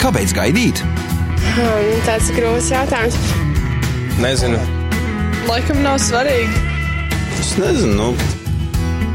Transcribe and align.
Kāpēc 0.00 0.32
gaidīt? 0.34 0.80
Hmm, 1.54 1.90
tāds 2.06 2.30
grūts 2.34 2.70
jautājums. 2.72 3.16
Nezinu. 4.20 4.58
Laikam 5.46 5.80
nav 5.84 6.00
svarīgi. 6.02 6.66
Es 7.40 7.54
nezinu. 7.60 8.10
Nu, 8.10 8.36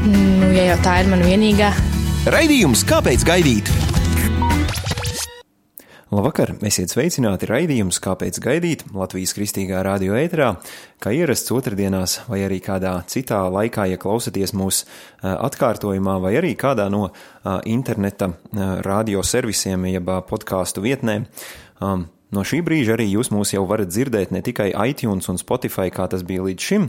Nu, 0.06 0.52
ja 0.54 0.68
jau 0.70 0.76
tā 0.84 1.00
ir 1.02 1.08
mana 1.10 1.26
vienīgā. 1.26 1.72
Raidījums 2.30 2.84
Kāpēc 2.86 3.24
gaidīt? 3.26 3.70
Labvakar! 6.16 6.54
Esiet 6.64 6.88
sveicināti 6.88 7.44
raidījums, 7.50 7.98
kāpēc 8.00 8.38
gaidīt 8.40 8.86
Latvijas 8.96 9.34
kristīgā 9.36 9.82
radio 9.84 10.14
ēterā, 10.16 10.46
kā 11.02 11.12
ierasts 11.12 11.52
otrdienās 11.52 12.14
vai 12.30 12.38
arī 12.46 12.56
kādā 12.64 12.94
citā 13.10 13.42
laikā, 13.52 13.84
ja 13.90 14.00
klausaties 14.00 14.54
mūsu 14.56 14.88
atkārtojumā 15.20 16.16
vai 16.24 16.32
arī 16.40 16.54
kādā 16.56 16.88
no 16.88 17.10
interneta 17.68 18.30
radio 18.86 19.20
servisiem 19.20 19.90
jeb 19.90 20.08
podkāstu 20.30 20.86
vietnēm. 20.88 21.28
No 22.34 22.42
šī 22.42 22.58
brīža 22.66 22.96
arī 22.96 23.04
jūs 23.06 23.28
mūs 23.30 23.52
jau 23.54 23.62
varat 23.70 23.92
dzirdēt 23.92 24.32
ne 24.34 24.40
tikai 24.42 24.72
iTunes 24.90 25.28
un 25.30 25.38
Spotify, 25.38 25.92
kā 25.94 26.08
tas 26.10 26.24
bija 26.26 26.42
līdz 26.42 26.64
šim, 26.68 26.88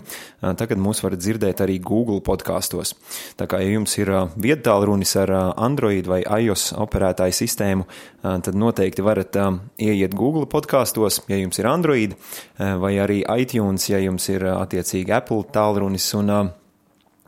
tagad 0.57 0.81
mūs 0.81 1.03
varat 1.05 1.21
dzirdēt 1.21 1.61
arī 1.61 1.77
Google 1.77 2.23
podkastos. 2.25 2.95
Tā 3.37 3.45
kā 3.49 3.61
ja 3.61 3.69
jums 3.75 3.93
ir 4.01 4.09
viedtālrunis 4.33 5.13
ar 5.21 5.35
Android 5.53 6.09
vai 6.09 6.23
iOS 6.25 6.71
operētāju 6.81 7.37
sistēmu, 7.37 7.85
tad 8.25 8.57
noteikti 8.57 9.05
varat 9.05 9.37
ieiet 9.77 10.17
Google 10.17 10.49
podkastos, 10.49 11.21
ja 11.29 11.37
jums 11.37 11.61
ir 11.61 11.69
Android, 11.69 12.17
vai 12.57 12.95
arī 12.97 13.21
iTunes, 13.37 13.91
ja 13.93 14.01
jums 14.01 14.25
ir 14.33 14.49
attiecīgi 14.57 15.13
Apple 15.21 15.45
tālrunis, 15.53 16.09
un, 16.17 16.33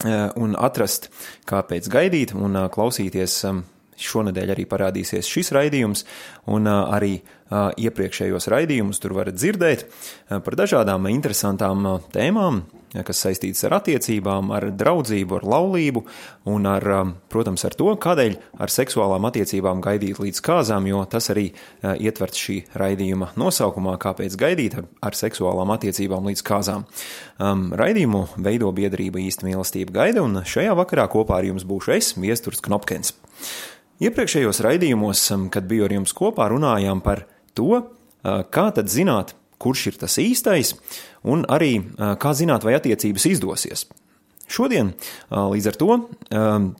un 0.09 0.57
atrast, 0.57 1.11
kāpēc 1.45 1.93
gaidīt 1.93 2.33
un 2.33 2.65
klausīties 2.73 3.43
Šonadēļ 3.99 4.55
arī 4.55 4.65
parādīsies 4.69 5.29
šis 5.29 5.53
raidījums, 5.55 6.05
un 6.51 6.69
arī 6.69 7.19
iepriekšējos 7.49 8.49
raidījumus 8.53 9.01
tur 9.01 9.15
varat 9.17 9.37
dzirdēt 9.37 9.87
par 10.29 10.57
dažādām 10.57 11.07
interesantām 11.09 11.87
tēmām, 12.13 12.61
kas 13.05 13.21
saistītas 13.23 13.63
ar 13.67 13.75
attiecībām, 13.79 14.51
ar 14.53 14.67
draudzību, 14.77 15.37
ar 15.39 15.45
laulību 15.53 16.03
un, 16.49 16.67
ar, 16.69 16.85
protams, 17.29 17.65
ar 17.65 17.75
to, 17.77 17.89
kādēļ 18.01 18.37
ar 18.61 18.73
seksuālām 18.73 19.25
attiecībām 19.29 19.81
gaidīt 19.85 20.21
līdz 20.21 20.41
kāzām, 20.45 20.89
jo 20.89 21.01
tas 21.09 21.29
arī 21.33 21.47
ietverts 21.81 22.43
šī 22.45 22.59
raidījuma 22.77 23.31
nosaukumā, 23.39 23.97
kāpēc 24.01 24.37
gaidīt 24.39 24.77
ar, 24.81 24.89
ar 25.09 25.17
seksuālām 25.17 25.73
attiecībām 25.73 26.29
līdz 26.29 26.45
kāzām. 26.45 26.85
Um, 27.39 27.69
raidījumu 27.77 28.25
veido 28.37 28.71
biedrība 28.75 29.21
īsta 29.25 29.47
mīlestība 29.47 29.95
gaida, 30.01 30.25
un 30.25 30.41
šajā 30.45 30.77
vakarā 30.77 31.09
kopā 31.09 31.41
ar 31.41 31.49
jums 31.49 31.65
būšu 31.69 31.97
es, 31.97 32.13
Viesturs 32.17 32.61
Knopkens. 32.65 33.13
Iepriekšējos 33.99 34.61
raidījumos, 34.63 35.25
kad 35.51 35.65
biju 35.67 35.83
ar 35.87 35.93
jums 35.97 36.13
kopā, 36.15 36.47
runājām 36.51 37.01
par 37.03 37.25
to, 37.57 37.81
kā 38.23 38.65
tad 38.75 38.87
zināt, 38.91 39.33
kurš 39.59 39.89
ir 39.91 39.97
tas 39.99 40.15
īstais, 40.21 40.73
un 41.27 41.43
arī 41.51 41.73
kā 42.21 42.31
zināt, 42.37 42.63
vai 42.63 42.77
attiecības 42.77 43.27
izdosies. 43.27 43.85
Šodien 44.49 44.93
līdz 45.29 45.67
ar 45.69 45.77
to 45.77 45.97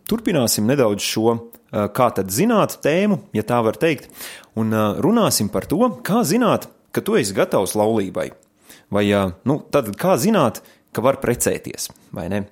turpināsim 0.09 0.69
nedaudz 0.69 1.03
šo 1.03 1.35
kā 1.69 2.07
tad 2.15 2.31
zināt 2.33 2.79
tēmu, 2.81 3.19
ja 3.35 3.43
tā 3.45 3.59
var 3.67 3.77
teikt, 3.77 4.07
un 4.57 4.71
runāsim 5.03 5.51
par 5.51 5.67
to, 5.69 5.81
kā 6.05 6.23
zināt, 6.25 6.69
ka 6.95 7.03
tu 7.05 7.19
esi 7.19 7.35
gatavs 7.37 7.75
laulībai. 7.77 8.29
Vai 8.89 9.03
nu, 9.45 9.59
tad 9.69 9.91
kā 9.99 10.15
zināt, 10.17 10.63
ka 10.95 11.03
var 11.05 11.19
precēties, 11.21 11.91
vai 12.15 12.25
ne? 12.31 12.45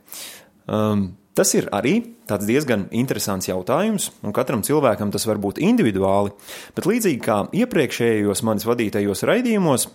Um, 0.67 1.07
Tas 1.37 1.51
ir 1.53 1.67
arī 1.69 1.99
tāds 2.25 2.47
diezgan 2.49 2.87
interesants 2.97 3.45
jautājums, 3.45 4.07
un 4.25 4.33
katram 4.33 4.63
cilvēkam 4.65 5.11
tas 5.13 5.27
var 5.29 5.37
būt 5.37 5.59
individuāli, 5.61 6.31
bet 6.73 6.87
līdzīgi 6.89 7.19
kā 7.21 7.35
iepriekšējos 7.53 8.41
manis 8.47 8.65
vadītajos 8.65 9.21
raidījumos, 9.29 9.85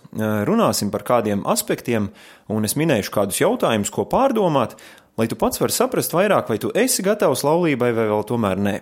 runāsim 0.47 0.93
par 0.93 1.03
kādiem 1.03 1.43
aspektiem, 1.43 2.13
un 2.47 2.63
es 2.63 2.77
minēšu 2.79 3.11
kādus 3.17 3.43
jautājumus, 3.43 3.91
ko 3.91 4.07
pārdomāt, 4.07 4.77
lai 5.19 5.27
tu 5.27 5.35
pats 5.35 5.59
vari 5.59 5.75
saprast 5.75 6.15
vairāk, 6.15 6.47
vai 6.47 6.61
tu 6.63 6.71
esi 6.71 7.03
gatavs 7.03 7.43
laulībai 7.43 7.91
vai 7.91 8.07
vēl 8.07 8.27
tomēr 8.31 8.63
nē. 8.63 8.77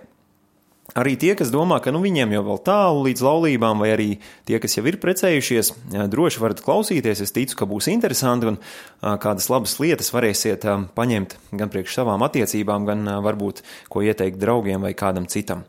Arī 0.97 1.13
tie, 1.15 1.31
kas 1.39 1.53
domā, 1.53 1.77
ka 1.79 1.93
nu, 1.95 2.01
viņiem 2.03 2.33
jau 2.35 2.41
vēl 2.49 2.57
tālu 2.67 3.05
līdz 3.05 3.23
laulībām, 3.23 3.79
vai 3.79 3.91
arī 3.93 4.07
tie, 4.49 4.57
kas 4.59 4.75
jau 4.75 4.83
ir 4.89 4.97
precējušies, 4.99 5.71
droši 6.11 6.41
varat 6.43 6.63
klausīties. 6.65 7.21
Es 7.23 7.31
ticu, 7.35 7.55
ka 7.61 7.67
būs 7.69 7.87
interesanti 7.93 8.49
un 8.51 8.59
kādas 8.99 9.47
labas 9.51 9.77
lietas 9.79 10.11
varēsiet 10.11 10.67
paņemt 10.97 11.37
gan 11.55 11.71
priekš 11.71 11.95
savām 12.01 12.25
attiecībām, 12.27 12.89
gan 12.89 13.07
varbūt 13.23 13.63
ko 13.91 14.03
ieteikt 14.03 14.41
draugiem 14.41 14.83
vai 14.83 14.91
kādam 14.97 15.29
citam. 15.31 15.63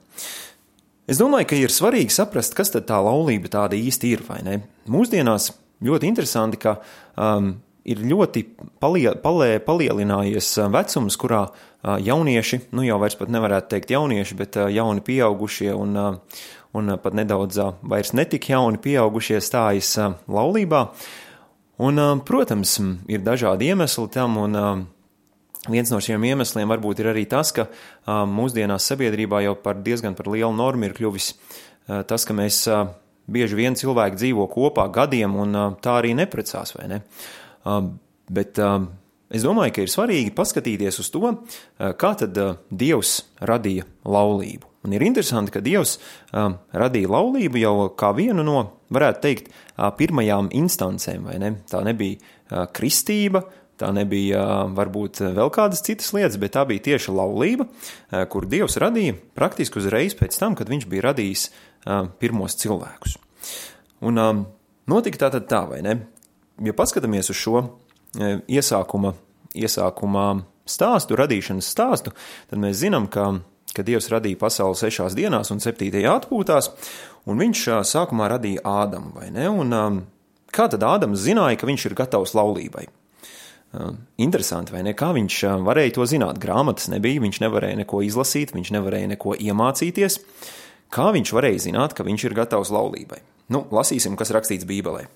Es 1.06 1.18
domāju, 1.22 1.48
ka 1.50 1.58
ir 1.58 1.74
svarīgi 1.74 2.14
saprast, 2.14 2.54
kas 2.58 2.74
tad 2.74 2.88
tā 2.90 2.98
laulība 3.02 3.50
tāda 3.50 3.78
īsti 3.78 4.14
ir, 4.16 4.26
vai 4.26 4.40
ne? 4.46 4.60
Mūsdienās 4.90 5.52
ļoti 5.82 6.10
interesanti, 6.10 6.60
ka 6.62 6.76
um, 7.14 7.54
ir 7.88 8.02
ļoti 8.06 8.44
palie, 8.82 9.10
palie, 9.22 9.56
palielinājies 9.64 10.54
vecums, 10.72 11.18
kurā 11.18 11.46
jaunieši, 11.82 12.60
nu 12.76 12.86
jau 12.86 12.98
vairs 13.02 13.18
pat 13.18 13.32
nevarētu 13.32 13.72
teikt 13.74 13.92
jaunieši, 13.94 14.38
bet 14.38 14.58
jauni 14.70 15.02
pieaugušie 15.04 15.72
un, 15.74 15.98
un 16.78 16.94
pat 17.02 17.18
nedaudz 17.18 17.58
vairs 17.82 18.14
netik 18.14 18.48
jauni 18.52 18.80
pieaugušie 18.82 19.42
stājas 19.42 19.96
laulībā. 20.30 20.86
Un, 21.82 21.98
protams, 22.28 22.76
ir 23.10 23.24
dažādi 23.26 23.72
iemesli 23.72 24.06
tam, 24.14 24.38
un 24.38 24.86
viens 25.72 25.90
no 25.90 25.98
šiem 26.02 26.22
iemesliem 26.30 26.70
varbūt 26.70 27.02
ir 27.02 27.10
arī 27.10 27.26
tas, 27.30 27.50
ka 27.54 27.66
mūsdienās 28.06 28.86
sabiedrībā 28.92 29.42
jau 29.48 29.56
par 29.58 29.82
diezgan 29.82 30.14
par 30.18 30.30
lielu 30.30 30.52
normu 30.54 30.86
ir 30.86 30.94
kļuvis 30.94 31.32
tas, 32.06 32.26
ka 32.28 32.36
mēs 32.36 32.64
bieži 33.32 33.58
vien 33.58 33.74
cilvēki 33.78 34.18
dzīvo 34.18 34.46
kopā 34.50 34.86
gadiem 34.94 35.34
un 35.38 35.58
tā 35.82 35.98
arī 36.00 36.14
neprecās, 36.18 36.76
vai 36.78 36.88
ne? 36.90 37.02
Bet 38.32 38.58
Es 39.32 39.46
domāju, 39.46 39.72
ka 39.72 39.84
ir 39.86 39.88
svarīgi 39.88 40.34
paskatīties 40.36 40.98
uz 41.00 41.08
to, 41.08 41.30
kā 41.78 42.10
tad 42.20 42.36
Dievs 42.68 43.14
radīja 43.40 43.86
laulību. 44.04 44.68
Un 44.84 44.92
ir 44.92 45.04
interesanti, 45.06 45.54
ka 45.54 45.62
Dievs 45.64 45.94
radīja 46.32 47.08
laulību 47.14 47.62
jau 47.62 47.72
kā 47.96 48.10
vienu 48.18 48.44
no, 48.44 48.58
varētu 48.92 49.24
teikt, 49.24 49.48
pirmajām 49.96 50.50
instancēm, 50.58 51.24
vai 51.30 51.38
ne? 51.40 51.52
Tā 51.70 51.80
nebija 51.86 52.66
kristība, 52.76 53.46
tā 53.80 53.88
nebija 53.96 54.44
varbūt 54.76 55.22
vēl 55.32 55.52
kādas 55.54 55.80
citas 55.86 56.12
lietas, 56.12 56.36
bet 56.42 56.52
tā 56.58 56.66
bija 56.68 56.90
tieši 56.92 57.16
laulība, 57.16 57.70
kur 58.28 58.44
Dievs 58.50 58.76
radīja 58.84 59.16
praktiski 59.38 59.80
uzreiz 59.80 60.18
pēc 60.18 60.36
tam, 60.36 60.58
kad 60.58 60.68
viņš 60.68 60.90
bija 60.92 61.08
radījis 61.08 61.48
pirmos 62.20 62.60
cilvēkus. 62.60 63.16
Un 64.04 64.26
notika 64.92 65.24
tā 65.24 65.32
tad 65.38 65.48
tā, 65.48 65.64
vai 65.72 65.80
ne? 65.86 66.02
Ja 66.62 66.74
paskatāmies 66.78 67.30
uz 67.32 67.38
šo 67.38 67.62
iesākuma, 68.46 69.14
iesākumā 69.56 70.26
stāstu, 70.68 71.16
radīšanas 71.18 71.70
stāstu, 71.74 72.12
tad 72.50 72.62
mēs 72.62 72.78
zinām, 72.84 73.08
ka, 73.10 73.28
ka 73.74 73.84
Dievs 73.86 74.10
radīja 74.12 74.38
pasauli 74.40 74.78
sešās 74.78 75.16
dienās 75.18 75.50
un 75.54 75.62
septītajā 75.64 76.14
atpūtās, 76.20 76.70
un 77.26 77.42
viņš 77.42 77.64
sākumā 77.88 78.30
radīja 78.36 78.64
Ādamu, 78.68 79.14
vai 79.16 79.30
ne? 79.34 79.48
Un 79.50 80.02
kā 80.52 80.68
tad 80.70 80.84
Ādams 80.86 81.24
zināja, 81.24 81.58
ka 81.58 81.68
viņš 81.70 81.88
ir 81.88 81.98
gatavs 81.98 82.36
laulībai? 82.38 82.86
Interesanti, 84.20 84.74
vai 84.74 84.82
ne? 84.84 84.92
Kā 84.92 85.14
viņš 85.16 85.38
varēja 85.64 85.96
to 85.96 86.06
zināt? 86.08 86.40
Grāmatas 86.40 86.90
nebija, 86.92 87.22
viņš 87.24 87.38
nevarēja 87.40 87.78
neko 87.80 88.02
izlasīt, 88.04 88.52
viņš 88.52 88.74
nevarēja 88.76 89.14
neko 89.14 89.32
iemācīties. 89.40 90.18
Kā 90.92 91.08
viņš 91.16 91.32
varēja 91.32 91.62
zināt, 91.70 91.96
ka 91.96 92.04
viņš 92.04 92.26
ir 92.28 92.36
gatavs 92.36 92.70
laulībai? 92.74 93.22
Nu, 93.52 93.64
lasīsim, 93.72 94.12
kas 94.20 94.30
rakstīts 94.36 94.68
Bībelē. 94.68 95.06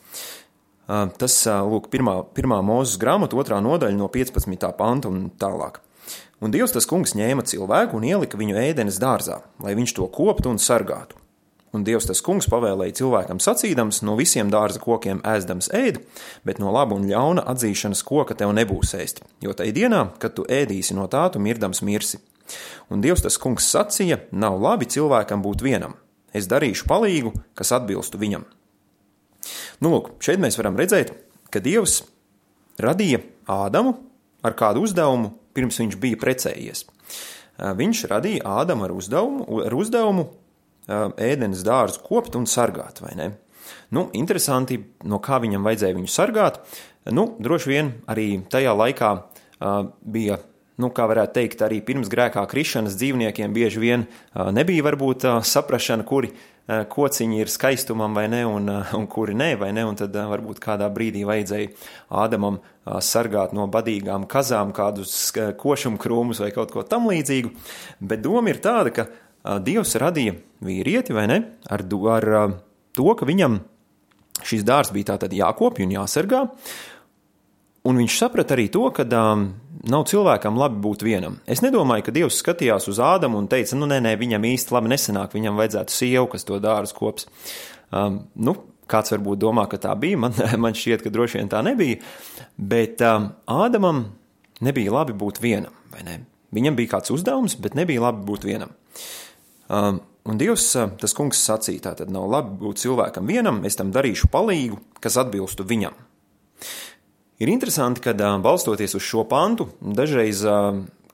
Tas, 0.86 1.34
lūk, 1.66 1.88
pirmā, 1.90 2.20
pirmā 2.36 2.60
mūzes 2.62 3.00
grāmata, 3.02 3.34
otrā 3.40 3.58
nodaļa 3.62 3.98
no 3.98 4.06
15. 4.12 4.70
panta 4.78 5.10
un 5.10 5.28
tālāk. 5.34 5.80
Un 6.44 6.52
Dievs 6.52 6.74
tas 6.76 6.86
kungs 6.86 7.16
ņēma 7.16 7.46
cilvēku 7.48 7.96
un 7.96 8.04
ielika 8.06 8.38
viņu 8.38 8.58
ēdenes 8.60 9.00
dārzā, 9.02 9.40
lai 9.64 9.72
viņš 9.74 9.96
to 9.96 10.06
koptu 10.12 10.52
un 10.52 10.60
sargātu. 10.62 11.16
Un 11.74 11.82
Dievs 11.84 12.06
tas 12.08 12.22
kungs 12.24 12.46
pavēlēja 12.48 12.94
cilvēkam 13.00 13.40
sacīdams, 13.42 14.02
no 14.06 14.14
visiem 14.16 14.52
dārza 14.52 14.80
kokiem 14.80 15.22
ēdams 15.26 15.72
ēd, 15.74 15.98
bet 16.46 16.60
no 16.62 16.70
laba 16.72 16.94
un 16.96 17.08
ļauna 17.08 17.42
atzīšanas 17.50 18.04
koka 18.06 18.36
tev 18.38 18.54
nebūs 18.56 18.94
ēst, 18.96 19.24
jo 19.44 19.56
tai 19.56 19.72
dienā, 19.76 20.06
kad 20.22 20.36
tu 20.38 20.46
ēdīsi 20.46 20.96
no 20.96 21.08
tā, 21.10 21.26
tu 21.32 21.42
mirdams 21.42 21.82
mirsi. 21.82 22.22
Un 22.92 23.02
Dievs 23.02 23.26
tas 23.26 23.40
kungs 23.42 23.66
sacīja, 23.72 24.22
nav 24.30 24.60
labi 24.62 24.86
cilvēkam 24.86 25.42
būt 25.44 25.66
vienam, 25.66 25.98
es 26.32 26.46
darīšu 26.48 26.86
palīgu, 26.88 27.34
kas 27.58 27.74
atbilstu 27.74 28.22
viņam. 28.22 28.46
Nu, 29.82 29.92
lūk, 29.92 30.14
šeit 30.24 30.40
mēs 30.42 30.56
varam 30.60 30.78
redzēt, 30.78 31.12
ka 31.52 31.60
Dievs 31.62 32.00
radīja 32.82 33.20
Ādamu 33.50 33.96
ar 34.46 34.56
kādu 34.56 34.84
uzdevumu, 34.86 35.34
pirms 35.56 35.80
viņš 35.82 35.98
bija 36.00 36.20
precējies. 36.20 36.86
Viņš 37.56 38.02
radīja 38.12 38.56
Ādamu 38.62 38.86
ar 38.86 38.94
uzdevumu, 38.96 39.46
ar 39.64 39.76
uzdevumu 39.76 40.28
ēdenes 40.86 41.64
dārzu 41.66 42.02
kopt 42.06 42.36
un 42.38 42.46
sargāt, 42.48 43.00
vai 43.04 43.14
ne? 43.18 43.30
Nu, 43.94 44.08
interesanti, 44.14 44.78
no 45.06 45.18
kā 45.22 45.40
viņam 45.42 45.64
vajadzēja 45.66 45.96
viņu 45.96 46.10
sargāt. 46.10 46.60
Nu, 47.14 47.28
droši 47.42 47.70
vien 47.70 47.90
arī 48.10 48.28
tajā 48.50 48.74
laikā 48.76 49.10
uh, 49.16 49.88
bija 50.02 50.38
nu, 50.82 50.90
kā 50.92 51.06
varētu 51.08 51.36
teikt, 51.38 51.62
arī 51.64 51.80
pirms 51.84 52.10
grēkā 52.12 52.44
krišanas 52.50 52.96
dzīvniekiem 53.00 53.54
bieži 53.56 53.80
vien 53.80 54.04
nebija 54.34 54.84
varbūt 54.86 55.24
saprašana, 55.46 56.04
kuri 56.08 56.32
kociņi 56.66 57.38
ir 57.40 57.50
skaistumam 57.50 58.16
vai 58.16 58.26
ne, 58.30 58.42
un, 58.46 58.70
un 58.98 59.06
kuri 59.10 59.36
nē, 59.38 59.52
vai 59.60 59.70
ne, 59.76 59.84
un 59.86 59.98
tad 59.98 60.16
varbūt 60.16 60.58
kādā 60.62 60.88
brīdī 60.92 61.22
vajadzēja 61.28 61.70
Ādamam 62.24 62.58
sargāt 63.02 63.54
no 63.54 63.68
badīgām 63.70 64.26
kazām 64.30 64.72
kādus 64.74 65.14
košumu 65.60 66.00
krūmus 66.02 66.42
vai 66.42 66.50
kaut 66.54 66.74
ko 66.74 66.82
tam 66.86 67.06
līdzīgu, 67.10 67.52
bet 68.00 68.24
doma 68.24 68.50
ir 68.50 68.62
tāda, 68.62 68.94
ka 68.94 69.06
Dievs 69.62 69.94
radīja 70.02 70.34
vīrieti, 70.66 71.14
vai 71.14 71.28
ne, 71.30 71.38
ar, 71.70 71.84
ar 72.10 72.26
to, 72.96 73.06
ka 73.14 73.28
viņam 73.28 73.60
šis 74.46 74.66
dārs 74.66 74.90
bija 74.94 75.12
tātad 75.14 75.34
jākopja 75.36 75.86
un 75.86 75.94
jāsargā, 75.94 76.42
un 77.86 78.02
viņš 78.02 78.18
saprata 78.18 78.56
arī 78.56 78.66
to, 78.72 78.84
ka 78.94 79.06
um, 79.06 79.48
nav 79.90 80.06
cilvēkam 80.10 80.58
labi 80.58 80.80
būt 80.82 81.04
vienam. 81.06 81.38
Es 81.48 81.62
nedomāju, 81.64 82.06
ka 82.06 82.14
Dievs 82.14 82.40
skatījās 82.42 82.88
uz 82.90 83.00
Ādamu 83.02 83.38
un 83.40 83.48
teica, 83.50 83.78
nu, 83.78 83.88
nē, 83.90 84.00
nē, 84.04 84.16
viņam 84.20 84.46
īsti 84.50 84.74
labi 84.74 84.92
nesanāk, 84.92 85.36
viņam 85.36 85.60
vajadzētu 85.60 85.94
sievu, 85.94 86.30
kas 86.32 86.46
to 86.48 86.58
dārzu 86.62 86.96
kops. 86.98 87.28
Um, 87.94 88.24
nu, 88.34 88.56
kāds 88.90 89.12
varbūt 89.14 89.42
domā, 89.42 89.66
ka 89.70 89.80
tā 89.82 89.94
bija, 89.98 90.18
man, 90.26 90.34
man 90.64 90.76
šķiet, 90.78 91.04
ka 91.04 91.12
droši 91.14 91.40
vien 91.40 91.52
tā 91.52 91.62
nebija, 91.66 92.00
bet 92.56 93.04
um, 93.06 93.30
Ādamam 93.50 94.06
nebija 94.66 94.94
labi 94.94 95.16
būt 95.16 95.40
vienam, 95.44 95.74
vai 95.94 96.06
ne? 96.06 96.18
Viņam 96.56 96.76
bija 96.78 96.94
kāds 96.94 97.12
uzdevums, 97.12 97.56
bet 97.60 97.74
nebija 97.76 98.04
labi 98.04 98.22
būt 98.26 98.46
vienam. 98.46 98.70
Um, 99.66 99.98
un 100.26 100.38
Dievs, 100.40 100.68
uh, 100.78 100.92
tas 101.00 101.14
kungs 101.16 101.42
sacīja, 101.42 101.88
tā 101.88 101.94
tad 102.02 102.12
nav 102.14 102.28
labi 102.30 102.54
būt 102.62 102.84
cilvēkam 102.84 103.26
vienam, 103.28 103.64
es 103.66 103.78
tam 103.78 103.90
darīšu 103.94 104.30
palīgu, 104.32 104.78
kas 105.02 105.18
atbilstu 105.20 105.66
viņam. 105.66 106.05
Ir 107.36 107.50
interesanti, 107.52 108.00
ka 108.00 108.14
balstoties 108.40 108.96
uz 108.96 109.04
šo 109.04 109.26
pantu, 109.28 109.68
dažreiz 109.80 110.40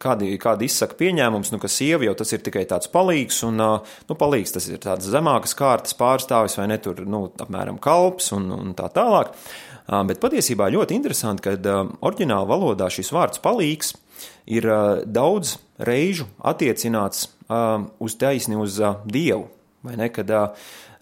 kādi, 0.02 0.36
kādi 0.42 0.68
izsaka 0.68 0.94
pieņēmums, 0.98 1.50
nu, 1.54 1.58
ka 1.62 1.70
sieva 1.70 2.06
jau 2.06 2.14
tas 2.18 2.30
ir 2.34 2.42
tikai 2.46 2.62
tāds 2.70 2.90
palīgs, 2.92 3.40
un, 3.48 3.58
nu, 3.58 4.16
palīgs 4.18 4.54
tas 4.54 4.68
ir 4.70 4.78
tāds 4.82 5.08
zemākas 5.10 5.56
kārtas 5.58 5.96
pārstāvis 5.98 6.54
vai 6.60 6.68
ne 6.70 6.78
tur, 6.82 7.02
nu, 7.10 7.24
apmēram 7.42 7.80
kalps 7.82 8.32
un, 8.36 8.50
un 8.54 8.74
tā 8.78 8.86
tālāk. 8.94 9.34
Bet 10.06 10.22
patiesībā 10.22 10.68
ļoti 10.70 10.94
interesanti, 10.94 11.42
ka 11.42 11.80
oriģināla 12.06 12.46
valodā 12.46 12.86
šis 12.92 13.10
vārds 13.14 13.42
palīgs 13.42 13.96
ir 14.46 14.68
daudz 15.02 15.56
reižu 15.82 16.28
attiecināts 16.38 17.26
uz 17.98 18.14
taisni 18.20 18.60
uz 18.62 18.78
Dievu, 19.10 19.48
vai 19.82 19.98
ne, 19.98 20.06
kad 20.14 20.30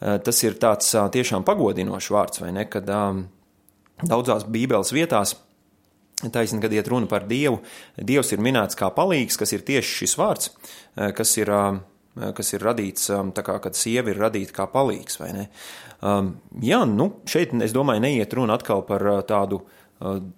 tas 0.00 0.42
ir 0.46 0.56
tāds 0.64 0.94
tiešām 1.12 1.44
pagodinošs 1.44 2.10
vārds, 2.16 2.40
vai 2.40 2.54
ne, 2.56 2.64
kad 2.72 2.88
Daudzās 4.06 4.46
Bībeles 4.48 4.92
vietās 4.96 5.36
Taisnība, 6.28 6.66
kad 6.66 6.74
iet 6.76 6.88
runa 6.88 7.08
par 7.08 7.24
Dievu, 7.28 7.62
Dievs 7.96 8.34
ir 8.34 8.42
minēts 8.44 8.76
kā 8.76 8.90
palīgs, 8.92 9.38
kas 9.40 9.54
ir 9.56 9.64
tieši 9.64 10.02
šis 10.02 10.16
vārds, 10.20 10.50
eh, 10.96 11.12
kas 11.16 11.36
ir, 11.38 11.50
eh, 11.50 12.32
kas 12.36 12.52
ir 12.52 12.60
radīts, 12.60 13.08
eh, 13.08 13.30
tā 13.32 13.42
kā, 13.42 13.60
kad 13.62 13.72
sieva 13.72 14.10
ir 14.10 14.18
radīta 14.18 14.52
kā 14.52 14.66
palīgs, 14.70 15.18
vai 15.18 15.32
ne? 15.32 15.48
Um, 16.02 16.40
jā, 16.60 16.86
nu, 16.86 17.20
šeit, 17.24 17.54
es 17.62 17.72
domāju, 17.72 18.00
neiet 18.00 18.32
runa 18.32 18.54
atkal 18.54 18.86
par 18.86 19.00
tādu 19.22 19.62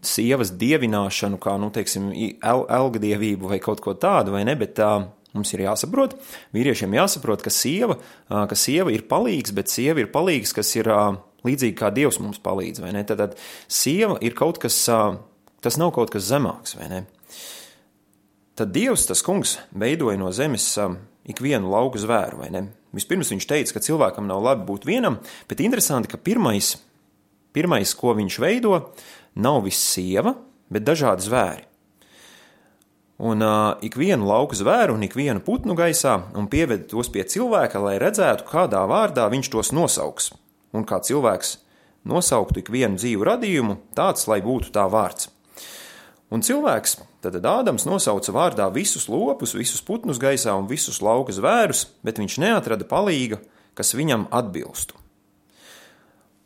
sievas 0.03 0.51
dievināšanu, 0.51 1.39
kā, 1.39 1.57
nu, 1.57 1.71
teiksim, 1.71 2.11
el, 2.43 2.67
elgdievību 2.67 3.49
vai 3.49 3.61
kaut 3.61 3.81
ko 3.81 3.95
tādu, 3.95 4.33
vai 4.33 4.43
ne, 4.43 4.57
bet 4.57 4.75
tā 4.75 5.07
mums 5.33 5.53
ir 5.55 5.61
jāsaprot, 5.61 6.19
vīriešiem 6.53 6.91
jāsaprot, 6.91 7.43
ka 7.43 7.49
sieva, 7.49 7.97
ka 8.29 8.55
sieva 8.57 8.91
ir 8.91 9.03
palīgs, 9.03 9.55
bet 9.55 9.69
sieva 9.69 10.01
ir 10.01 10.09
palīgs, 10.09 10.53
kas 10.53 10.75
ir 10.75 10.91
Līdzīgi 11.47 11.75
kā 11.79 11.91
Dievs 11.95 12.21
mums 12.23 12.39
palīdz, 12.43 12.83
vai 12.85 12.93
ne? 12.95 13.03
Tad, 13.07 13.19
tad 13.19 13.39
sieva 13.71 14.19
ir 14.23 14.37
kaut 14.39 14.61
kas, 14.63 14.77
tas 15.63 15.79
nav 15.81 15.91
kaut 15.97 16.13
kas 16.15 16.29
zemāks, 16.29 16.77
vai 16.79 16.91
ne? 16.93 17.01
Tad 18.59 18.71
Dievs, 18.75 19.09
tas 19.09 19.25
kungs, 19.27 19.57
veidoja 19.75 20.21
no 20.21 20.31
zemes 20.35 20.69
ikvienu 21.29 21.73
lauku 21.73 21.99
zvēru, 21.99 22.43
vai 22.45 22.51
ne? 22.55 22.67
Vispirms 22.95 23.33
viņš 23.33 23.49
teica, 23.49 23.75
ka 23.75 23.83
cilvēkam 23.83 24.29
nav 24.29 24.43
labi 24.45 24.67
būt 24.69 24.87
vienam, 24.87 25.19
bet 25.51 25.63
interesanti, 25.65 26.11
ka 26.13 26.21
pirmais, 26.21 26.77
pirmais 27.57 27.95
ko 27.97 28.13
viņš 28.19 28.39
veido, 28.43 28.77
nav 29.35 29.63
viss 29.67 29.95
sieva, 29.95 30.37
bet 30.73 30.87
dažādi 30.87 31.27
zvēri. 31.27 31.67
Un 33.23 33.43
uh, 33.45 33.79
ikvienu 33.87 34.27
lauku 34.27 34.57
zvēru 34.59 34.97
un 34.97 35.07
ikvienu 35.07 35.43
putnu 35.47 35.77
gaisā 35.79 36.19
un 36.39 36.49
pieveda 36.51 36.89
tos 36.91 37.11
pie 37.13 37.23
cilvēka, 37.29 37.81
lai 37.83 37.99
redzētu, 38.03 38.47
kādā 38.51 38.83
vārdā 38.91 39.29
viņš 39.31 39.51
tos 39.53 39.71
nosauks 39.75 40.33
un 40.73 40.87
kā 40.89 41.01
cilvēks 41.05 41.57
nosauktu 42.09 42.63
ikvienu 42.63 42.99
dzīvu 42.99 43.27
radījumu, 43.29 43.79
tāds, 43.97 44.27
lai 44.31 44.41
būtu 44.45 44.73
tā 44.75 44.89
vārds. 44.91 45.31
Un 46.33 46.41
cilvēks, 46.41 46.97
tad 47.21 47.37
Ādams 47.45 47.85
nosauca 47.85 48.33
vārdā 48.33 48.67
visus 48.73 49.05
lopus, 49.13 49.53
visus 49.55 49.85
putnus 49.85 50.21
gaisā 50.21 50.55
un 50.57 50.69
visus 50.71 51.03
lauka 51.05 51.35
zvērus, 51.37 51.87
bet 52.03 52.19
viņš 52.19 52.39
neatrada 52.41 52.89
palīga, 52.89 53.43
kas 53.77 53.93
viņam 53.95 54.31
atbilstu. 54.33 54.97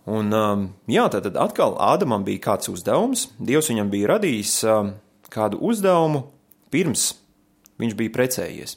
Un, 0.06 0.30
um, 0.34 0.66
jā, 0.90 1.06
tad 1.10 1.32
atkal 1.34 1.78
Ādamam 1.82 2.26
bija 2.26 2.44
kāds 2.50 2.70
uzdevums. 2.70 3.28
Dievs 3.42 3.70
viņam 3.72 3.90
bija 3.90 4.12
radījis 4.14 4.58
um, 4.70 4.92
kādu 5.30 5.58
uzdevumu 5.66 6.28
pirms 6.70 7.12
viņš 7.80 7.96
bija 7.98 8.14
precējies. 8.14 8.76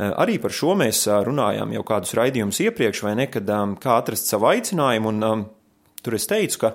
Eh, 0.00 0.12
arī 0.16 0.38
par 0.40 0.52
šo 0.54 0.72
mēs 0.80 1.02
eh, 1.10 1.18
runājām 1.26 1.74
jau 1.76 1.82
kādus 1.84 2.14
raidījumus 2.16 2.60
iepriekš, 2.64 3.02
vai 3.04 3.16
ne, 3.18 3.26
kad 3.28 3.48
um, 3.52 3.74
kā 3.76 3.98
atrast 4.00 4.30
savu 4.30 4.48
aicinājumu, 4.48 5.10
un 5.12 5.26
um, 5.26 5.42
tur 6.00 6.16
es 6.16 6.24
teicu, 6.30 6.56
ka 6.62 6.70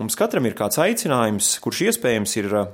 mums 0.00 0.16
katram 0.16 0.48
ir 0.48 0.56
kāds 0.56 0.80
aicinājums, 0.80 1.58
kurš 1.60 1.82
iespējams 1.90 2.36
ir 2.40 2.48
uh, 2.54 2.70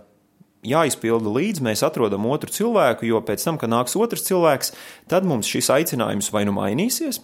jāizpilda 0.66 1.32
līdz 1.34 1.64
mēs 1.66 1.82
atrodam 1.86 2.28
otru 2.30 2.54
cilvēku, 2.54 3.08
jo 3.08 3.18
pēc 3.26 3.48
tam, 3.48 3.58
kad 3.58 3.72
nāks 3.72 3.98
otrs 3.98 4.28
cilvēks, 4.28 4.72
tad 5.10 5.26
mums 5.26 5.50
šis 5.50 5.72
aicinājums 5.74 6.30
vai 6.30 6.44
nu 6.46 6.54
mainīsies, 6.54 7.18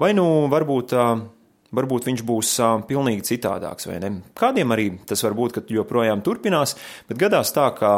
vai 0.00 0.14
nu 0.16 0.48
varbūt. 0.52 0.96
Uh, 0.96 1.28
varbūt 1.72 2.04
viņš 2.04 2.20
būs 2.28 2.48
uh, 2.60 2.82
pilnīgi 2.84 3.22
citādāks, 3.30 3.86
vai 3.88 3.94
ne? 4.02 4.10
Kādiem 4.36 4.74
arī 4.74 4.90
tas 5.08 5.22
var 5.24 5.32
būt, 5.38 5.54
ka 5.56 5.62
joprojām 5.72 6.20
turpinās, 6.20 6.74
bet 7.08 7.16
gadās 7.22 7.48
tā, 7.56 7.70
ka 7.72 7.92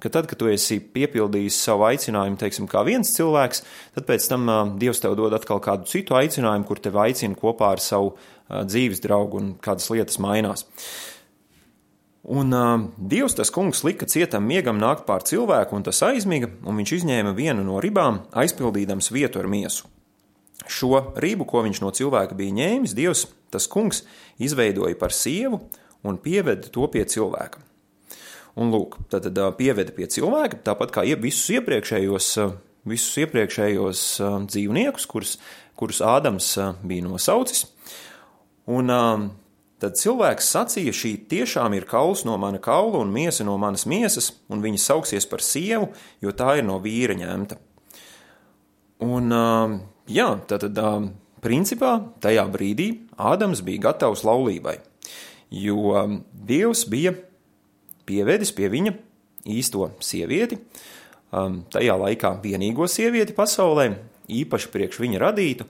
ka 0.00 0.12
tad, 0.12 0.26
kad 0.30 0.40
tu 0.40 0.48
esi 0.50 0.80
piepildījis 0.80 1.60
savu 1.66 1.86
aicinājumu, 1.90 2.38
teiksim, 2.40 2.68
kā 2.70 2.82
viens 2.88 3.12
cilvēks, 3.14 3.64
tad 3.96 4.08
pēc 4.08 4.26
tam 4.32 4.50
Dievs 4.80 5.02
tev 5.04 5.16
dod 5.20 5.36
atkal 5.36 5.62
kādu 5.64 5.88
citu 5.90 6.16
aicinājumu, 6.18 6.66
kur 6.68 6.82
tevi 6.82 7.00
aicina 7.04 7.38
kopā 7.38 7.74
ar 7.76 7.84
savu 7.84 8.14
dzīves 8.50 9.02
draugu 9.04 9.38
un 9.40 9.54
kādas 9.62 9.90
lietas 9.92 10.18
mainās. 10.22 10.66
Un 12.30 12.52
uh, 12.52 12.82
Dievs, 12.96 13.34
tas 13.38 13.48
kungs, 13.50 13.80
lika 13.86 14.04
cietam 14.04 14.44
miegam 14.44 14.76
nākt 14.80 15.06
pār 15.06 15.24
cilvēku, 15.24 15.78
un 15.78 15.86
tas 15.86 16.02
aizmiga, 16.04 16.50
un 16.68 16.76
viņš 16.76 16.92
izņēma 16.98 17.32
vienu 17.36 17.64
no 17.64 17.78
ribām, 17.80 18.20
aizpildīdams 18.36 19.08
vietu 19.14 19.40
ar 19.40 19.48
miesu. 19.48 19.88
Šo 20.68 21.14
ribu, 21.16 21.46
ko 21.48 21.64
viņš 21.64 21.80
no 21.80 21.88
cilvēka 21.96 22.36
bija 22.36 22.58
ņēmis, 22.58 22.94
Dievs, 22.98 23.24
tas 23.50 23.66
kungs, 23.72 24.04
izveidoja 24.38 24.98
par 25.00 25.16
sievu 25.16 25.62
un 26.04 26.20
pieveda 26.20 26.68
to 26.68 26.84
pie 26.92 27.06
cilvēka. 27.08 27.64
Un 28.60 28.68
lūk, 28.74 28.98
tad, 29.08 29.24
tad 29.24 29.38
pieveda 29.56 29.92
pie 29.96 30.04
cilvēka, 30.12 30.58
tāpat 30.66 30.92
kā 30.92 31.04
visus 31.16 31.46
iepriekšējos, 31.56 32.26
visus 32.90 33.20
iepriekšējos 33.22 34.02
dzīvniekus, 34.50 35.06
kurus, 35.08 35.38
kurus 35.80 36.02
Ādams 36.04 36.52
bija 36.84 37.06
nosaucis. 37.06 37.64
Un 38.68 38.92
tad 39.80 39.96
cilvēks 39.96 40.50
sacīja, 40.52 40.92
šī 40.92 41.14
tiešām 41.30 41.72
ir 41.78 41.88
kauls 41.88 42.26
no 42.28 42.36
mana 42.42 42.60
kaula 42.60 43.00
un 43.00 43.14
miesa 43.14 43.46
no 43.48 43.56
manas 43.56 43.86
miesas, 43.88 44.28
un 44.52 44.60
viņa 44.60 44.82
sauksies 44.84 45.24
par 45.30 45.40
sievu, 45.40 45.88
jo 46.20 46.36
tā 46.36 46.58
ir 46.60 46.68
no 46.68 46.76
vīra 46.84 47.16
ņemta. 47.16 47.56
Un, 49.08 49.32
jā, 50.04 50.28
tad, 50.52 50.68
tad 50.76 51.08
principā 51.40 51.96
tajā 52.20 52.44
brīdī 52.52 52.90
Ādams 53.16 53.64
bija 53.64 53.88
gatavs 53.88 54.26
laulībai, 54.28 54.76
jo 55.48 56.04
Dievs 56.28 56.84
bija 56.92 57.16
pievedis 58.10 58.52
pie 58.56 58.68
viņa 58.72 58.94
īsto 59.50 59.92
sievieti, 60.02 60.58
um, 61.32 61.62
tajā 61.72 61.96
laikā 62.02 62.34
vienīgo 62.42 62.88
sievieti 62.90 63.36
pasaulē, 63.36 63.92
īpaši 64.30 64.70
priekš 64.74 65.00
viņa 65.02 65.22
radītu. 65.22 65.66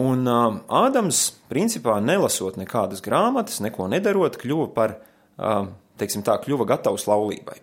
Un 0.00 0.26
um, 0.30 0.60
Ādams, 0.70 1.24
principā 1.50 1.98
nelasot 2.02 2.58
nekādas 2.60 3.02
grāmatas, 3.04 3.60
neko 3.62 3.88
nedarot, 3.90 4.38
kļuva 4.40 4.70
par, 4.74 5.00
um, 5.36 5.74
teiksim 6.00 6.24
tā, 6.26 6.38
kļuva 6.42 6.68
gatavs 6.74 7.08
laulībai. 7.10 7.58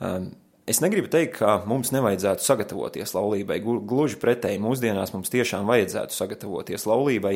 Um, 0.00 0.30
Es 0.70 0.78
negribu 0.78 1.08
teikt, 1.10 1.40
ka 1.40 1.56
mums 1.66 1.88
nevajadzētu 1.90 2.44
sagatavoties 2.44 3.10
laulībai. 3.16 3.56
Gluži 3.64 4.20
pretēji, 4.22 4.60
mūsdienās 4.62 5.10
mums 5.10 5.32
tiešām 5.32 5.66
vajadzētu 5.66 6.14
sagatavoties 6.14 6.84
laulībai, 6.86 7.32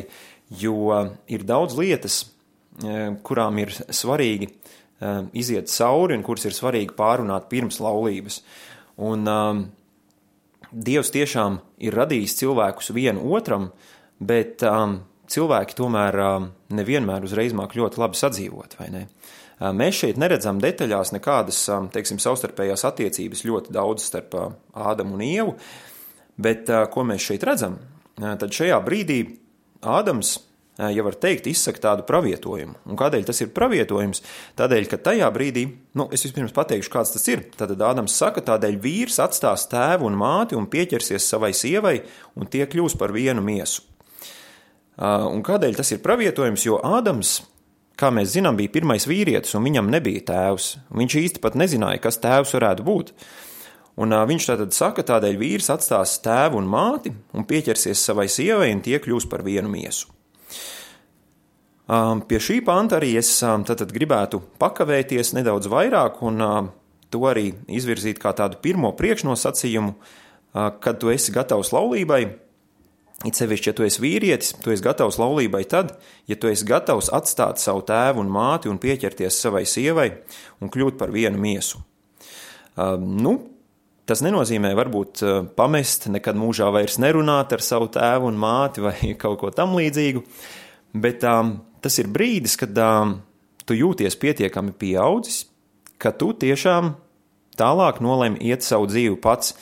jo 0.61 1.01
ir 1.27 1.43
daudz 1.43 1.75
lietas, 1.75 2.21
eh, 2.79 3.09
kurām 3.27 3.59
ir 3.59 3.73
svarīgi 3.75 4.47
um, 4.47 4.55
iziet 5.35 5.71
cauri 5.71 6.15
un 6.15 6.23
kuras 6.23 6.45
ir 6.47 6.55
svarīgi 6.55 6.95
pārunāt 6.97 7.49
pirms 7.51 7.81
laulības. 7.83 8.41
Un, 9.03 9.27
um, 9.27 9.65
Dievs 10.75 11.11
tiešām 11.13 11.59
ir 11.87 11.95
radījis 11.95 12.33
cilvēkus 12.41 12.89
vienu 12.95 13.21
otram, 13.37 13.69
bet 14.19 14.63
um, 14.67 14.97
cilvēki 15.31 15.77
tomēr 15.77 16.17
um, 16.19 16.47
nevienmēr 16.75 17.23
uzreiz 17.23 17.55
māk 17.55 17.77
ļoti 17.77 18.01
labi 18.01 18.19
sadzīvot, 18.19 18.75
vai 18.81 18.89
ne? 18.91 19.03
Mēs 19.55 20.01
šeit 20.01 20.17
neredzam 20.19 20.57
detaļās 20.59 21.13
nekādas, 21.15 21.61
teiksim, 21.93 22.19
savstarpējās 22.19 22.83
attiecības 22.89 23.45
ļoti 23.47 23.71
daudz 23.71 24.03
starp 24.09 24.35
Ādamu 24.75 25.15
un 25.15 25.23
Ievu, 25.23 25.53
bet 26.35 26.67
ko 26.91 27.05
mēs 27.07 27.23
šeit 27.23 27.45
redzam? 27.47 27.77
Tad 28.19 28.51
šajā 28.51 28.81
brīdī 28.83 29.21
Ādams 29.79 30.33
ja 30.77 31.03
var 31.05 31.15
teikt, 31.19 31.47
izsaka 31.47 31.81
tādu 31.83 32.05
pravietojumu. 32.07 32.75
Un 32.89 32.99
kādēļ 32.99 33.25
tas 33.29 33.39
ir 33.43 33.53
pravietojums? 33.55 34.21
Tādēļ, 34.59 34.89
ka 34.91 34.99
tajā 35.07 35.29
brīdī, 35.35 35.65
nu, 35.95 36.09
es 36.11 36.25
vispirms 36.27 36.55
pateikšu, 36.55 36.91
kāds 36.91 37.13
tas 37.15 37.27
ir. 37.31 37.45
Tad 37.55 37.75
Ādams 37.79 38.17
saka, 38.19 38.43
tādēļ 38.43 38.77
vīrs 38.83 39.21
atstās 39.23 39.67
tēvu 39.71 40.09
un 40.09 40.19
māti 40.19 40.57
un 40.59 40.67
pieķersies 40.71 41.27
savai 41.31 41.53
sievai, 41.55 41.99
un 42.35 42.51
tie 42.51 42.67
kļūs 42.67 42.97
par 42.99 43.15
vienu 43.15 43.43
miesu. 43.45 43.85
Un 44.99 45.43
kādēļ 45.43 45.79
tas 45.79 45.91
ir 45.91 46.03
pravietojums? 46.03 46.67
Jo 46.67 46.79
Ādams, 46.83 47.37
kā 47.99 48.11
mēs 48.15 48.33
zinām, 48.35 48.59
bija 48.59 48.71
pirmais 48.75 49.07
vīrietis, 49.07 49.55
un 49.55 49.65
viņam 49.67 49.91
nebija 49.91 50.23
tēvs. 50.31 50.69
Viņš 50.95 51.17
īsti 51.23 51.43
pat 51.43 51.57
nezināja, 51.59 52.03
kas 52.03 52.19
tēvs 52.23 52.55
varētu 52.55 52.87
būt. 52.87 53.11
Un 53.95 54.11
uh, 54.11 54.25
viņš 54.27 54.49
tātad 54.49 54.75
saka, 54.75 55.05
tādēļ 55.07 55.37
vīrs 55.39 55.71
atstās 55.71 56.17
tēvu 56.23 56.59
un 56.59 56.67
māti 56.67 57.13
un 57.35 57.47
pieķersies 57.47 58.03
savai 58.09 58.27
sievai, 58.31 58.73
un 58.75 58.83
tie 58.83 58.99
kļūs 58.99 59.29
par 59.31 59.43
vienu 59.47 59.71
miesu. 59.71 60.14
Um, 61.85 62.23
pie 62.25 62.39
šī 62.41 62.63
panta 62.65 62.97
arī 62.97 63.11
es 63.19 63.29
um, 63.45 63.61
tātad 63.61 63.91
gribētu 63.93 64.39
pakavēties 64.57 65.35
nedaudz 65.37 65.69
vairāk 65.69 66.17
un 66.25 66.41
um, 66.41 66.69
to 67.13 67.21
arī 67.29 67.51
izvirzīt 67.69 68.17
kā 68.21 68.31
tādu 68.33 68.57
pirmo 68.63 68.89
priekšnosacījumu, 68.97 69.93
uh, 69.93 70.71
kad 70.81 70.97
tu 71.01 71.13
esi 71.13 71.35
gatavs 71.35 71.69
laulībai. 71.75 72.23
It 73.25 73.37
sevišķi, 73.37 73.69
ja 73.69 73.75
tu 73.77 73.85
esi 73.85 74.01
vīrietis, 74.01 74.55
tu 74.61 74.73
esi 74.73 74.83
gatavs 74.83 75.19
laulībai 75.21 75.61
tad, 75.69 75.93
ja 76.25 76.35
tu 76.41 76.49
esi 76.49 76.65
gatavs 76.67 77.11
atstāt 77.13 77.61
savu 77.61 77.85
tēvu 77.85 78.25
un 78.25 78.33
māti 78.33 78.69
un 78.69 78.81
pieķerties 78.81 79.37
savai 79.45 79.63
sievai 79.69 80.09
un 80.65 80.73
kļūt 80.73 80.97
par 80.99 81.13
vienu 81.13 81.37
miesu. 81.41 81.83
Um, 82.75 83.13
nu, 83.21 83.37
Tas 84.05 84.21
nenozīmē 84.21 84.69
varbūt 84.77 85.21
uh, 85.25 85.37
pamest, 85.57 86.03
nekad 86.13 86.37
mūžā 86.37 86.67
vairs 86.69 86.99
nerunāt 87.01 87.55
ar 87.55 87.63
savu 87.65 87.87
tēvu 87.89 88.27
un 88.29 88.35
māti 88.37 88.83
vai 88.85 88.93
kaut 89.21 89.39
ko 89.41 89.49
tam 89.49 89.73
līdzīgu, 89.73 90.21
bet 91.01 91.25
um, 91.25 91.55
tas 91.85 91.99
ir 92.01 92.09
brīdis, 92.09 92.57
kad 92.57 92.73
um, 92.81 93.19
tu 93.67 93.77
jūties 93.77 94.17
pietiekami 94.17 94.73
pieaudzis, 94.79 95.45
ka 96.01 96.11
tu 96.17 96.31
tiešām 96.33 96.95
tālāk 97.59 98.01
nolēmi 98.03 98.41
iet 98.49 98.65
savu 98.65 98.89
dzīvi 98.89 99.19
pats. 99.21 99.53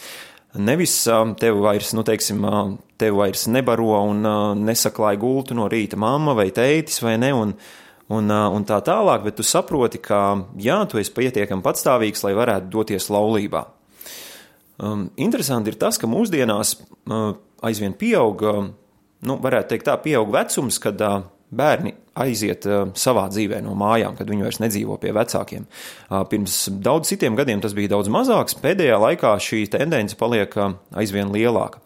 Nevis 0.54 0.96
um, 1.10 1.34
tevi 1.38 1.64
vairs, 1.66 1.92
nu, 1.98 2.04
teiksim, 2.06 2.44
um, 2.46 2.76
tevi 3.02 3.18
vairs 3.18 3.48
nebaro 3.50 3.96
un 4.06 4.22
uh, 4.30 4.42
nesaklāja 4.58 5.20
gultu 5.22 5.58
no 5.58 5.68
rīta 5.72 5.98
mamma 6.00 6.36
vai 6.38 6.52
tētis 6.54 7.02
vai 7.04 7.16
ne, 7.22 7.32
un, 7.34 7.56
un, 8.14 8.30
uh, 8.30 8.50
un 8.54 8.68
tā 8.70 8.78
tālāk, 8.86 9.26
bet 9.26 9.40
tu 9.40 9.46
saproti, 9.48 10.02
ka 10.04 10.22
jā, 10.62 10.78
tu 10.90 11.02
esi 11.02 11.14
pietiekami 11.16 11.66
patstāvīgs, 11.66 12.24
lai 12.28 12.36
varētu 12.38 12.70
doties 12.74 13.10
laulībā. 13.14 13.66
Um, 14.84 15.08
interesanti 15.22 15.74
ir 15.74 15.80
tas, 15.82 16.00
ka 16.02 16.10
mūsdienās 16.10 16.78
uh, 16.78 17.34
aizvien 17.66 17.98
pieaug, 17.98 18.46
uh, 18.46 18.64
nu, 19.26 19.40
varētu 19.42 19.74
teikt, 19.74 19.90
tā 19.90 19.98
pieaug 20.06 20.32
vecums, 20.34 20.80
kad 20.82 21.02
uh, 21.02 21.24
bērni 21.58 21.94
aiziet 22.20 22.66
uh, 22.70 22.88
savā 22.98 23.26
dzīvē 23.32 23.62
no 23.66 23.74
mājām, 23.78 24.18
kad 24.18 24.30
viņi 24.30 24.46
vairs 24.46 24.60
nedzīvo 24.62 24.98
pie 25.02 25.14
vecākiem. 25.16 25.66
Uh, 26.10 26.22
pirms 26.30 26.68
daudz 26.84 27.10
citiem 27.10 27.38
gadiem 27.40 27.64
tas 27.64 27.74
bija 27.78 27.96
daudz 27.96 28.12
mazāks, 28.14 28.58
pēdējā 28.62 29.00
laikā 29.02 29.34
šī 29.42 29.64
tendence 29.74 30.18
paliek 30.20 30.54
uh, 30.60 30.76
aizvien 31.00 31.34
lielāka. 31.34 31.82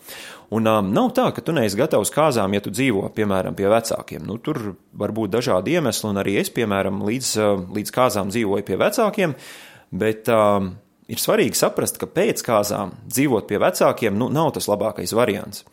Un 0.56 0.68
um, 0.72 0.90
nav 0.96 1.12
tā, 1.16 1.28
ka 1.36 1.44
tu 1.44 1.52
neesi 1.56 1.76
gatavs 1.80 2.12
kāzām, 2.16 2.54
ja 2.56 2.64
tu 2.64 2.72
dzīvo, 2.72 3.10
piemēram, 3.16 3.56
pie 3.56 3.68
vecākiem. 3.72 4.24
Nu, 4.28 4.38
tur 4.40 4.78
var 4.96 5.12
būt 5.16 5.34
dažādi 5.34 5.76
iemesli, 5.76 6.08
un 6.08 6.20
arī 6.22 6.38
es, 6.40 6.52
piemēram, 6.56 7.02
līdz, 7.08 7.32
uh, 7.44 7.64
līdz 7.76 7.96
kāzām 7.96 8.32
dzīvoju 8.32 8.68
pie 8.68 8.80
vecākiem, 8.80 9.36
bet 9.92 10.32
um, 10.32 10.72
ir 11.12 11.20
svarīgi 11.20 11.60
saprast, 11.60 12.00
ka 12.00 12.08
pēc 12.12 12.44
kāzām 12.48 12.96
dzīvot 13.08 13.48
pie 13.50 13.60
vecākiem 13.64 14.16
nu, 14.16 14.32
nav 14.32 14.54
tas 14.56 14.68
labākais 14.72 15.16
variants. 15.16 15.64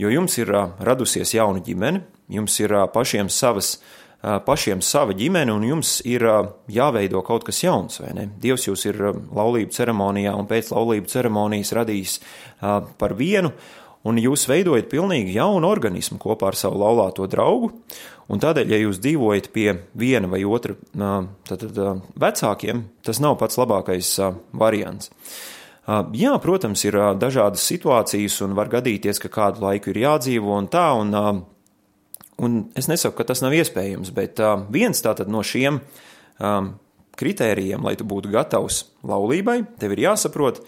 Jo 0.00 0.12
jums 0.12 0.36
ir 0.40 0.52
uh, 0.52 0.76
radusies 0.84 1.32
jauna 1.36 1.64
ģimene, 1.64 2.04
jums 2.28 2.60
ir 2.60 2.76
pašiem 2.94 3.32
savas. 3.32 3.78
Pašiem 4.18 4.80
sava 4.82 5.14
ģimene, 5.14 5.52
un 5.54 5.62
jums 5.62 6.00
ir 6.02 6.24
jāveido 6.74 7.20
kaut 7.22 7.44
kas 7.46 7.60
jauns, 7.62 8.00
vai 8.02 8.08
ne? 8.16 8.24
Dievs 8.42 8.64
jūs 8.66 8.82
ir 8.88 8.96
laulību 9.14 9.70
ceremonijā 9.70 10.32
un 10.34 10.48
pēc 10.50 10.72
laulību 10.74 11.06
ceremonijas 11.06 11.70
radījis 11.78 12.16
par 12.98 13.14
vienu, 13.14 13.52
un 14.02 14.18
jūs 14.18 14.48
veidojat 14.50 14.88
pilnīgi 14.90 15.36
jaunu 15.36 15.70
organismu 15.70 16.18
kopā 16.18 16.50
ar 16.50 16.58
savu 16.58 16.80
laulāto 16.82 17.28
draugu. 17.30 17.70
Un 18.26 18.42
tādēļ, 18.42 18.72
ja 18.74 18.80
jūs 18.82 18.98
dzīvojat 19.04 19.46
pie 19.54 19.68
viena 19.94 20.26
vai 20.28 20.42
otra 20.42 20.74
tad, 21.46 21.62
tad, 21.62 21.78
vecākiem, 22.18 22.82
tas 23.06 23.22
nav 23.22 23.38
pats 23.38 23.56
labākais 23.60 24.10
variants. 24.50 25.12
Jā, 25.88 26.34
protams, 26.42 26.82
ir 26.84 26.98
dažādas 27.16 27.62
situācijas, 27.70 28.42
un 28.44 28.58
var 28.58 28.68
gadīties, 28.74 29.22
ka 29.22 29.30
kādu 29.32 29.62
laiku 29.62 29.94
ir 29.94 30.02
jādzīvo 30.02 30.58
un 30.58 30.66
tā, 30.68 30.90
un, 30.98 31.14
un 32.38 32.60
es 32.78 32.88
nesaku, 32.90 33.16
ka 33.18 33.28
tas 33.32 33.42
nav 33.44 33.56
iespējams, 33.56 34.12
bet 34.14 34.42
viens 34.74 35.02
tātad 35.04 35.30
no 35.30 35.42
šiem 35.46 35.80
kritērijiem, 37.18 37.82
lai 37.82 37.96
tu 37.98 38.06
būtu 38.08 38.30
gatavs 38.32 38.84
laulībai, 39.06 39.60
tev 39.80 39.94
ir 39.96 40.04
jāsaprot, 40.06 40.62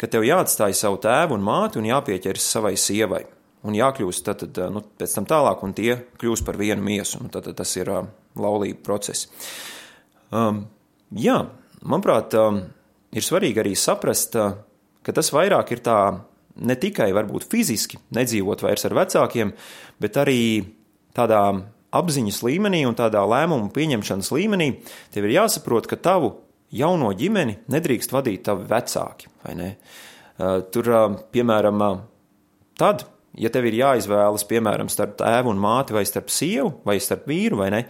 ka 0.00 0.08
tev 0.10 0.24
jāatstāj 0.26 0.74
savu 0.76 0.98
tēvu 1.02 1.36
un 1.36 1.44
māti 1.44 1.80
un 1.80 1.88
jāpieķeras 1.88 2.52
savai 2.56 2.74
sievai. 2.80 3.24
Un 3.64 3.76
jākļūst 3.76 4.26
tad, 4.26 4.42
tad, 4.44 4.58
nu, 4.74 4.82
pēc 5.00 5.14
tam 5.16 5.26
tālāk, 5.28 5.62
un 5.64 5.72
tie 5.76 5.94
kļūst 6.20 6.44
par 6.44 6.58
vienu 6.60 6.84
miesu. 6.84 7.22
Nu, 7.22 7.30
tad, 7.32 7.46
tad 7.46 7.56
tas 7.62 7.70
ir 7.78 7.88
uh, 7.88 8.02
laulība 8.36 8.82
process. 8.84 9.30
Um, 10.28 10.66
jā, 11.16 11.38
manuprāt, 11.80 12.36
um, 12.36 12.60
ir 13.14 13.24
svarīgi 13.24 13.62
arī 13.62 13.72
saprast, 13.78 14.36
uh, 14.36 14.58
ka 15.04 15.16
tas 15.16 15.32
vairāk 15.32 15.72
ir 15.72 15.80
tā 15.84 15.98
ne 16.60 16.76
tikai 16.76 17.08
varbūt 17.16 17.48
fiziski 17.48 17.98
nedzīvot 18.14 18.66
vairs 18.66 18.84
ar 18.84 18.98
vecākiem, 19.00 19.54
bet 20.02 20.20
arī 20.20 20.42
tādā 21.14 21.42
apziņas 21.94 22.40
līmenī 22.44 22.82
un 22.88 22.96
tādā 22.98 23.22
lēmumu 23.28 23.70
pieņemšanas 23.74 24.32
līmenī 24.34 24.70
tev 25.14 25.28
ir 25.28 25.36
jāsaprot, 25.38 25.86
ka 25.90 25.98
tavu 26.00 26.32
jauno 26.74 27.12
ģimeni 27.14 27.60
nedrīkst 27.70 28.14
vadīt 28.14 28.44
tavi 28.48 28.66
vecāki. 28.70 29.30
Tur, 30.74 30.90
piemēram, 31.34 31.84
tad, 32.80 33.06
ja 33.38 33.50
tev 33.54 33.68
ir 33.70 33.78
jāizvēlas, 33.78 34.46
piemēram, 34.50 34.90
starp 34.90 35.16
tēvu 35.22 35.54
un 35.54 35.62
māti, 35.62 35.94
vai 35.94 36.02
starp 36.08 36.32
sievu, 36.34 36.80
vai 36.86 36.98
starp 37.02 37.28
vīru, 37.30 37.60
vai 37.62 37.70
ne, 37.74 37.84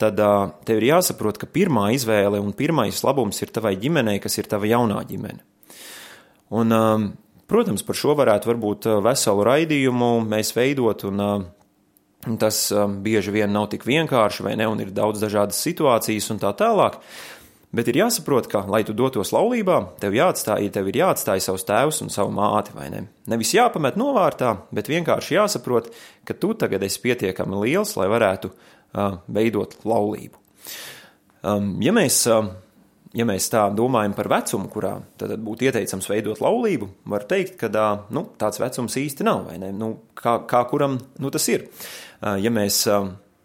tad 0.00 0.20
tev 0.66 0.78
ir 0.78 0.92
jāsaprot, 0.92 1.40
ka 1.40 1.50
pirmā 1.50 1.90
izvēle 1.96 2.38
un 2.40 2.54
pirmais 2.56 3.02
labums 3.04 3.42
ir 3.42 3.50
tavai 3.54 3.74
ģimenei, 3.80 4.20
kas 4.22 4.38
ir 4.38 4.48
tava 4.50 4.70
jaunā 4.70 5.02
ģimene. 5.10 5.42
Un, 6.54 6.74
protams, 7.50 7.82
par 7.86 7.98
šo 7.98 8.14
varētu 8.18 8.50
varbūt 8.50 8.88
veselu 9.04 9.46
raidījumu 9.50 10.12
mēs 10.30 10.54
veidot, 10.54 11.04
un 11.10 11.50
tas 12.40 12.62
bieži 13.00 13.32
vien 13.32 13.52
nav 13.52 13.70
tik 13.72 13.86
vienkārši, 13.88 14.44
vai 14.44 14.56
ne, 14.60 14.66
un 14.68 14.80
ir 14.82 14.90
daudz 14.94 15.22
dažādas 15.22 15.60
situācijas 15.64 16.30
un 16.34 16.40
tā 16.42 16.52
tālāk. 16.56 17.00
Bet 17.70 17.86
ir 17.86 18.00
jāsaprot, 18.00 18.48
ka, 18.50 18.64
lai 18.66 18.80
tu 18.82 18.90
dotos 18.98 19.30
laulībā, 19.30 19.76
tev 20.02 20.16
jāatstāj, 20.16 20.66
tev 20.74 20.88
ir 20.90 20.96
jāatstāj 21.04 21.38
savus 21.44 21.64
tēvus 21.68 22.00
un 22.02 22.10
savu 22.10 22.32
māti, 22.34 22.74
vai 22.74 22.88
ne? 22.90 23.04
Nevis 23.30 23.52
jāpamet 23.54 23.98
novārtā, 24.00 24.56
bet 24.74 24.90
vienkārši 24.90 25.36
jāsaprot, 25.36 25.92
ka 26.26 26.34
tu 26.34 26.50
tagad 26.58 26.82
esi 26.82 26.98
pietiekami 27.04 27.60
liels, 27.62 27.94
lai 28.00 28.08
varētu 28.10 28.50
uh, 28.50 29.20
veidot 29.30 29.78
laulību. 29.86 30.42
Um, 31.46 31.76
ja 31.84 31.94
mēs 31.94 32.18
uh, 32.26 32.50
ja 33.16 33.26
mēs 33.26 33.48
tā 33.52 33.64
domājam 33.74 34.14
par 34.16 34.28
vecumu, 34.30 34.68
kurā 34.72 34.92
tad 35.20 35.34
būtu 35.42 35.66
ieteicams 35.68 36.08
veidot 36.10 36.42
laulību, 36.42 36.90
var 37.10 37.26
teikt, 37.30 37.58
ka 37.60 37.70
nu, 38.14 38.28
tāds 38.40 38.60
vecums 38.62 38.96
īsti 39.00 39.26
nav. 39.26 39.50
Nu, 39.76 39.92
kā, 40.18 40.40
kā 40.50 40.62
kuram 40.70 40.98
nu, 41.18 41.32
tas 41.34 41.48
ir? 41.50 41.66
Ja 42.20 42.52
mēs 42.54 42.84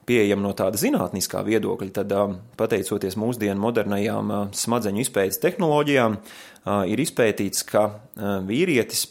pieejama 0.06 0.46
no 0.46 0.52
tāda 0.58 0.78
zinātniskā 0.78 1.42
viedokļa, 1.48 1.92
tad 1.96 2.14
pateicoties 2.60 3.18
mūsdienu 3.18 3.58
modernajām 3.64 4.34
smadzeņu 4.54 5.02
izpētes 5.02 5.42
tehnoloģijām, 5.42 6.20
ir 6.92 7.02
izpētīts, 7.02 7.66
ka 7.70 7.88
vīrietis 8.46 9.08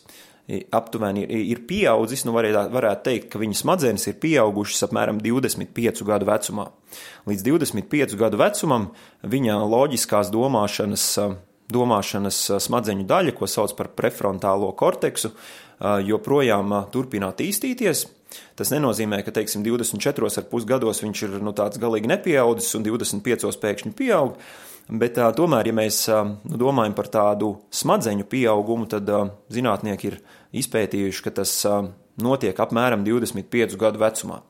aptuveni 0.74 1.24
ir 1.24 1.62
pieaudzis, 1.68 2.24
nu 2.28 2.34
varētu, 2.36 2.72
varētu 2.74 3.06
teikt, 3.08 3.28
ka 3.32 3.40
viņa 3.40 3.60
smadzenes 3.62 4.08
ir 4.10 4.18
pieaugušas 4.20 4.86
apmēram 4.88 5.20
25 5.24 6.04
gadu 6.08 6.28
vecumā. 6.28 6.68
Līdz 7.30 7.46
25 7.48 8.16
gadu 8.20 8.40
vecumam 8.40 8.90
viņa 9.22 9.56
loģiskās 9.64 10.32
domāšanas, 10.34 11.06
domāšanas 11.72 12.42
smadzeņu 12.66 13.08
daļa, 13.08 13.36
ko 13.38 13.48
sauc 13.48 13.72
par 13.78 13.94
prefrontālo 13.96 14.68
korteksu, 14.76 15.32
joprojām 15.80 16.76
turpina 16.92 17.32
attīstīties, 17.32 18.06
Tas 18.58 18.70
nenozīmē, 18.74 19.20
ka, 19.22 19.30
teiksim, 19.34 19.64
24,5 19.66 20.68
gados 20.68 21.02
viņš 21.04 21.24
ir 21.26 21.34
nu, 21.44 21.54
tāds 21.56 21.80
galīgi 21.82 22.10
nepieaudzis 22.10 22.74
un 22.78 22.86
25 22.86 23.60
pēkšņi 23.62 23.94
pieaug. 23.98 24.38
Bet 24.84 25.14
tā, 25.16 25.30
tomēr, 25.32 25.70
ja 25.70 25.74
mēs 25.76 26.04
nu, 26.12 26.58
domājam 26.60 26.94
par 26.96 27.08
tādu 27.12 27.54
smadzeņu 27.72 28.26
pieaugumu, 28.28 28.88
tad 28.90 29.08
zinātnieki 29.52 30.10
ir 30.10 30.18
izpētījuši, 30.60 31.22
ka 31.24 31.32
tas 31.40 31.54
notiek 32.20 32.58
apmēram 32.60 33.02
25 33.06 33.78
gadu 33.80 34.02
vecumā. 34.02 34.42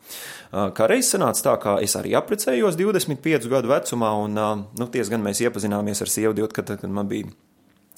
Kā 0.74 0.88
reiz 0.90 1.08
sanāca 1.14 1.46
tā, 1.46 1.54
ka 1.62 1.76
es 1.84 1.94
arī 1.98 2.16
apprecējos 2.18 2.76
25 2.80 3.48
gadu 3.50 3.70
vecumā, 3.70 4.10
un 4.26 4.34
nu, 4.34 4.88
tiesa 4.92 5.14
gan 5.14 5.24
mēs 5.24 5.40
iepazināmies 5.46 6.02
ar 6.04 6.12
sievu, 6.12 6.48
kad, 6.52 6.74
kad 6.82 6.90
man 6.90 7.08
bija 7.10 7.30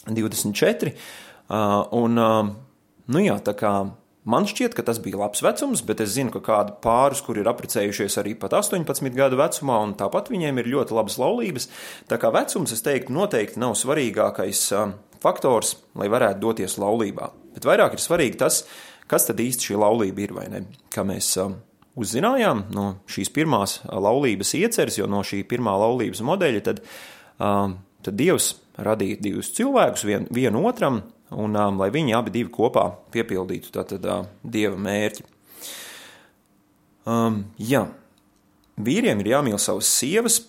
24. 0.06 0.92
Un, 1.96 2.20
nu 3.06 3.24
jā, 3.24 3.38
tā 3.48 3.56
kā 3.58 3.72
Man 4.26 4.42
šķiet, 4.49 4.75
ka 4.75 4.83
tas 4.83 4.99
bija 4.99 5.21
labs 5.21 5.42
vecums, 5.45 5.85
bet 5.87 6.00
es 6.02 6.16
zinu, 6.16 6.33
ka 6.35 6.40
kādi 6.42 6.73
pāris, 6.83 7.21
kur 7.23 7.38
ir 7.38 7.47
apprecējušies 7.47 8.18
arī 8.18 8.33
pat 8.38 8.56
18 8.59 9.14
gadu 9.14 9.38
vecumā, 9.38 9.76
un 9.87 9.95
tāpat 9.99 10.33
viņiem 10.33 10.59
ir 10.59 10.71
ļoti 10.73 10.97
labas 10.97 11.18
laulības. 11.23 11.68
Tā 12.11 12.18
kā 12.18 12.33
vecums, 12.35 12.75
es 12.75 12.83
teiktu, 12.83 13.14
noteikti 13.14 13.62
nav 13.62 13.76
svarīgākais 13.78 14.64
faktors, 15.23 15.76
lai 15.95 16.11
varētu 16.11 16.42
doties 16.42 16.75
laulībā. 16.83 17.30
Bet 17.54 17.71
vairāk 17.71 17.95
ir 17.95 18.02
svarīgi 18.02 18.42
tas, 18.42 18.64
kas 19.06 19.28
tad 19.28 19.38
īsti 19.42 19.71
šī 19.71 19.80
laulība 19.85 20.26
ir 20.26 20.35
vai 20.35 20.49
ne. 20.50 20.64
Kā 20.90 21.06
mēs 21.06 21.30
uzzinājām 21.97 22.66
no 22.75 22.88
šīs 23.06 23.30
pirmās 23.30 23.78
laulības 23.87 24.56
ieceres, 24.59 24.99
jo 24.99 25.06
no 25.11 25.23
šī 25.23 25.45
pirmā 25.49 25.78
laulības 25.87 26.26
modeļa, 26.26 26.64
tad, 26.66 26.83
tad 27.38 28.18
Dievs 28.18 28.56
radīja 28.76 29.23
divus 29.23 29.54
cilvēkus 29.56 30.04
vien, 30.04 30.26
vienu 30.35 30.66
otram, 30.68 31.04
un 31.35 31.56
um, 31.56 31.78
lai 31.80 31.88
viņi 31.95 32.14
abi 32.16 32.35
divi 32.35 32.52
kopā 32.52 32.88
piepildītu 33.14 33.73
tātad 33.75 34.04
uh, 34.06 34.26
dieva 34.42 34.78
mērķi. 34.78 35.25
Um, 37.06 37.45
jā, 37.59 37.85
vīriem 38.83 39.23
ir 39.23 39.33
jāmīl 39.37 39.59
savas 39.62 39.90
sievas, 39.90 40.40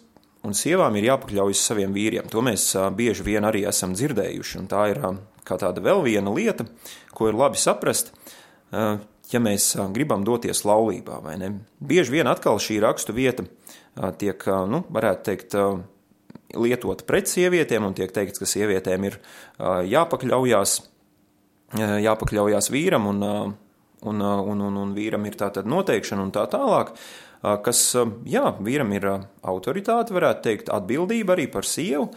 un 0.45 0.55
sievām 0.57 0.95
ir 0.97 1.09
jāpakļaujas 1.11 1.65
saviem 1.69 1.93
vīriem. 1.95 2.29
To 2.33 2.43
mēs 2.45 2.69
uh, 2.77 2.89
bieži 2.93 3.25
vien 3.25 3.45
arī 3.47 3.65
esam 3.69 3.93
dzirdējuši, 3.97 4.61
un 4.61 4.69
tā 4.71 4.87
ir 4.93 5.01
uh, 5.03 5.19
kā 5.47 5.59
tāda 5.61 5.83
vēl 5.83 6.03
viena 6.05 6.33
lieta, 6.33 6.67
ko 7.15 7.29
ir 7.29 7.37
labi 7.37 7.61
saprast, 7.61 8.13
uh, 8.71 8.97
ja 9.31 9.41
mēs 9.43 9.71
uh, 9.77 9.87
gribam 9.93 10.25
doties 10.27 10.63
laulībā, 10.67 11.21
vai 11.25 11.37
ne? 11.41 11.53
Bieži 11.79 12.19
vien 12.19 12.29
atkal 12.29 12.61
šī 12.63 12.79
rakstu 12.83 13.15
vieta 13.17 13.45
uh, 13.47 14.11
tiek, 14.17 14.41
uh, 14.49 14.65
nu, 14.69 14.83
varētu 14.93 15.29
teikt, 15.29 15.57
uh, 16.51 16.55
lietot 16.55 17.03
pret 17.07 17.27
sievietēm, 17.29 17.85
un 17.89 17.95
tiek 17.97 18.11
teikts, 18.13 18.39
ka 18.39 18.47
sievietēm 18.47 19.07
ir 19.09 19.19
jāpakļaujās, 19.91 20.79
jāpakļaujās 22.07 22.71
vīram, 22.71 23.07
un, 23.11 23.23
un, 23.27 24.25
un, 24.27 24.65
un, 24.69 24.81
un 24.83 24.93
vīram 24.95 25.27
ir 25.27 25.37
tātad 25.39 25.67
noteikšana 25.67 26.23
un 26.23 26.33
tā 26.35 26.45
tālāk, 26.51 26.93
kas, 27.65 27.81
jā, 28.27 28.45
vīram 28.63 28.93
ir 28.95 29.09
autoritāte, 29.43 30.15
varētu 30.15 30.45
teikt, 30.47 30.71
atbildība 30.73 31.35
arī 31.35 31.49
par 31.51 31.67
sievu, 31.67 32.09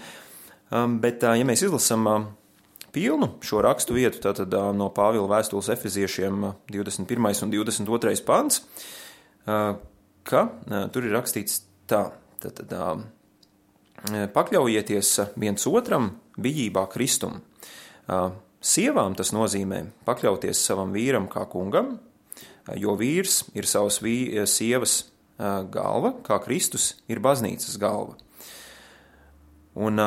bet, 1.02 1.26
ja 1.26 1.46
mēs 1.46 1.66
izlasam 1.66 2.06
pilnu 2.94 3.34
šo 3.46 3.62
rakstu 3.66 3.94
vietu, 3.99 4.22
tātad 4.22 4.54
no 4.75 4.90
Pāvila 4.94 5.28
vēstules 5.37 5.70
efeziešiem 5.75 6.49
21. 6.70 7.30
un 7.46 7.54
22. 7.54 8.16
pants, 8.26 8.62
ka 9.46 10.42
tur 10.94 11.06
ir 11.06 11.14
rakstīts 11.18 11.64
tā, 11.90 12.08
tātad 12.42 12.75
pakļaujieties 14.09 15.12
viens 15.40 15.66
otram 15.69 16.11
bijībā 16.40 16.87
Kristum. 16.92 17.40
Sievām 18.61 19.16
tas 19.16 19.33
nozīmē 19.33 19.85
pakļauties 20.09 20.61
savam 20.66 20.92
vīram 20.92 21.28
kā 21.33 21.47
kungam, 21.49 21.99
jo 22.76 22.97
vīrs 23.00 23.45
ir 23.57 23.69
savas 23.69 24.00
vī, 24.04 24.45
sievas 24.49 25.02
galva, 25.73 26.14
kā 26.25 26.40
Kristus 26.45 26.95
ir 27.09 27.23
baznīcas 27.25 27.78
galva. 27.80 28.16
Un 29.80 30.00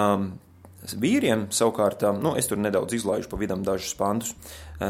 vīriem 1.00 1.48
savukārt, 1.56 2.04
nu, 2.20 2.36
es 2.38 2.50
tur 2.50 2.60
nedaudz 2.60 2.98
izlaižu 3.00 3.30
pa 3.32 3.40
vidam 3.40 3.64
dažus 3.66 3.96
pantus, 3.98 4.34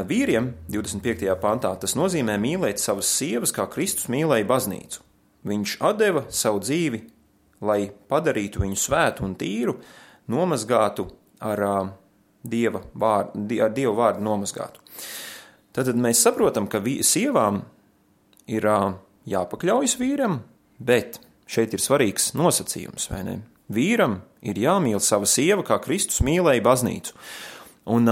vīriem 0.09 0.53
25. 0.73 1.29
pantā 1.43 1.75
tas 1.79 1.95
nozīmē 1.95 2.39
mīlēt 2.41 2.81
savas 2.81 3.11
sievas, 3.13 3.53
kā 3.55 3.67
Kristus 3.71 4.09
mīlēja 4.11 4.47
baznīcu. 4.49 5.03
Viņš 5.47 5.77
atdeva 5.83 6.25
savu 6.33 6.63
dzīvi 6.63 7.03
lai 7.63 7.87
padarītu 8.11 8.63
viņu 8.63 8.79
svētu 8.79 9.25
un 9.25 9.35
tīru, 9.39 9.77
nomazgātu 10.31 11.07
ar 11.43 11.63
dieva 12.43 12.83
vārdu, 12.93 13.59
ar 13.63 13.71
dievu 13.73 13.95
vārdu 13.97 14.23
nomazgātu. 14.23 14.83
Tad 15.73 15.89
mēs 15.97 16.21
saprotam, 16.21 16.67
ka 16.69 16.83
sievām 17.01 17.63
ir 18.51 18.67
jāpakļaujas 19.29 19.97
vīram, 19.97 20.41
bet 20.77 21.19
šeit 21.49 21.73
ir 21.73 21.81
svarīgs 21.81 22.33
nosacījums, 22.37 23.09
vai 23.11 23.23
ne? 23.25 23.39
Vīram 23.73 24.19
ir 24.43 24.59
jāmīl 24.59 24.99
sava 25.01 25.25
sieva, 25.29 25.63
kā 25.65 25.79
Kristus 25.81 26.21
mīlēja 26.21 26.61
baznīcu. 26.65 27.15
Un 27.95 28.09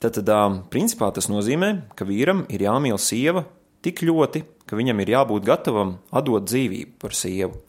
tad, 0.00 0.16
tad 0.18 0.32
principā 0.72 1.12
tas 1.14 1.28
nozīmē, 1.30 1.92
ka 1.94 2.08
vīram 2.08 2.46
ir 2.52 2.64
jāmīl 2.66 2.98
sieva 2.98 3.44
tik 3.84 4.02
ļoti, 4.02 4.42
ka 4.66 4.78
viņam 4.78 5.04
ir 5.04 5.12
jābūt 5.14 5.46
gatavam 5.46 5.98
atdot 6.10 6.48
dzīvību 6.48 6.96
par 7.02 7.14
sievu. 7.14 7.60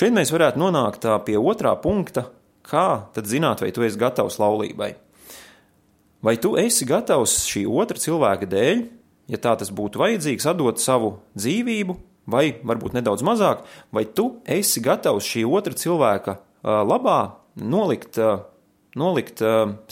Šeit 0.00 0.14
mēs 0.16 0.30
varētu 0.32 0.56
nonākt 0.56 1.02
pie 1.26 1.34
otrā 1.36 1.74
punkta, 1.76 2.22
kā 2.64 3.10
tad 3.12 3.26
zināt, 3.28 3.60
vai 3.60 3.68
tu 3.68 3.84
esi 3.84 4.00
gatavs 4.00 4.38
laulībai. 4.40 4.94
Vai 6.24 6.32
tu 6.40 6.54
esi 6.56 6.86
gatavs 6.88 7.34
šī 7.44 7.66
otra 7.68 8.00
cilvēka 8.00 8.48
dēļ, 8.48 8.80
ja 9.28 9.40
tā 9.44 9.52
tas 9.60 9.68
būtu 9.68 10.00
vajadzīgs, 10.00 10.48
atdot 10.48 10.80
savu 10.80 11.10
dzīvību, 11.36 11.98
vai 12.32 12.46
varbūt 12.64 12.96
nedaudz 12.96 13.26
mazāk, 13.28 13.66
vai 13.92 14.06
tu 14.08 14.30
esi 14.48 14.80
gatavs 14.80 15.28
šī 15.34 15.44
otra 15.44 15.76
cilvēka 15.76 16.38
labā 16.64 17.20
nolikt, 17.60 18.16
nolikt 18.96 19.44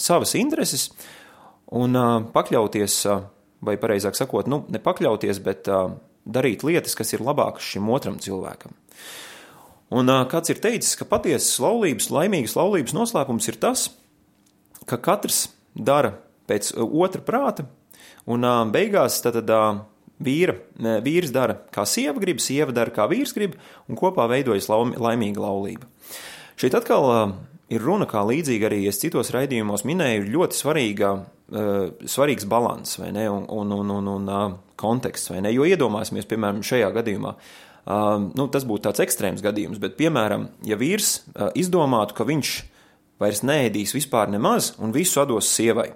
savas 0.09 0.37
intereses 0.40 0.88
un 1.68 2.01
pakļauties, 2.33 3.01
vai 3.61 3.77
pareizāk 3.77 4.16
sakot, 4.16 4.49
nu, 4.49 4.64
ne 4.73 4.81
pakļauties, 4.81 5.44
bet 5.44 5.68
darīt 6.25 6.64
lietas, 6.64 6.97
kas 6.97 7.12
ir 7.12 7.29
labākas 7.29 7.75
šim 7.75 7.92
otram 7.92 8.16
cilvēkam. 8.25 8.73
Un 9.94 10.12
kāds 10.29 10.53
ir 10.53 10.61
teicis, 10.61 10.96
ka 11.01 11.07
patiesas 11.09 11.55
laulības, 11.64 12.11
laimīgas 12.12 12.57
laulības 12.59 12.94
noslēpums 12.96 13.48
ir 13.48 13.57
tas, 13.61 13.87
ka 14.88 14.98
katrs 15.01 15.46
dara 15.72 16.12
pēc 16.48 16.74
otra 16.77 17.22
prāta, 17.24 17.64
un 18.29 18.44
beigās 18.72 19.20
tad 19.24 19.40
vīra, 20.18 20.57
vīrs 21.05 21.33
dara 21.33 21.57
kā 21.72 21.87
sieva 21.88 22.20
grib, 22.20 22.42
sieva 22.42 22.74
dara 22.74 22.92
kā 22.94 23.07
vīrs 23.11 23.33
grib, 23.37 23.57
un 23.88 23.98
kopā 23.98 24.27
veidojas 24.31 24.68
laimīga 24.68 25.44
laulība. 25.44 25.88
Šeit 26.59 26.74
atkal 26.74 27.09
ir 27.72 27.85
runa, 27.85 28.09
kā 28.09 28.24
līdzīgi 28.27 28.66
arī 28.68 28.81
es 28.90 29.01
citos 29.01 29.31
raidījumos 29.35 29.87
minēju, 29.88 30.29
ļoti 30.35 30.59
svarīga, 30.59 31.12
svarīgs 32.09 32.48
ne, 33.14 33.29
un, 33.31 33.46
un, 33.48 33.72
un, 33.79 33.92
un, 33.94 34.29
konteksts, 34.79 35.33
jo 35.55 35.68
iedomāsimies, 35.68 36.29
piemēram, 36.29 36.64
šajā 36.66 36.90
gadījumā, 36.96 37.35
Uh, 37.88 38.27
nu, 38.37 38.44
tas 38.53 38.66
būtu 38.68 38.85
tāds 38.85 39.01
ekstrēms 39.01 39.40
gadījums, 39.40 39.79
bet, 39.81 39.94
piemēram, 39.96 40.51
ja 40.68 40.77
vīrs 40.77 41.22
uh, 41.31 41.46
izdomātu, 41.57 42.18
ka 42.18 42.27
viņš 42.29 42.51
vairs 43.22 43.40
neēdīs 43.48 43.94
vispār 43.96 44.29
nemaz 44.29 44.74
un 44.77 44.92
visu 44.92 45.24
dos 45.31 45.48
sievai. 45.48 45.88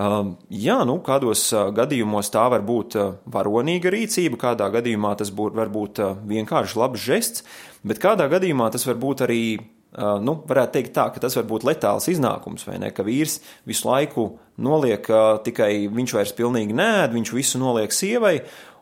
Uh, 0.00 0.38
jā, 0.48 0.78
nu, 0.88 0.94
kādos 1.04 1.42
uh, 1.52 1.66
gadījumos 1.76 2.32
tā 2.32 2.46
var 2.48 2.64
būt 2.64 2.96
uh, 2.96 3.10
varonīga 3.28 3.92
rīcība, 3.92 4.38
kādā 4.40 4.70
gadījumā 4.72 5.12
tas 5.20 5.34
būt, 5.36 5.58
var 5.58 5.68
būt 5.68 6.00
uh, 6.00 6.16
vienkārši 6.30 6.80
labs 6.80 7.04
žests, 7.04 7.44
bet 7.84 8.00
kādā 8.00 8.30
gadījumā 8.32 8.70
tas 8.72 8.88
var 8.88 8.96
būt 9.02 9.26
arī, 9.28 9.42
uh, 9.58 10.16
nu, 10.24 10.38
varētu 10.48 10.78
teikt 10.78 10.96
tā, 10.96 11.10
ka 11.12 11.20
tas 11.20 11.36
var 11.36 11.44
būt 11.50 11.68
letāls 11.68 12.08
iznākums, 12.08 12.64
vai 12.70 12.80
ne, 12.80 12.94
ka 12.96 13.04
vīrs 13.04 13.42
visu 13.68 13.90
laiku 13.90 14.30
noliek 14.56 15.12
uh, 15.12 15.36
tikai, 15.44 15.90
viņš 15.92 16.16
vairs 16.16 16.36
pilnīgi 16.40 16.80
nēd, 16.80 17.12
viņš 17.18 17.36
visu 17.36 17.60
noliek 17.60 17.92
sievai, 17.92 18.38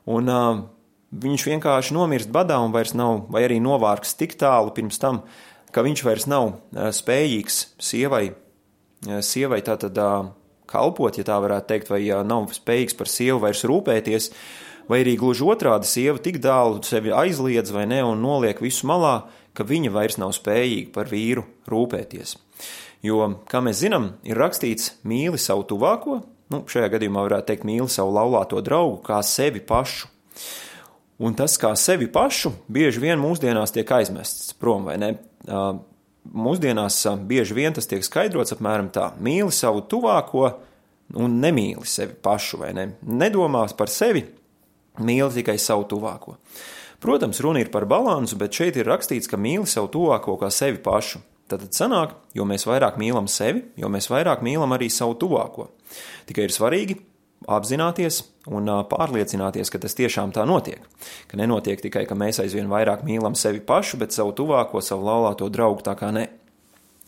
un 0.07 0.31
uh, 0.31 0.67
viņš 1.13 1.47
vienkārši 1.49 1.95
nomirst 1.97 2.33
badā 2.33 2.59
un 2.61 2.75
vairs 2.75 2.95
nav, 2.97 3.27
vai 3.33 3.47
arī 3.47 3.59
novārks 3.65 4.17
tik 4.19 4.37
tālu 4.41 4.75
pirms 4.77 5.01
tam, 5.01 5.23
ka 5.73 5.85
viņš 5.85 6.05
vairs 6.05 6.29
nav 6.29 6.55
spējīgs 6.73 7.61
sievai, 7.81 8.31
sievai 9.25 9.61
tātad 9.65 9.99
kalpot, 10.69 11.19
ja 11.19 11.25
tā 11.25 11.39
varētu 11.41 11.71
teikt, 11.73 11.93
vai 11.93 12.03
nav 12.29 12.51
spējīgs 12.53 12.97
par 12.99 13.11
sievu 13.11 13.43
vairs 13.47 13.65
rūpēties, 13.69 14.31
vai 14.89 15.03
arī 15.03 15.17
gluži 15.21 15.47
otrādi 15.49 15.89
sieva 15.89 16.21
tik 16.23 16.41
tālu 16.45 16.83
sevi 16.85 17.13
aizliedz 17.13 17.73
vai 17.75 17.87
ne 17.89 18.03
un 18.05 18.21
noliek 18.25 18.61
visu 18.65 18.89
malā, 18.89 19.29
ka 19.57 19.67
viņa 19.67 19.93
vairs 19.93 20.19
nav 20.21 20.35
spējīga 20.37 20.93
par 20.95 21.09
vīru 21.11 21.45
rūpēties. 21.69 22.37
Jo, 23.05 23.23
kā 23.49 23.61
mēs 23.63 23.81
zinām, 23.85 24.13
ir 24.27 24.39
rakstīts 24.39 24.97
mīli 25.07 25.39
savu 25.39 25.65
tuvāko, 25.71 26.21
nu, 26.53 26.63
šajā 26.67 26.89
gadījumā 26.97 27.25
varētu 27.29 27.53
teikt 27.53 27.67
mīli 27.69 27.89
savu 27.93 28.15
laulāto 28.17 28.63
draugu 28.65 28.99
kā 29.07 29.21
sevi 29.27 29.63
pašu. 29.65 30.11
Un 31.19 31.35
tas, 31.35 31.57
kā 31.59 31.73
sevi 31.75 32.07
pašu, 32.15 32.53
bieži 32.71 33.03
vien 33.03 33.19
mūsdienās 33.19 33.75
tiek 33.75 33.91
aizmests 33.91 34.53
prom, 34.59 34.87
vai 34.87 34.95
ne? 35.03 35.13
Mūsdienās 36.29 37.01
bieži 37.27 37.57
vien 37.57 37.75
tas 37.75 37.89
tiek 37.91 38.05
skaidrots 38.07 38.55
apmēram 38.55 38.91
tā: 38.95 39.11
mīli 39.19 39.51
savu 39.55 39.83
tuvāko 39.91 40.45
un 41.19 41.39
nemīli 41.43 41.87
sevi 41.89 42.15
pašu, 42.23 42.61
vai 42.63 42.71
ne? 42.77 42.91
Nedomās 43.03 43.75
par 43.75 43.91
sevi, 43.91 44.23
mīli 45.03 45.41
tikai 45.41 45.57
savu 45.59 45.89
tuvāko. 45.91 46.37
Protams, 47.03 47.41
runa 47.43 47.63
ir 47.63 47.73
par 47.75 47.87
balansu, 47.91 48.39
bet 48.39 48.55
šeit 48.55 48.79
ir 48.79 48.87
rakstīts, 48.91 49.31
ka 49.31 49.39
mīli 49.39 49.67
savu 49.71 49.91
tuvāko 49.95 50.39
kā 50.39 50.51
sevi 50.55 50.79
pašu. 50.83 51.23
Tad 51.49 51.65
sanāk, 51.73 52.13
jo 52.37 52.45
mēs 52.45 52.67
vairāk 52.69 52.99
mīlam 53.01 53.27
sevi, 53.31 53.63
jo 53.81 53.89
mēs 53.91 54.11
vairāk 54.13 54.43
mīlam 54.45 54.75
arī 54.77 54.91
savu 54.93 55.17
tuvāko. 55.19 55.71
Tikai 56.29 56.45
ir 56.45 56.53
svarīgi 56.53 56.99
apzināties 57.47 58.23
un 58.51 58.71
pārliecināties, 58.91 59.71
ka 59.71 59.81
tas 59.83 59.95
tiešām 59.99 60.33
tā 60.35 60.47
notiek. 60.49 60.83
Ka 61.31 61.39
nenotiek 61.39 61.81
tikai, 61.85 62.07
ka 62.09 62.17
mēs 62.19 62.41
aizvien 62.43 62.71
vairāk 62.71 63.05
mīlam 63.07 63.37
sevi 63.39 63.61
pašu, 63.65 64.01
bet 64.01 64.17
savu 64.17 64.35
tuvāko, 64.37 64.83
savu 64.83 65.07
laulāto 65.07 65.51
draugu 65.53 65.85
tā 65.87 65.95
kā 65.99 66.11
ne. 66.15 66.27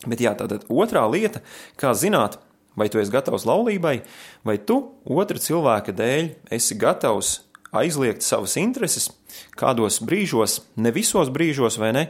Bet 0.06 0.22
jā, 0.22 0.32
tātad 0.38 0.64
otrā 0.72 1.02
lieta, 1.10 1.42
kā 1.80 1.92
zināt, 1.96 2.38
vai 2.78 2.88
tu 2.88 3.00
esi 3.00 3.12
gatavs 3.12 3.44
laulībai, 3.48 4.00
vai 4.46 4.56
tu 4.56 4.80
otra 5.04 5.40
cilvēka 5.40 5.92
dēļ 5.96 6.30
esi 6.56 6.78
gatavs 6.80 7.40
aizliegt 7.76 8.24
savas 8.24 8.56
intereses, 8.60 9.10
kādos 9.58 10.00
brīžos, 10.02 10.60
ne 10.80 10.92
visos 10.94 11.30
brīžos, 11.32 11.76
vai 11.80 11.92
ne, 11.96 12.06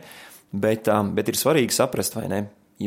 bet, 0.52 0.88
bet 1.16 1.32
ir 1.32 1.40
svarīgi 1.40 1.76
saprast, 1.76 2.16
vai 2.16 2.28
ne, 2.30 2.40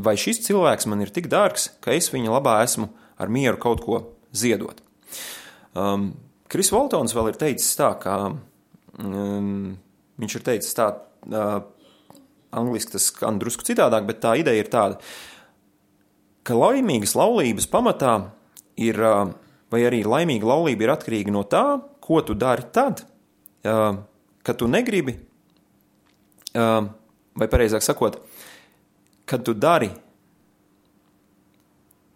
vai 0.05 0.15
šis 0.19 0.41
cilvēks 0.47 0.87
man 0.89 1.03
ir 1.03 1.13
tik 1.13 1.29
dārgs, 1.31 1.73
ka 1.83 1.93
es 1.97 2.09
viņa 2.13 2.33
labā 2.33 2.61
esmu 2.63 2.89
ar 3.19 3.29
mieru 3.29 3.59
kaut 3.61 3.83
ko 3.83 4.01
ziedot. 4.33 4.81
Um, 5.73 6.11
Kris 6.51 6.69
Voltons 6.73 7.15
vēl 7.15 7.31
ir 7.31 7.39
teicis 7.41 7.71
tā, 7.79 7.89
ka 8.01 8.17
um, 9.01 9.73
viņš 10.21 10.35
ir 10.37 10.45
teicis 10.45 10.77
tā, 10.77 10.89
uh, 11.31 11.55
angliski 12.53 12.93
tas 12.93 13.07
skan 13.09 13.39
drusku 13.41 13.65
citādāk, 13.65 14.05
bet 14.09 14.21
tā 14.21 14.35
ideja 14.37 14.61
ir 14.61 14.69
tāda, 14.73 14.99
ka 16.45 16.57
laimīgas 16.57 17.15
laulības 17.17 17.69
pamatā 17.71 18.13
ir, 18.77 18.99
uh, 19.01 19.33
vai 19.73 19.81
arī 19.87 20.03
laimīga 20.05 20.51
laulība 20.51 20.85
ir 20.85 20.93
atkarīga 20.93 21.33
no 21.33 21.45
tā, 21.49 21.65
ko 22.03 22.21
tu 22.21 22.37
dari 22.37 22.67
tad, 22.75 23.05
uh, 23.65 23.97
kad 24.43 24.59
tu 24.59 24.69
negribi, 24.69 25.15
uh, 26.53 26.81
vai 27.33 27.49
pareizāk 27.49 27.85
sakot, 27.85 28.19
kad 29.25 29.45
tu 29.47 29.55
dari 29.57 29.89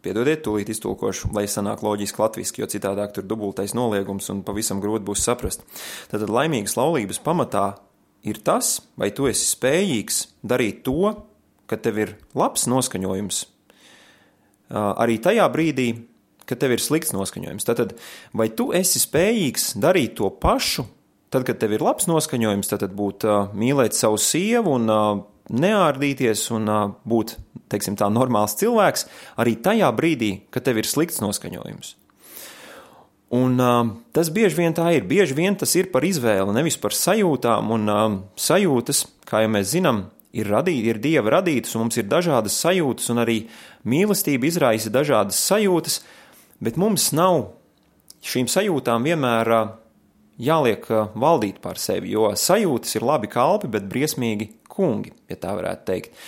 Piedodiet, 0.05 0.43
tūlīt 0.45 0.69
iztulkošu, 0.69 1.31
lai 1.33 1.47
sanāk 1.49 1.81
loģiski 1.81 2.21
latviski, 2.21 2.61
jo 2.61 2.67
citādāk 2.69 3.15
tur 3.15 3.25
dubultais 3.25 3.73
noliegums 3.73 4.29
un 4.29 4.43
pavisam 4.45 4.81
grūti 4.83 5.07
būs 5.07 5.23
saprast. 5.25 5.65
Tātad 6.11 6.29
laimīgas 6.29 6.77
laulības 6.77 7.19
pamatā 7.25 7.65
ir 8.27 8.37
tas, 8.45 8.77
vai 8.99 9.09
tu 9.15 9.25
esi 9.29 9.47
spējīgs 9.49 10.21
darīt 10.45 10.83
to, 10.85 11.15
ka 11.67 11.79
tev 11.81 11.97
ir 12.03 12.13
labs 12.37 12.67
noskaņojums. 12.69 13.41
Arī 14.77 15.17
tajā 15.23 15.47
brīdī, 15.51 15.87
kad 16.47 16.61
tev 16.61 16.75
ir 16.75 16.83
slikts 16.83 17.15
noskaņojums. 17.15 17.65
Tātad, 17.67 17.97
vai 18.37 18.47
tu 18.53 18.69
esi 18.75 19.01
spējīgs 19.01 19.73
darīt 19.81 20.17
to 20.21 20.29
pašu, 20.29 20.85
tad, 21.33 21.43
kad 21.47 21.59
tev 21.59 21.73
ir 21.75 21.83
labs 21.83 22.07
noskaņojums, 22.07 22.69
tad 22.71 22.93
būt 22.95 23.25
mīlēt 23.57 23.97
savu 23.97 24.19
sievu 24.21 24.77
un 24.77 24.91
neārdīties 25.49 26.47
un 26.55 26.71
būt 27.07 27.37
teiksim, 27.71 27.97
tā, 27.99 28.09
normāls 28.13 28.57
cilvēks 28.59 29.07
arī 29.41 29.55
tajā 29.63 29.91
brīdī, 29.95 30.31
kad 30.51 30.65
tev 30.67 30.81
ir 30.81 30.89
slikts 30.89 31.21
noskaņojums. 31.23 31.95
Un, 33.37 33.57
uh, 33.59 33.89
tas 34.15 34.29
bieži 34.31 34.55
vien 34.61 34.75
tā 34.75 34.87
ir. 34.95 35.07
Bieži 35.07 35.35
vien 35.35 35.55
tas 35.59 35.73
ir 35.75 35.89
par 35.91 36.05
izvēli, 36.07 36.53
nevis 36.55 36.77
par 36.79 36.95
sajūtām. 36.95 37.73
Un 37.75 37.91
uh, 37.91 38.05
sajūtas, 38.39 39.03
kā 39.27 39.41
jau 39.43 39.49
mēs 39.51 39.73
zinām, 39.73 40.05
ir, 40.31 40.47
radī, 40.47 40.77
ir 40.87 41.01
dieva 41.03 41.35
radītas, 41.35 41.75
un 41.75 41.85
mums 41.85 41.99
ir 41.99 42.07
dažādas 42.07 42.55
sajūtas, 42.63 43.09
un 43.11 43.23
arī 43.25 43.41
mīlestība 43.87 44.47
izraisa 44.47 44.93
dažādas 44.95 45.41
sajūtas, 45.43 45.99
bet 46.63 46.79
mums 46.79 47.09
nav 47.15 47.49
šīm 48.23 48.47
sajūtām 48.51 49.03
vienmēr 49.11 49.51
uh, 49.57 49.75
jāliek 50.39 50.87
uh, 50.87 51.11
valdīt 51.11 51.59
pār 51.63 51.83
sevi, 51.83 52.15
jo 52.15 52.31
sajūtas 52.31 52.95
ir 52.95 53.07
labi 53.11 53.27
kalpi, 53.31 53.67
bet 53.75 53.91
briesmīgi 53.91 54.53
kungi, 54.77 55.15
ja 55.29 55.39
tā 55.41 55.57
varētu 55.57 55.89
teikt. 55.89 56.19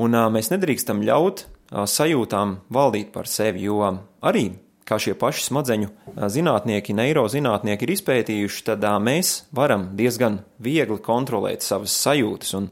Un 0.00 0.14
mēs 0.32 0.52
nedrīkstam 0.52 1.02
ļaut 1.04 1.44
sajūtām 1.70 2.56
valdīt 2.72 3.12
par 3.14 3.28
sevi, 3.30 3.66
jo 3.66 3.82
arī, 4.26 4.48
kā 4.86 4.98
šie 4.98 5.14
paši 5.18 5.46
smadzeņu 5.46 5.90
zinātnieki, 6.34 6.96
neirozinātnieki 6.98 7.86
ir 7.86 7.94
izpētījuši, 7.94 8.64
tad 8.72 8.86
mēs 9.02 9.44
varam 9.54 9.90
diezgan 9.98 10.40
viegli 10.62 10.98
kontrolēt 11.04 11.66
savas 11.66 11.94
sajūtas. 12.02 12.54
Un, 12.58 12.66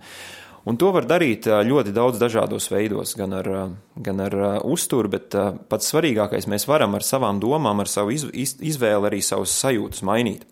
un 0.66 0.80
to 0.80 0.90
var 0.94 1.06
darīt 1.10 1.46
ļoti 1.46 1.94
daudz 1.94 2.18
dažādos 2.22 2.70
veidos, 2.72 3.14
gan 3.18 3.36
ar, 3.38 3.52
gan 3.94 4.24
ar 4.24 4.38
uzturu, 4.66 5.12
bet 5.14 5.36
pats 5.70 5.92
svarīgākais 5.92 6.50
mēs 6.50 6.66
varam 6.70 6.98
ar 6.98 7.06
savām 7.06 7.38
domām, 7.42 7.84
ar 7.84 7.90
savu 7.90 8.16
iz, 8.16 8.26
iz, 8.34 8.56
izvēli 8.74 9.12
arī 9.12 9.22
savas 9.22 9.54
sajūtas 9.62 10.02
mainīt. 10.06 10.48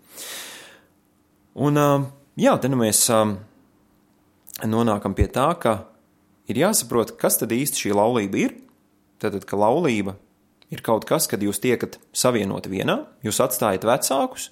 Un 1.57 1.83
jā, 2.37 2.55
te 2.61 2.71
nu 2.71 2.79
mēs 2.79 3.09
nonākam 4.65 5.17
pie 5.17 5.27
tā, 5.33 5.51
ka 5.61 5.83
ir 6.49 6.61
jāsaprot, 6.63 7.17
kas 7.21 7.41
tad 7.41 7.53
īsti 7.53 7.87
šī 7.87 7.97
laulība 7.97 8.41
ir. 8.41 8.55
Tad, 9.21 9.37
ka 9.49 9.57
laulība 9.57 10.17
ir 10.73 10.83
kaut 10.85 11.07
kas, 11.09 11.29
kad 11.31 11.43
jūs 11.43 11.61
tiekat 11.63 11.97
savienoti 12.17 12.73
vienā, 12.73 12.99
jūs 13.25 13.41
atstājat 13.45 13.87
vecākus, 13.87 14.51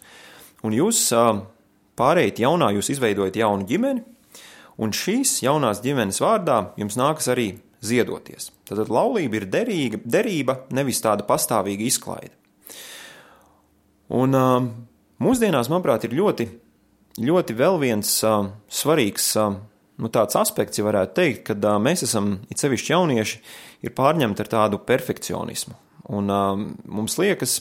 un 0.65 0.77
jūs 0.77 1.09
pārējat 1.99 2.41
jaunā, 2.45 2.71
jūs 2.77 2.93
izveidojat 2.95 3.37
jaunu 3.41 3.67
ģimeni, 3.69 4.05
un 4.81 4.95
šīs 4.95 5.39
jaunās 5.45 5.83
ģimenes 5.85 6.21
vārdā 6.23 6.59
jums 6.81 6.97
nākas 6.99 7.29
arī 7.35 7.49
ziedoties. 7.85 8.51
Tad 8.65 8.89
laulība 8.89 9.41
ir 9.41 9.49
derīga, 9.51 10.01
derība, 10.05 10.63
nevis 10.75 11.03
tāda 11.05 11.27
pastāvīga 11.29 11.85
izklaide. 11.85 12.33
Un 14.15 14.35
mūsdienās, 15.23 15.71
manuprāt, 15.73 16.07
ir 16.07 16.17
ļoti, 16.17 16.49
ļoti 17.25 17.57
vēl 17.59 17.79
viens 17.83 18.17
svarīgs 18.23 19.31
nu, 20.01 20.11
tāds 20.13 20.37
aspekts, 20.39 20.81
ja 20.81 20.87
varētu 20.87 21.15
teikt, 21.19 21.45
ka 21.49 21.57
uh, 21.57 21.79
mēs 21.83 22.05
esam, 22.07 22.39
it 22.51 22.63
sevišķi 22.63 22.95
jaunieši, 22.95 23.41
ir 23.87 23.95
pārņemti 23.95 24.45
ar 24.45 24.51
tādu 24.57 24.81
perfekcionismu. 24.83 25.77
Un 26.15 26.33
uh, 26.33 26.53
mums 26.91 27.17
liekas, 27.21 27.61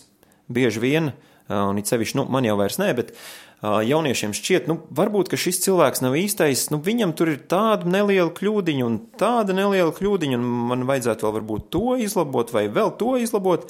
bieži 0.52 0.82
vien, 0.84 1.12
uh, 1.14 1.70
un 1.70 1.80
it 1.82 1.92
sevišķi, 1.92 2.20
nu, 2.20 2.28
man 2.34 2.48
jau 2.48 2.58
vairs 2.60 2.80
nē, 2.82 2.90
bet 2.98 3.14
uh, 3.14 3.80
jauniešiem 3.86 4.34
šķiet, 4.36 4.68
nu, 4.72 4.80
varbūt, 4.98 5.36
šis 5.40 5.62
cilvēks 5.68 6.04
nav 6.06 6.18
īstais, 6.20 6.68
nu, 6.74 6.82
viņam 6.84 7.14
tur 7.18 7.36
ir 7.36 7.44
tāda 7.52 7.90
neliela 7.90 8.34
kļūdiņa 8.34 8.88
un 8.88 9.00
tāda 9.20 9.56
neliela 9.58 9.94
kļūdiņa, 9.96 10.40
un 10.40 10.50
man 10.74 10.88
vajadzētu 10.90 11.28
vēl 11.28 11.38
varbūt 11.38 11.70
to 11.76 11.98
izlabot 12.02 12.56
vai 12.56 12.66
vēl 12.74 12.96
to 13.00 13.14
izlabot. 13.22 13.70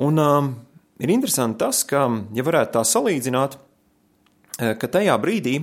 Un 0.00 0.20
uh, 0.20 0.52
ir 1.00 1.16
interesanti 1.16 1.62
tas, 1.64 1.82
ka, 1.88 2.04
ja 2.36 2.46
varētu 2.46 2.76
tā 2.76 2.86
salīdzināt, 2.86 3.58
ka 4.60 4.88
tajā 4.92 5.14
brīdī, 5.16 5.54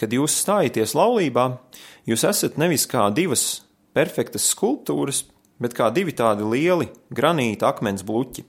kad 0.00 0.12
jūs 0.12 0.36
stājaties 0.42 0.94
laulībā, 0.96 1.48
jūs 2.08 2.24
esat 2.28 2.58
nevis 2.60 2.86
kā 2.90 3.08
divas 3.14 3.62
perfektas 3.96 4.48
skulptūras, 4.52 5.24
bet 5.62 5.76
kā 5.76 5.88
divi 5.94 6.12
tādi 6.16 6.44
lieli 6.44 6.90
granīta 7.14 7.70
akmens 7.70 8.04
bluķi. 8.06 8.44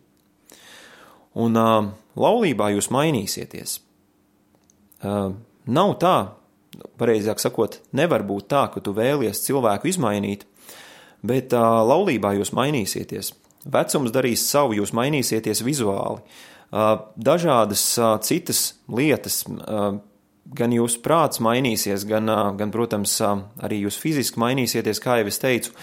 Un 1.37 1.59
uh, 1.59 1.91
laulībā 2.17 2.71
jūs 2.73 2.89
mainīsieties. 2.93 3.77
Uh, 5.05 5.37
nav 5.69 5.93
tā, 6.01 6.15
pareizāk 6.99 7.41
sakot, 7.41 7.79
nevar 7.95 8.25
būt 8.27 8.49
tā, 8.51 8.65
ka 8.73 8.81
tu 8.83 8.95
vēlies 8.97 9.43
cilvēku 9.45 9.91
izmainīt, 9.91 10.47
bet 11.25 11.53
uh, 11.55 11.81
laulībā 11.85 12.33
jūs 12.39 12.53
mainīsieties. 12.57 13.33
Vecums 13.67 14.13
darīs 14.15 14.45
savu, 14.47 14.77
jūs 14.77 14.93
mainīsieties 14.95 15.63
vizuāli. 15.65 16.23
Uh, 16.67 17.07
dažādas 17.15 17.83
uh, 18.01 18.17
citas 18.25 18.73
lietas, 18.91 19.43
uh, 19.47 19.99
gan 20.55 20.73
jūsu 20.73 21.01
prāts 21.03 21.41
mainīsies, 21.43 22.05
gan, 22.07 22.29
gan 22.59 22.73
protams, 22.73 23.17
arī 23.63 23.81
jūs 23.83 23.99
fiziski 24.01 24.41
mainīsieties, 24.41 25.01
kā 25.03 25.19
jau 25.21 25.31
es 25.31 25.41
teicu, 25.41 25.73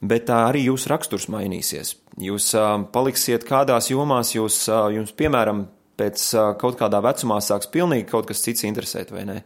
bet 0.00 0.30
arī 0.32 0.68
jūsu 0.68 0.92
raksturs 0.92 1.28
mainīsies. 1.32 1.96
Jūs 2.22 2.52
paliksiet 2.94 3.46
kādās 3.48 3.90
jomās, 3.92 4.34
jūs, 4.36 4.64
jums, 4.94 5.14
piemēram, 5.18 5.66
pēc 5.98 6.28
kaut 6.60 6.78
kādā 6.78 7.02
vecumā 7.02 7.40
sāks 7.42 7.70
pilnīgi 7.74 8.06
kaut 8.10 8.28
kas 8.30 8.44
cits 8.44 8.66
interesēt, 8.68 9.12
vai 9.14 9.26
ne? 9.28 9.42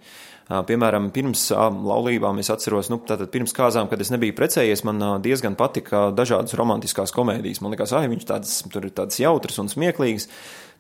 Piemēram, 0.53 1.07
pirms 1.15 1.47
laulībām 1.55 2.41
es 2.43 2.51
atceros, 2.53 2.91
nu, 2.93 2.99
tātad 3.09 3.31
pirms 3.33 3.55
kāzām, 3.57 3.87
kad 3.89 4.03
es 4.05 4.11
nebiju 4.13 4.35
precējies, 4.37 4.83
man 4.85 5.01
diezgan 5.25 5.55
patika 5.57 6.11
dažādas 6.13 6.53
romantiskās 6.59 7.15
komēdijas. 7.15 7.63
Man 7.65 7.73
liekas, 7.73 7.95
ah, 7.97 8.05
viņš 8.11 8.27
tādas, 8.29 8.59
tur 8.75 8.85
ir 8.85 8.93
tādas 8.93 9.23
jautras 9.23 9.63
un 9.63 9.71
smieklīgas. 9.73 10.29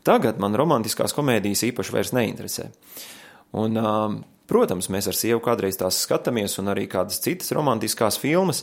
Tagad 0.05 0.43
man 0.43 0.59
romantiskās 0.59 1.15
komēdijas 1.17 1.63
īpaši 1.71 1.95
vairs 1.95 2.13
neinteresē. 2.13 2.67
Uh, 2.69 3.22
Un, 3.53 3.77
um, 3.77 4.17
protams, 4.49 4.89
mēs 4.93 5.11
ar 5.11 5.17
sievu 5.17 5.43
kādreiz 5.45 5.77
tās 5.81 6.01
skatāmies, 6.07 6.57
un 6.61 6.73
arī 6.73 6.87
kādas 6.91 7.21
citas 7.21 7.53
romantiskās 7.53 8.17
filmas. 8.21 8.63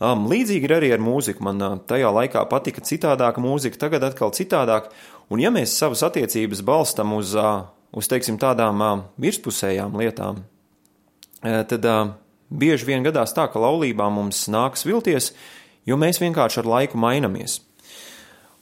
Um, 0.00 0.24
līdzīgi 0.30 0.64
ir 0.64 0.74
arī 0.78 0.88
ar 0.94 1.02
mūziku. 1.04 1.44
Man 1.44 1.60
uh, 1.60 1.76
tajā 1.88 2.08
laikā 2.16 2.46
patika 2.48 2.80
citādāka 2.84 3.42
mūzika, 3.44 3.82
tagad 3.82 4.06
atkal 4.08 4.32
citādāk. 4.36 4.88
Un 5.30 5.42
ja 5.42 5.52
mēs 5.52 5.76
savas 5.76 6.02
attiecības 6.08 6.64
balstam 6.64 7.12
uz, 7.18 7.34
uh, 7.36 7.68
uz 7.92 8.08
teiksim, 8.08 8.40
tādām 8.40 8.80
uh, 8.80 8.94
virspusējām 9.20 10.00
lietām, 10.00 10.44
tad 11.40 11.86
bieži 12.52 12.84
vien 12.84 13.00
gadās 13.00 13.32
tā, 13.32 13.46
ka 13.48 13.60
laulībā 13.62 14.10
mums 14.12 14.42
nāks 14.52 14.84
vilties, 14.84 15.30
jo 15.88 15.96
mēs 15.96 16.20
vienkārši 16.20 16.60
ar 16.60 16.68
laiku 16.68 17.00
mainamies. 17.00 17.54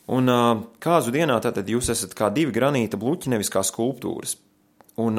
Un 0.07 0.31
kāzu 0.79 1.11
dienā 1.11 1.41
tātad 1.43 1.67
jūs 1.67 1.91
esat 1.91 2.15
kā 2.15 2.29
divi 2.31 2.55
granīta 2.55 3.01
bluķi, 3.01 3.33
nevis 3.35 3.51
kā 3.51 3.65
skulptūras. 3.67 4.37
Un 5.03 5.19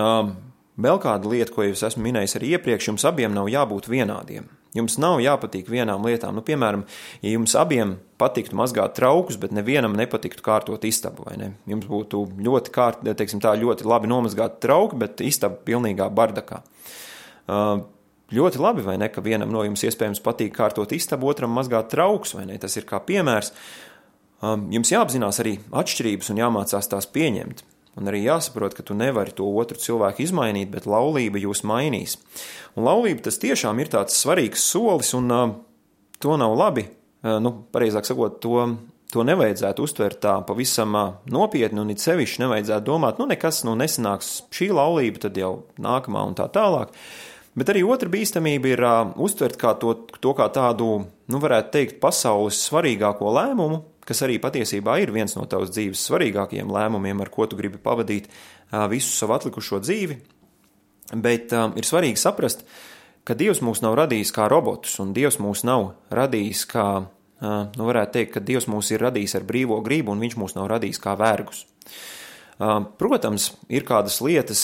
Vēl 0.79 0.99
kāda 1.03 1.27
lieta, 1.27 1.51
ko 1.51 1.65
jau 1.65 1.75
esmu 1.89 2.05
minējis 2.05 2.37
arī 2.39 2.53
iepriekš, 2.55 2.91
jums 2.91 3.05
abiem 3.07 3.33
nav 3.35 3.49
jābūt 3.51 3.89
vienādiem. 3.91 4.47
Jums 4.77 4.99
nav 5.01 5.17
jāpatīk 5.23 5.67
vienām 5.71 6.03
lietām. 6.05 6.35
Nu, 6.37 6.43
piemēram, 6.45 6.85
ja 7.23 7.33
jums 7.33 7.55
abiem 7.57 7.95
patiktu 8.21 8.55
mazgāt 8.55 8.93
traukus, 8.99 9.39
bet 9.41 9.51
nevienam 9.55 9.95
nepatiktu 9.97 10.45
kārtot 10.45 10.85
istabu, 10.85 11.25
vai 11.25 11.35
ne? 11.41 11.49
Jums 11.67 11.87
būtu 11.89 12.21
ļoti, 12.45 12.73
kārt, 12.75 13.01
teiksim, 13.17 13.41
tā, 13.43 13.55
ļoti 13.59 13.87
labi 13.89 14.11
nomazgāti 14.11 14.61
trauki, 14.67 14.99
bet 15.01 15.23
istaba 15.25 15.57
pilnīgā 15.65 16.07
bardakā. 16.13 16.61
Uh, 17.49 17.81
ļoti 18.35 18.61
labi, 18.61 18.85
vai 18.85 18.99
ne, 19.01 19.09
ka 19.09 19.25
vienam 19.25 19.49
no 19.51 19.65
jums 19.65 19.83
iespējams 19.89 20.21
patīk 20.23 20.53
kārtot 20.55 20.93
istabu, 20.95 21.31
otram 21.33 21.51
mazgāt 21.57 21.89
trauks, 21.95 22.37
vai 22.37 22.45
ne? 22.51 22.59
Tas 22.61 22.77
ir 22.77 22.85
kā 22.89 23.01
piemērs. 23.03 23.51
Um, 24.45 24.69
jums 24.71 24.93
jāapzinās 24.93 25.41
arī 25.41 25.57
atšķirības 25.75 26.29
un 26.31 26.45
jāmācās 26.45 26.93
tās 26.93 27.09
pieņemt. 27.09 27.65
Un 27.97 28.07
arī 28.07 28.21
jāsaprot, 28.23 28.75
ka 28.77 28.85
tu 28.85 28.95
nevari 28.95 29.33
to 29.35 29.47
otru 29.59 29.79
cilvēku 29.81 30.23
izmainīt, 30.23 30.69
bet 30.71 30.85
laulība 30.89 31.41
jūs 31.41 31.63
mainīs. 31.67 32.17
Un 32.77 32.85
laulība 32.85 33.25
tas 33.25 33.41
tiešām 33.41 33.81
ir 33.81 33.89
tāds 33.91 34.19
svarīgs 34.21 34.63
solis, 34.71 35.11
un 35.17 35.33
uh, 35.33 35.49
to 36.21 36.37
nav 36.39 36.53
labi, 36.59 36.85
uh, 36.85 37.39
nu, 37.43 37.55
pareizāk 37.73 38.07
sakot, 38.07 38.37
to, 38.43 38.61
to 39.11 39.25
nevajadzētu 39.27 39.83
uztvert 39.83 40.21
tā 40.23 40.37
pavisam 40.47 40.95
uh, 40.95 41.17
nopietni, 41.33 41.81
un 41.81 41.91
it 41.91 42.03
sevišķi 42.03 42.45
nevajadzētu 42.45 42.87
domāt, 42.87 43.19
nu, 43.19 43.27
nekas 43.33 43.63
nu, 43.67 43.73
nesanāks 43.79 44.35
šī 44.55 44.69
laulība, 44.75 45.25
tad 45.25 45.41
jau 45.41 45.53
nākamā 45.81 46.23
un 46.29 46.37
tā 46.39 46.47
tālāk. 46.53 46.93
Bet 47.59 47.73
arī 47.73 47.81
otra 47.83 48.07
bīstamība 48.11 48.69
ir 48.71 48.81
uh, 48.85 49.09
uztvert 49.19 49.57
kā 49.59 49.73
to, 49.81 49.91
to 50.23 50.31
kā 50.37 50.45
tādu, 50.55 50.89
nu, 51.27 51.39
varētu 51.43 51.73
teikt, 51.73 51.97
pasaules 51.99 52.59
svarīgāko 52.69 53.33
lēmumu, 53.35 53.81
kas 54.07 54.23
arī 54.23 54.37
patiesībā 54.41 54.95
ir 55.03 55.11
viens 55.13 55.35
no 55.35 55.43
tavas 55.49 55.73
dzīves 55.75 56.05
svarīgākajiem 56.07 56.71
lēmumiem, 56.71 57.19
ar 57.19 57.31
ko 57.33 57.49
tu 57.49 57.59
gribi 57.59 57.81
pavadīt 57.81 58.29
visu 58.89 59.11
savu 59.11 59.35
atlikušo 59.35 59.81
dzīvi. 59.83 60.19
Bet 61.19 61.53
um, 61.57 61.73
ir 61.75 61.87
svarīgi 61.89 62.21
saprast, 62.21 62.63
ka 63.27 63.35
Dievs 63.37 63.63
mūs 63.65 63.81
nav 63.83 63.97
radījis 63.97 64.31
kā 64.35 64.47
robotus, 64.51 64.95
un 65.01 65.11
Dievs 65.17 65.39
mūs 65.41 65.65
nav 65.67 65.91
radījis 66.15 66.63
kā, 66.69 66.85
uh, 67.01 67.59
nu, 67.75 67.89
varētu 67.89 68.15
teikt, 68.19 68.35
ka 68.37 68.45
Dievs 68.45 68.69
mūs 68.71 68.93
ir 68.93 69.03
radījis 69.03 69.35
ar 69.41 69.49
brīvo 69.49 69.81
gribu, 69.85 70.13
un 70.13 70.23
Viņš 70.23 70.39
mūs 70.39 70.55
nav 70.55 70.69
radījis 70.77 71.01
kā 71.03 71.17
vergus. 71.19 71.65
Protams, 72.59 73.53
ir 73.71 73.85
kādas 73.87 74.17
lietas, 74.19 74.61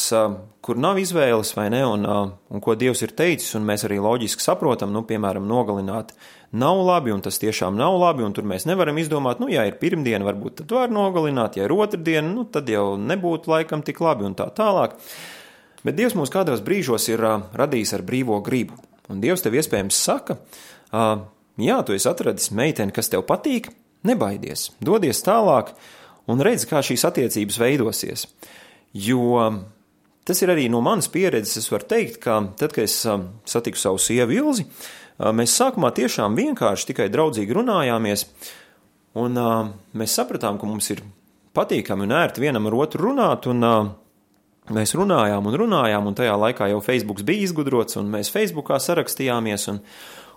kur 0.60 0.80
nav 0.84 0.98
izvēles 1.00 1.54
vai 1.56 1.70
ne, 1.72 1.80
un, 1.88 2.04
un 2.04 2.64
ko 2.64 2.74
Dievs 2.76 3.06
ir 3.06 3.14
teicis, 3.16 3.54
un 3.56 3.64
mēs 3.64 3.86
arī 3.88 4.02
loģiski 4.04 4.44
saprotam, 4.44 4.92
nu, 4.92 5.06
piemēram, 5.08 5.46
nogalināt 5.48 6.12
nav 6.52 6.82
labi, 6.84 7.14
un 7.16 7.24
tas 7.24 7.40
tiešām 7.40 7.78
nav 7.80 7.96
labi, 8.02 8.26
un 8.28 8.36
tur 8.36 8.44
mēs 8.52 8.68
nevaram 8.68 9.00
izdomāt, 9.00 9.40
nu, 9.40 9.48
ja 9.48 9.64
ir 9.64 9.80
pirmdiena, 9.80 10.28
varbūt 10.28 10.60
tad 10.60 10.76
var 10.76 10.92
nogalināt, 10.92 11.56
ja 11.56 11.70
ir 11.70 11.76
otrdiena, 11.76 12.28
nu, 12.28 12.44
tad 12.52 12.68
jau 12.68 12.98
nebūtu 13.00 13.54
laikam 13.54 13.86
tik 13.88 14.04
labi, 14.04 14.28
un 14.28 14.36
tā 14.36 14.50
tālāk. 14.60 15.00
Bet 15.88 15.96
Dievs 15.96 16.20
mūs 16.20 16.34
kādos 16.34 16.66
brīžos 16.68 17.08
ir 17.14 17.24
radījis 17.56 17.96
ar 17.96 18.04
brīvo 18.04 18.44
gribu, 18.44 18.76
un 19.08 19.24
Dievs 19.24 19.46
tev 19.46 19.56
iespējams 19.56 20.04
saka, 20.04 20.42
jā, 20.92 21.82
tu 21.88 21.96
esi 21.96 22.12
atradis 22.12 22.52
meiteni, 22.52 22.92
kas 22.92 23.08
tev 23.14 23.24
patīk, 23.24 23.72
nebaidies, 24.04 24.74
dodies 24.84 25.24
tālāk, 25.24 25.78
un 26.32 26.44
redzi, 26.44 26.68
kā 26.70 26.82
šīs 26.86 27.06
attiecības 27.10 27.60
veidosies. 27.62 28.28
Jo 28.96 29.40
tas 30.26 30.42
ir 30.42 30.52
arī 30.52 30.68
no 30.72 30.82
manas 30.82 31.08
pieredzes, 31.12 31.60
es 31.62 31.72
varu 31.72 31.88
teikt, 31.90 32.20
ka 32.24 32.40
tad, 32.58 32.74
kad 32.74 32.88
es 32.88 32.98
um, 33.10 33.28
satiku 33.48 33.80
savu 33.80 34.02
sievu 34.02 34.34
Ilzi, 34.40 34.66
uh, 34.66 35.30
mēs 35.36 35.54
sākumā 35.60 35.92
tiešām 35.96 36.38
vienkārši 36.38 36.90
tikai 36.92 37.12
draudzīgi 37.14 37.56
runājāmies, 37.60 38.26
un 39.22 39.38
uh, 39.38 39.70
mēs 39.94 40.18
sapratām, 40.18 40.58
ka 40.62 40.70
mums 40.70 40.90
ir 40.96 41.04
patīkami 41.56 42.08
un 42.08 42.18
ērti 42.18 42.44
vienam 42.44 42.66
ar 42.68 42.80
otru 42.82 43.12
runāt, 43.12 43.46
un 43.52 43.62
uh, 43.68 43.92
mēs 44.74 44.96
runājām 44.98 45.46
un 45.46 45.60
runājām, 45.62 46.10
un 46.10 46.18
tajā 46.18 46.36
laikā 46.42 46.72
jau 46.74 46.82
Facebook 46.84 47.22
bija 47.28 47.46
izgudrots, 47.46 48.00
un 48.02 48.10
mēs 48.12 48.34
Facebookā 48.34 48.82
sarakstījāmies, 48.82 49.70
un, 49.76 49.84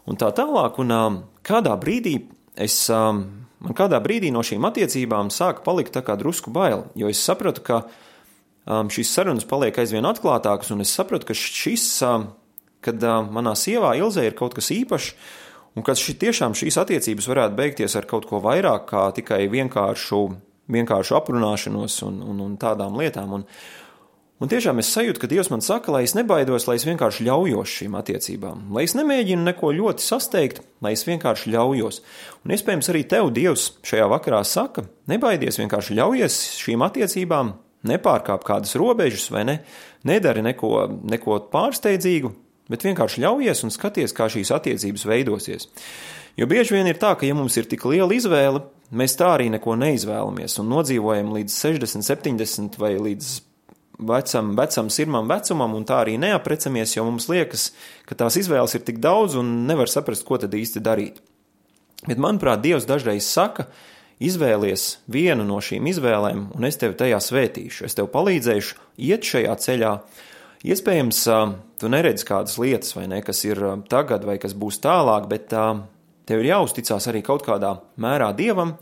un 0.04 0.20
tā 0.20 0.28
tālāk, 0.36 0.82
un 0.84 1.22
kādā 1.48 1.72
brīdī 1.80 2.18
es 2.58 2.80
um, 2.92 3.24
Man 3.58 3.74
kādā 3.74 3.98
brīdī 4.02 4.30
no 4.30 4.42
šīm 4.46 4.68
attiecībām 4.68 5.32
sāka 5.34 5.64
palikt 5.66 5.96
tā 5.96 6.04
kā 6.06 6.14
drusku 6.18 6.52
bail, 6.54 6.86
jo 6.98 7.10
es 7.10 7.18
sapratu, 7.18 7.62
ka 7.66 7.80
um, 7.82 8.90
šīs 8.92 9.10
sarunas 9.10 9.46
paliek 9.50 9.78
aizvien 9.82 10.06
atklātākas, 10.06 10.70
un 10.74 10.84
es 10.84 10.92
sapratu, 10.94 11.26
ka 11.26 11.34
šis, 11.34 11.86
um, 12.06 12.28
kad 12.84 13.02
um, 13.02 13.32
manā 13.34 13.56
sievā 13.58 13.96
Ilzē 13.98 14.28
ir 14.28 14.38
kaut 14.38 14.54
kas 14.54 14.70
īpašs, 14.74 15.10
un 15.74 15.86
ka 15.86 15.96
ši, 15.98 16.14
tiešām 16.22 16.54
šīs 16.58 16.78
attiecības 16.84 17.26
varētu 17.30 17.58
beigties 17.58 17.98
ar 17.98 18.06
kaut 18.10 18.30
ko 18.30 18.38
vairāk 18.44 18.86
kā 18.92 19.08
tikai 19.18 19.42
vienkāršu, 19.50 20.22
vienkāršu 20.70 21.18
aprunāšanos 21.18 21.98
un, 22.06 22.22
un, 22.22 22.46
un 22.46 22.54
tādām 22.62 22.94
lietām. 23.00 23.40
Un, 23.40 23.46
Un 24.38 24.46
tiešām 24.46 24.78
es 24.78 24.86
sajūtu, 24.94 25.18
ka 25.18 25.26
Dievs 25.26 25.48
man 25.50 25.62
saka, 25.66 25.90
lai 25.90 26.04
es 26.06 26.12
nebaidos, 26.14 26.68
lai 26.68 26.76
es 26.78 26.84
vienkārši 26.86 27.24
ļaujos 27.26 27.72
šīm 27.80 27.96
attiecībām, 27.98 28.68
lai 28.74 28.84
es 28.86 28.94
nemēģinu 28.94 29.42
neko 29.48 29.72
ļoti 29.74 30.04
sasteigt, 30.04 30.60
lai 30.84 30.92
es 30.94 31.02
vienkārši 31.08 31.50
ļaujos. 31.56 31.98
Un 32.46 32.54
iespējams 32.54 32.90
arī 32.92 33.02
tev 33.10 33.32
Dievs 33.34 33.72
šajā 33.88 34.06
vakarā 34.12 34.44
saka, 34.46 34.84
nebaidies, 35.10 35.58
vienkārši 35.58 35.96
ļaujies 35.98 36.36
šīm 36.60 36.86
attiecībām, 36.86 37.50
nepārkāp 37.90 38.46
kādas 38.46 38.76
robežas 38.78 39.26
vai 39.34 39.42
ne, 39.48 39.56
nedari 40.06 40.46
neko, 40.46 40.86
neko 41.02 41.40
pārsteidzīgu, 41.50 42.30
bet 42.70 42.86
vienkārši 42.86 43.26
ļaujies 43.26 43.64
un 43.66 43.74
skaties, 43.74 44.14
kā 44.14 44.30
šīs 44.30 44.54
attiecības 44.54 45.06
veidosies. 45.10 45.66
Jo 46.38 46.46
bieži 46.46 46.76
vien 46.76 46.86
ir 46.86 47.02
tā, 47.02 47.16
ka 47.18 47.26
ja 47.26 47.34
mums 47.34 47.58
ir 47.58 47.66
tik 47.66 47.82
liela 47.90 48.14
izvēle, 48.14 48.62
mēs 48.94 49.18
tā 49.18 49.34
arī 49.34 49.50
neko 49.50 49.74
neizvēlamies 49.82 50.60
un 50.62 50.70
nodzīvojam 50.70 51.34
līdz 51.34 51.58
60, 51.58 52.06
70 52.06 52.78
vai 52.78 52.94
līdz 52.94 53.34
vecam, 53.98 54.54
vecam 54.56 54.90
sirmam 54.90 55.28
vecumam, 55.28 55.74
un 55.74 55.84
tā 55.86 56.02
arī 56.04 56.16
neaprecamies, 56.20 56.94
jo 56.96 57.04
mums 57.06 57.28
liekas, 57.30 57.72
ka 58.08 58.16
tās 58.18 58.38
izvēles 58.40 58.74
ir 58.78 58.86
tik 58.86 59.02
daudz 59.02 59.36
un 59.38 59.66
nevar 59.68 59.90
saprast, 59.90 60.26
ko 60.26 60.38
tad 60.38 60.54
īsti 60.54 60.82
darīt. 60.84 61.18
Bet, 62.06 62.18
manuprāt, 62.22 62.62
Dievs 62.62 62.86
dažreiz 62.86 63.26
saka, 63.26 63.66
izvēlies 64.22 65.00
vienu 65.10 65.46
no 65.46 65.58
šīm 65.62 65.88
izvēlēm, 65.90 66.48
un 66.54 66.66
es 66.68 66.78
tevi 66.78 66.96
tajā 66.98 67.18
svētīšu, 67.22 67.86
es 67.86 67.98
tev 67.98 68.10
palīdzēšu 68.14 68.78
iet 69.08 69.26
šajā 69.26 69.56
ceļā. 69.66 69.92
Iespējams, 70.68 71.22
tu 71.78 71.90
neredzi 71.90 72.26
kādas 72.26 72.56
lietas, 72.58 72.96
ne, 72.98 73.20
kas 73.22 73.44
ir 73.46 73.60
tagad, 73.90 74.26
vai 74.26 74.38
kas 74.42 74.56
būs 74.58 74.80
tālāk, 74.82 75.28
bet 75.30 75.50
tev 75.50 76.42
ir 76.42 76.50
jāuzticās 76.50 77.10
arī 77.10 77.22
kaut 77.26 77.46
kādā 77.46 77.76
mērā 77.98 78.32
Dievam, 78.38 78.74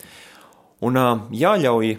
un 0.84 1.00
jāļauj, 1.36 1.96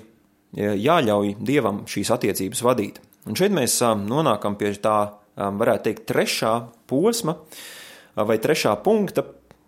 jāļauj 0.57 1.35
Dievam 1.45 1.83
šīs 1.89 2.13
attiecības 2.13 2.65
vadīt. 2.65 3.01
Un 3.27 3.35
šeit 3.35 3.51
mēs 3.55 3.79
nonākam 4.07 4.55
pie 4.59 4.71
tā, 4.81 4.97
varētu 5.35 5.89
teikt, 5.89 6.05
trešā 6.09 6.53
posma 6.89 7.37
vai 8.15 8.39
trešā 8.41 8.73
punkta, 8.81 9.25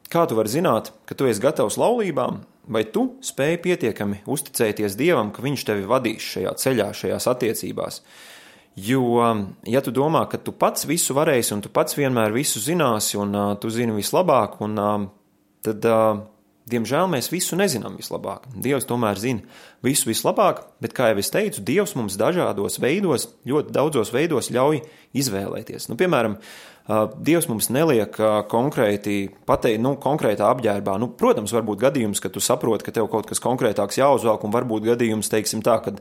kā 0.09 0.25
tu 0.29 0.37
vari 0.39 0.49
zināt, 0.49 0.93
ka 1.05 1.17
tu 1.17 1.27
esi 1.29 1.43
gatavs 1.43 1.77
laulībām, 1.77 2.41
vai 2.69 2.83
tu 2.93 3.05
spēj 3.25 3.59
pietiekami 3.65 4.23
uzticēties 4.29 4.97
Dievam, 4.97 5.33
ka 5.33 5.43
Viņš 5.45 5.65
tevi 5.67 5.87
vadīs 5.89 6.25
šajā 6.35 6.55
ceļā, 6.63 6.89
šajās 6.97 7.29
attiecībās. 7.29 8.01
Jo, 8.79 9.03
ja 9.67 9.81
tu 9.83 9.91
domā, 9.91 10.23
ka 10.29 10.39
tu 10.39 10.53
pats 10.55 10.85
visu 10.87 11.15
varēsi 11.17 11.51
un 11.55 11.63
tu 11.65 11.71
pats 11.73 11.97
vienmēr 11.97 12.31
visu 12.31 12.61
zināsi 12.63 13.17
un 13.19 13.33
uh, 13.35 13.55
tu 13.59 13.71
zini 13.73 13.95
vislabāk, 13.97 14.59
un, 14.63 14.77
uh, 14.79 15.07
tad 15.65 15.87
uh, 15.89 16.21
Diemžēl 16.69 17.09
mēs 17.09 17.31
visu 17.33 17.57
nezinām 17.57 17.95
vislabāk. 17.97 18.45
Dievs 18.53 18.87
tomēr 18.89 19.19
zina 19.19 19.59
visu 19.85 20.09
vislabāk, 20.09 20.61
bet, 20.83 20.93
kā 20.97 21.11
jau 21.11 21.21
es 21.21 21.31
teicu, 21.33 21.63
Dievs 21.65 21.95
mums 21.97 22.17
dažādos 22.19 22.77
veidos, 22.81 23.29
ļoti 23.49 23.73
daudzos 23.75 24.13
veidos 24.13 24.51
ļauj 24.53 24.83
izvēlēties. 25.17 25.89
Nu, 25.89 25.97
piemēram, 25.99 26.37
Dievs 26.89 27.45
mums 27.45 27.67
neliek 27.69 28.15
konkrēti 28.49 29.27
pateikt, 29.45 29.81
nu, 29.83 29.91
konkrētā 30.01 30.47
apģērbā. 30.49 30.95
Nu, 30.97 31.11
protams, 31.13 31.53
var 31.53 31.61
būt 31.67 31.83
gadījums, 31.83 32.21
ka 32.23 32.31
tu 32.33 32.41
saproti, 32.41 32.87
ka 32.87 32.93
tev 32.95 33.11
kaut 33.11 33.29
kas 33.29 33.41
konkrētāks 33.43 33.99
jāuzvelk, 33.99 34.47
un 34.47 34.55
varbūt 34.55 34.87
gadījums, 34.87 35.29
teiksim 35.29 35.61
tā, 35.65 35.75
ka 35.85 35.93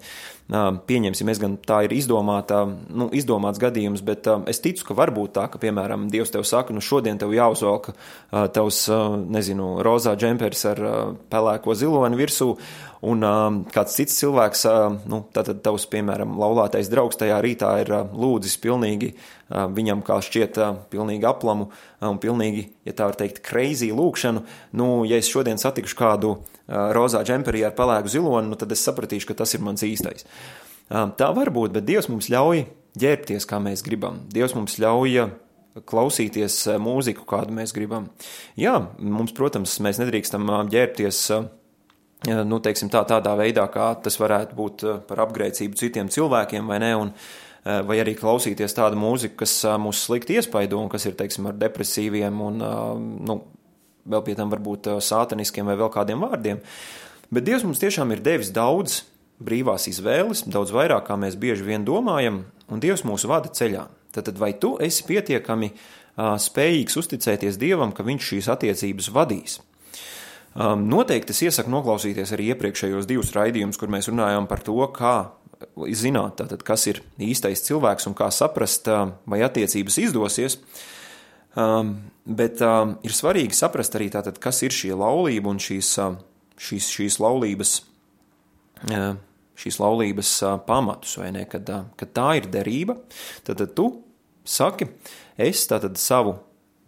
pieņemsim, 0.89 1.29
es 1.29 1.43
gan 1.43 1.59
tā 1.61 1.83
ir 1.85 1.93
izdomāta, 1.93 2.63
nu, 2.89 3.11
izdomāts 3.13 3.61
gadījums, 3.61 4.01
bet 4.07 4.31
es 4.49 4.63
ticu, 4.65 4.87
ka 4.89 4.97
var 4.97 5.13
būt 5.13 5.35
tā, 5.37 5.45
ka, 5.53 5.61
piemēram, 5.61 6.09
Dievs 6.09 6.33
tev 6.33 6.47
saka, 6.49 6.73
nu, 6.73 6.81
šodien 6.81 7.21
tev 7.21 7.37
jāuzvelk 7.37 7.91
tavs, 8.57 8.87
nezinu, 9.29 9.75
rozā 9.85 10.17
džempers 10.17 10.65
ar 10.73 10.85
pelēko 11.29 11.77
ziloni 11.77 12.17
virsū, 12.17 12.55
un 13.07 13.23
um, 13.23 13.59
kāds 13.71 13.95
cits 13.99 14.17
cilvēks, 14.19 14.65
uh, 14.67 14.97
nu, 15.11 15.21
tātad 15.35 15.61
tavs, 15.63 15.87
piemēram, 15.91 16.35
laulātais 16.41 16.91
draugs 16.91 17.19
tajā 17.21 17.39
rītā 17.45 17.71
ir 17.83 17.93
uh, 17.95 18.15
lūdzis 18.15 18.59
pilnīgi, 18.63 19.13
uh, 19.15 19.67
viņam 19.75 20.03
kā 20.07 20.19
šķiet, 20.25 20.59
uh, 20.59 20.81
pilnīgi 20.91 21.29
aplamu 21.29 21.69
uh, 21.69 22.09
un 22.11 22.19
pilnīgi, 22.23 22.69
ja 22.89 22.97
tā 22.99 23.11
var 23.11 23.19
teikt, 23.21 23.43
crazy 23.47 23.93
lūkšanu. 23.95 24.43
Nu, 24.79 24.89
ja 25.09 25.21
es 25.21 25.31
šodien 25.31 25.61
satikšu 25.63 25.99
kādu 25.99 26.35
uh, 26.35 26.41
rozā 26.97 27.23
džemperī 27.27 27.63
ar 27.67 27.77
pelēku 27.79 28.11
ziloni, 28.11 28.51
nu, 28.51 28.59
tad 28.59 28.75
es 28.75 28.83
sapratīšu, 28.87 29.31
ka 29.31 29.39
tas 29.45 29.55
ir 29.55 29.63
mans 29.67 29.87
īstais. 29.87 30.27
Uh, 30.89 31.07
tā 31.19 31.31
var 31.37 31.53
būt, 31.55 31.77
bet 31.77 31.87
Dievs 31.87 32.11
mums 32.11 32.31
ļauj 32.33 32.65
ģērbties, 32.99 33.47
kā 33.47 33.61
mēs 33.63 33.85
gribam. 33.87 34.25
Dievs 34.33 34.57
mums 34.59 34.79
ļauj 34.83 35.29
klausīties 35.87 36.57
uh, 36.67 36.81
mūziku, 36.83 37.29
kādu 37.31 37.55
mēs 37.55 37.77
gribam. 37.77 38.11
Jā, 38.59 38.75
mums, 38.99 39.37
protams, 39.37 39.77
mēs 39.85 40.03
nedrīkstam 40.03 40.51
uh, 40.51 40.65
ģērbties 40.73 41.23
nu, 42.27 42.59
teiksim, 42.63 42.91
tā, 42.91 43.05
tādā 43.07 43.35
veidā, 43.39 43.67
kā 43.71 43.93
tas 44.03 44.19
varētu 44.19 44.57
būt 44.59 44.87
par 45.07 45.23
apgrēcību 45.27 45.79
citiem 45.79 46.11
cilvēkiem, 46.11 46.67
vai 46.67 46.81
ne? 46.83 46.95
Un, 46.99 47.13
vai 47.87 47.99
arī 48.01 48.15
klausīties 48.17 48.75
tādu 48.75 48.97
mūziku, 48.97 49.43
kas 49.43 49.61
mūs 49.83 50.07
slikti 50.07 50.39
iespaido 50.39 50.79
un 50.81 50.89
kas 50.89 51.05
ir, 51.09 51.17
teiksim, 51.19 51.51
ar 51.51 51.59
depresīviem 51.59 52.41
un, 52.41 52.63
nu, 53.29 53.37
vēl 54.09 54.25
pie 54.25 54.37
tam 54.39 54.51
varbūt 54.55 54.89
sātaniskiem 55.05 55.69
vai 55.69 55.77
vēl 55.79 55.91
kādiem 55.93 56.23
vārdiem. 56.25 56.63
Bet 57.35 57.45
Dievs 57.45 57.67
mums 57.67 57.83
tiešām 57.83 58.15
ir 58.15 58.25
devis 58.25 58.51
daudz 58.55 59.03
brīvās 59.45 59.87
izvēles, 59.91 60.47
daudz 60.49 60.73
vairāk, 60.75 61.07
kā 61.11 61.19
mēs 61.21 61.37
bieži 61.39 61.67
vien 61.67 61.85
domājam, 61.87 62.43
un 62.73 62.83
Dievs 62.83 63.05
mūs 63.07 63.29
vada 63.29 63.53
ceļā. 63.53 63.85
Tad 64.17 64.33
vai 64.41 64.55
tu 64.57 64.77
esi 64.83 65.05
pietiekami 65.07 65.71
spējīgs 66.19 66.97
uzticēties 66.99 67.61
Dievam, 67.61 67.93
ka 67.93 68.07
Viņš 68.07 68.31
šīs 68.33 68.49
attiecības 68.55 69.11
vadīs? 69.15 69.59
Um, 70.59 70.89
noteikti 70.91 71.31
es 71.31 71.43
iesaku 71.47 71.71
noklausīties 71.71 72.33
arī 72.35 72.49
iepriekšējos 72.53 73.07
divus 73.07 73.31
raidījumus, 73.37 73.79
kur 73.79 73.91
mēs 73.95 74.09
runājām 74.11 74.49
par 74.51 74.65
to, 74.67 74.79
kā 74.95 75.31
zināt, 75.95 76.41
tātad, 76.41 76.65
kas 76.67 76.89
ir 76.91 76.99
īstais 77.23 77.63
cilvēks 77.67 78.09
un 78.11 78.17
kā 78.19 78.27
saprast, 78.35 78.91
uh, 78.91 79.13
vai 79.31 79.39
attiecības 79.47 80.01
izdosies. 80.03 80.59
Um, 81.59 81.95
bet 82.27 82.59
um, 82.67 82.97
ir 83.07 83.15
svarīgi 83.15 83.55
saprast 83.55 83.95
arī, 83.99 84.11
tātad, 84.15 84.43
kas 84.43 84.65
ir 84.67 84.75
šī 84.75 84.93
laulība 84.99 85.51
un 85.53 85.63
šīs, 85.63 85.93
uh, 86.03 86.19
šīs, 86.59 86.91
šīs 86.97 87.23
laulības 87.23 87.79
uh, 88.91 89.15
šīs 89.59 89.79
laulības 89.83 90.33
pamatus, 90.67 91.17
vai 91.19 91.33
ne, 91.35 91.45
kad, 91.51 91.71
kad 91.99 92.13
tā 92.15 92.29
ir 92.39 92.47
derība, 92.51 92.99
tad 93.47 93.63
tu 93.75 93.89
saki, 94.47 94.87
es 95.39 95.65
tātad 95.71 95.99
savu 96.01 96.37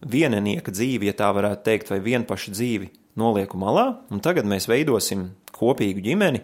vienenieka 0.06 0.72
dzīvi, 0.72 1.11
ja 1.11 1.16
tā 1.18 1.30
varētu 1.37 1.66
teikt, 1.66 1.90
vai 1.92 2.00
vienpaša 2.04 2.54
dzīvi 2.54 2.90
nolieku 3.20 3.61
malā, 3.61 3.87
un 4.11 4.22
tagad 4.24 4.48
mēs 4.48 4.68
veidosim 4.70 5.28
kopīgu 5.56 6.02
ģimeni, 6.04 6.40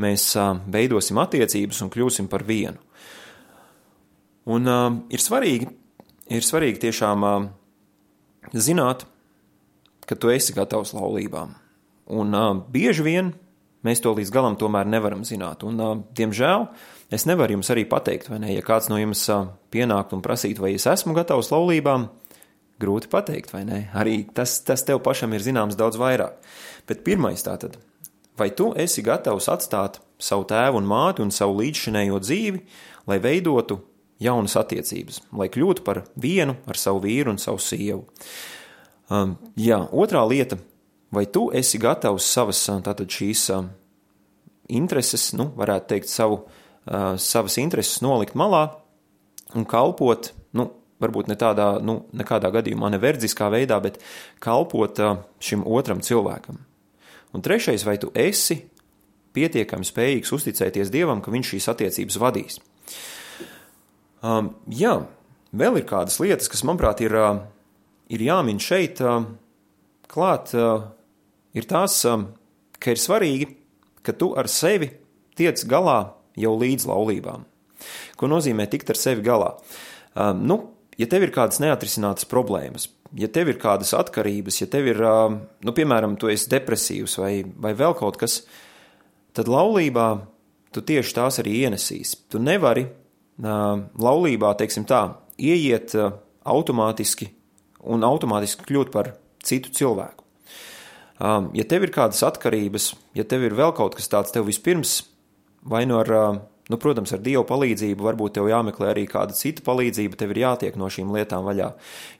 mēs 0.00 0.30
veidosim 0.70 1.18
attiecības 1.20 1.82
un 1.84 1.92
kļūsim 1.92 2.30
par 2.30 2.46
vienu. 2.46 2.78
Un 4.50 4.66
uh, 4.66 4.86
ir 5.12 5.22
svarīgi, 5.22 5.68
ir 6.32 6.46
svarīgi 6.46 6.80
tiešām 6.86 7.26
uh, 7.26 7.50
zināt, 8.54 9.04
ka 10.08 10.16
tu 10.18 10.32
esi 10.32 10.56
gatavs 10.56 10.94
laulībām. 10.96 11.52
Un 12.10 12.34
uh, 12.34 12.54
bieži 12.72 13.04
vien 13.06 13.34
Mēs 13.86 14.02
to 14.04 14.12
līdz 14.12 14.32
galam 14.34 14.56
tomēr 14.60 14.88
nevaram 14.88 15.22
zināt. 15.24 15.62
Un, 15.64 15.78
uh, 15.80 15.94
diemžēl, 16.16 16.66
es 17.16 17.24
nevaru 17.28 17.56
jums 17.56 17.70
arī 17.72 17.86
pateikt, 17.88 18.28
vai 18.28 18.40
ne, 18.42 18.50
ja 18.52 18.64
kāds 18.64 18.90
no 18.92 18.98
jums 19.00 19.22
uh, 19.32 19.54
pienāktu 19.72 20.18
un 20.18 20.24
prasītu, 20.24 20.60
vai 20.66 20.74
es 20.76 20.84
esmu 20.90 21.14
gatavs 21.16 21.48
laulībām, 21.52 22.10
grūti 22.80 23.10
pateikt, 23.12 23.52
vai 23.54 23.64
ne. 23.68 23.80
Arī 23.96 24.22
tas, 24.34 24.58
tas 24.66 24.84
tev 24.86 25.02
pašam 25.04 25.34
ir 25.36 25.44
zināms 25.44 25.78
daudz 25.78 26.00
vairāk. 26.00 26.38
Bet 26.88 27.04
pirmais 27.06 27.44
tātad, 27.46 27.76
vai 28.40 28.50
tu 28.56 28.70
esi 28.78 29.04
gatavs 29.06 29.50
atstāt 29.52 30.00
savu 30.20 30.46
tēvu 30.48 30.80
un 30.80 30.88
māti 30.88 31.24
un 31.24 31.32
savu 31.34 31.60
līdzšinējo 31.60 32.22
dzīvi, 32.24 32.64
lai 33.10 33.20
veidotu 33.22 33.80
jaunas 34.20 34.56
attiecības, 34.60 35.22
lai 35.36 35.48
kļūtu 35.52 35.84
par 35.84 36.04
vienu 36.20 36.58
ar 36.68 36.80
savu 36.80 37.04
vīru 37.04 37.34
un 37.34 37.40
savu 37.40 37.62
sievu? 37.62 38.04
Um, 39.10 39.36
jā, 39.58 39.80
otrā 39.90 40.22
lieta 40.28 40.60
vai 41.10 41.26
tu 41.26 41.50
esi 41.54 41.78
gatavs 41.82 42.26
savas 42.26 42.62
tātad 42.84 43.10
šīs 43.10 43.48
intereses, 44.70 45.30
nu, 45.34 45.50
varētu 45.58 45.90
teikt, 45.90 46.10
savu, 46.10 46.44
savas 47.18 47.58
intereses 47.62 48.02
nolikt 48.04 48.36
malā 48.38 48.68
un 49.58 49.66
kalpot, 49.66 50.30
varbūt 51.00 51.30
ne 51.30 51.36
tādā, 51.40 51.72
nu, 51.84 52.02
nekādā 52.16 52.50
gadījumā 52.54 52.90
ne 52.92 53.00
verdziskā 53.02 53.50
veidā, 53.52 53.80
bet 53.82 54.00
kalpot 54.42 55.00
šim 55.42 55.64
otram 55.66 56.02
cilvēkam. 56.04 56.60
Un 57.34 57.44
trešais, 57.46 57.84
vai 57.86 57.96
tu 58.02 58.10
esi 58.14 58.58
pietiekami 59.36 59.86
spējīgs 59.86 60.32
uzticēties 60.34 60.90
Dievam, 60.90 61.22
ka 61.22 61.32
viņš 61.32 61.54
šīs 61.54 61.68
attiecības 61.72 62.18
vadīs. 62.20 62.58
Um, 64.20 64.54
jā, 64.66 64.96
vēl 65.56 65.80
ir 65.80 65.86
kādas 65.88 66.18
lietas, 66.20 66.50
kas, 66.50 66.64
manuprāt, 66.66 67.00
ir, 67.06 67.14
ir 68.10 68.26
jāmin 68.26 68.58
šeit 68.60 69.00
klāt 70.10 70.52
ir 71.54 71.68
tās, 71.70 72.02
ka 72.80 72.94
ir 72.94 73.00
svarīgi, 73.00 73.48
ka 74.02 74.14
tu 74.16 74.32
ar 74.38 74.50
sevi 74.50 74.90
tiec 75.38 75.62
galā 75.68 76.00
jau 76.40 76.56
līdz 76.58 76.88
laulībām. 76.90 77.46
Ko 78.18 78.28
nozīmē 78.28 78.66
tikt 78.70 78.92
ar 78.92 78.98
sevi 79.00 79.24
galā? 79.24 79.54
Um, 80.12 80.42
nu, 80.44 80.56
ja 81.00 81.08
tev 81.10 81.24
ir 81.26 81.32
kādas 81.34 81.60
neatrisinātas 81.62 82.28
problēmas, 82.28 82.88
ja 83.16 83.30
tev 83.32 83.50
ir 83.52 83.60
kādas 83.62 83.94
atkarības, 83.96 84.60
ja 84.60 84.68
tev 84.70 84.90
ir, 84.92 85.00
nu, 85.00 85.74
piemēram, 85.76 86.18
tu 86.20 86.30
esi 86.32 86.50
depresīvs 86.52 87.16
vai, 87.22 87.32
vai 87.44 87.72
vēl 87.78 87.96
kaut 87.98 88.20
kas, 88.20 88.42
tad 89.36 89.50
laulībā 89.50 90.08
tu 90.74 90.84
tieši 90.86 91.16
tās 91.16 91.40
arī 91.42 91.56
ienesīsi. 91.64 92.24
Tu 92.30 92.40
nevari 92.42 92.86
laulībā, 93.40 94.52
teiksim 94.60 94.86
tā, 94.88 95.02
ieiet 95.40 95.94
automātiski 96.44 97.30
un 97.90 98.04
automātiski 98.04 98.66
kļūt 98.68 98.92
par 98.92 99.14
citu 99.46 99.72
cilvēku. 99.74 100.26
Ja 101.20 101.64
tev 101.68 101.84
ir 101.84 101.92
kādas 101.92 102.22
atkarības, 102.24 102.94
ja 103.16 103.26
tev 103.28 103.44
ir 103.44 103.56
vēl 103.56 103.74
kaut 103.76 103.96
kas 103.98 104.08
tāds, 104.08 104.32
tev 104.32 104.46
vispirms 104.48 105.02
vai 105.68 105.84
no 105.84 105.98
nu 105.98 106.00
ar, 106.00 106.12
um, 106.16 106.38
nu, 106.70 106.78
protams, 106.78 107.10
ar 107.14 107.22
Dieva 107.24 107.42
palīdzību, 107.48 108.04
varbūt 108.06 108.36
tev 108.38 108.48
jāmeklē 108.50 108.92
arī 108.92 109.06
kāda 109.10 109.34
cita 109.34 109.64
palīdzība, 109.66 110.18
tev 110.18 110.34
ir 110.34 110.42
jātiek 110.44 110.76
no 110.78 110.86
šīm 110.92 111.10
lietām 111.16 111.46
vaļā. 111.48 111.70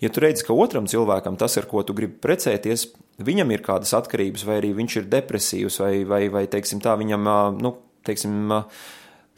Ja 0.02 0.10
tu 0.10 0.22
redzi, 0.24 0.44
ka 0.46 0.56
otram 0.58 0.88
cilvēkam 0.90 1.38
tas, 1.38 1.54
ar 1.60 1.68
ko 1.70 1.84
tu 1.86 1.94
gribi 1.96 2.18
precēties, 2.24 2.88
viņam 3.22 3.52
ir 3.54 3.62
kādas 3.66 3.94
atkarības, 3.96 4.46
vai 4.48 4.58
arī 4.58 4.72
viņš 4.80 4.96
ir 5.00 5.12
depresīvs, 5.12 5.78
vai, 5.84 5.92
vai, 6.08 6.24
vai 6.34 6.46
teiksim 6.50 6.82
tā, 6.82 6.96
viņam, 6.98 7.28
nu, 7.62 7.76
teiksim, 8.06 8.50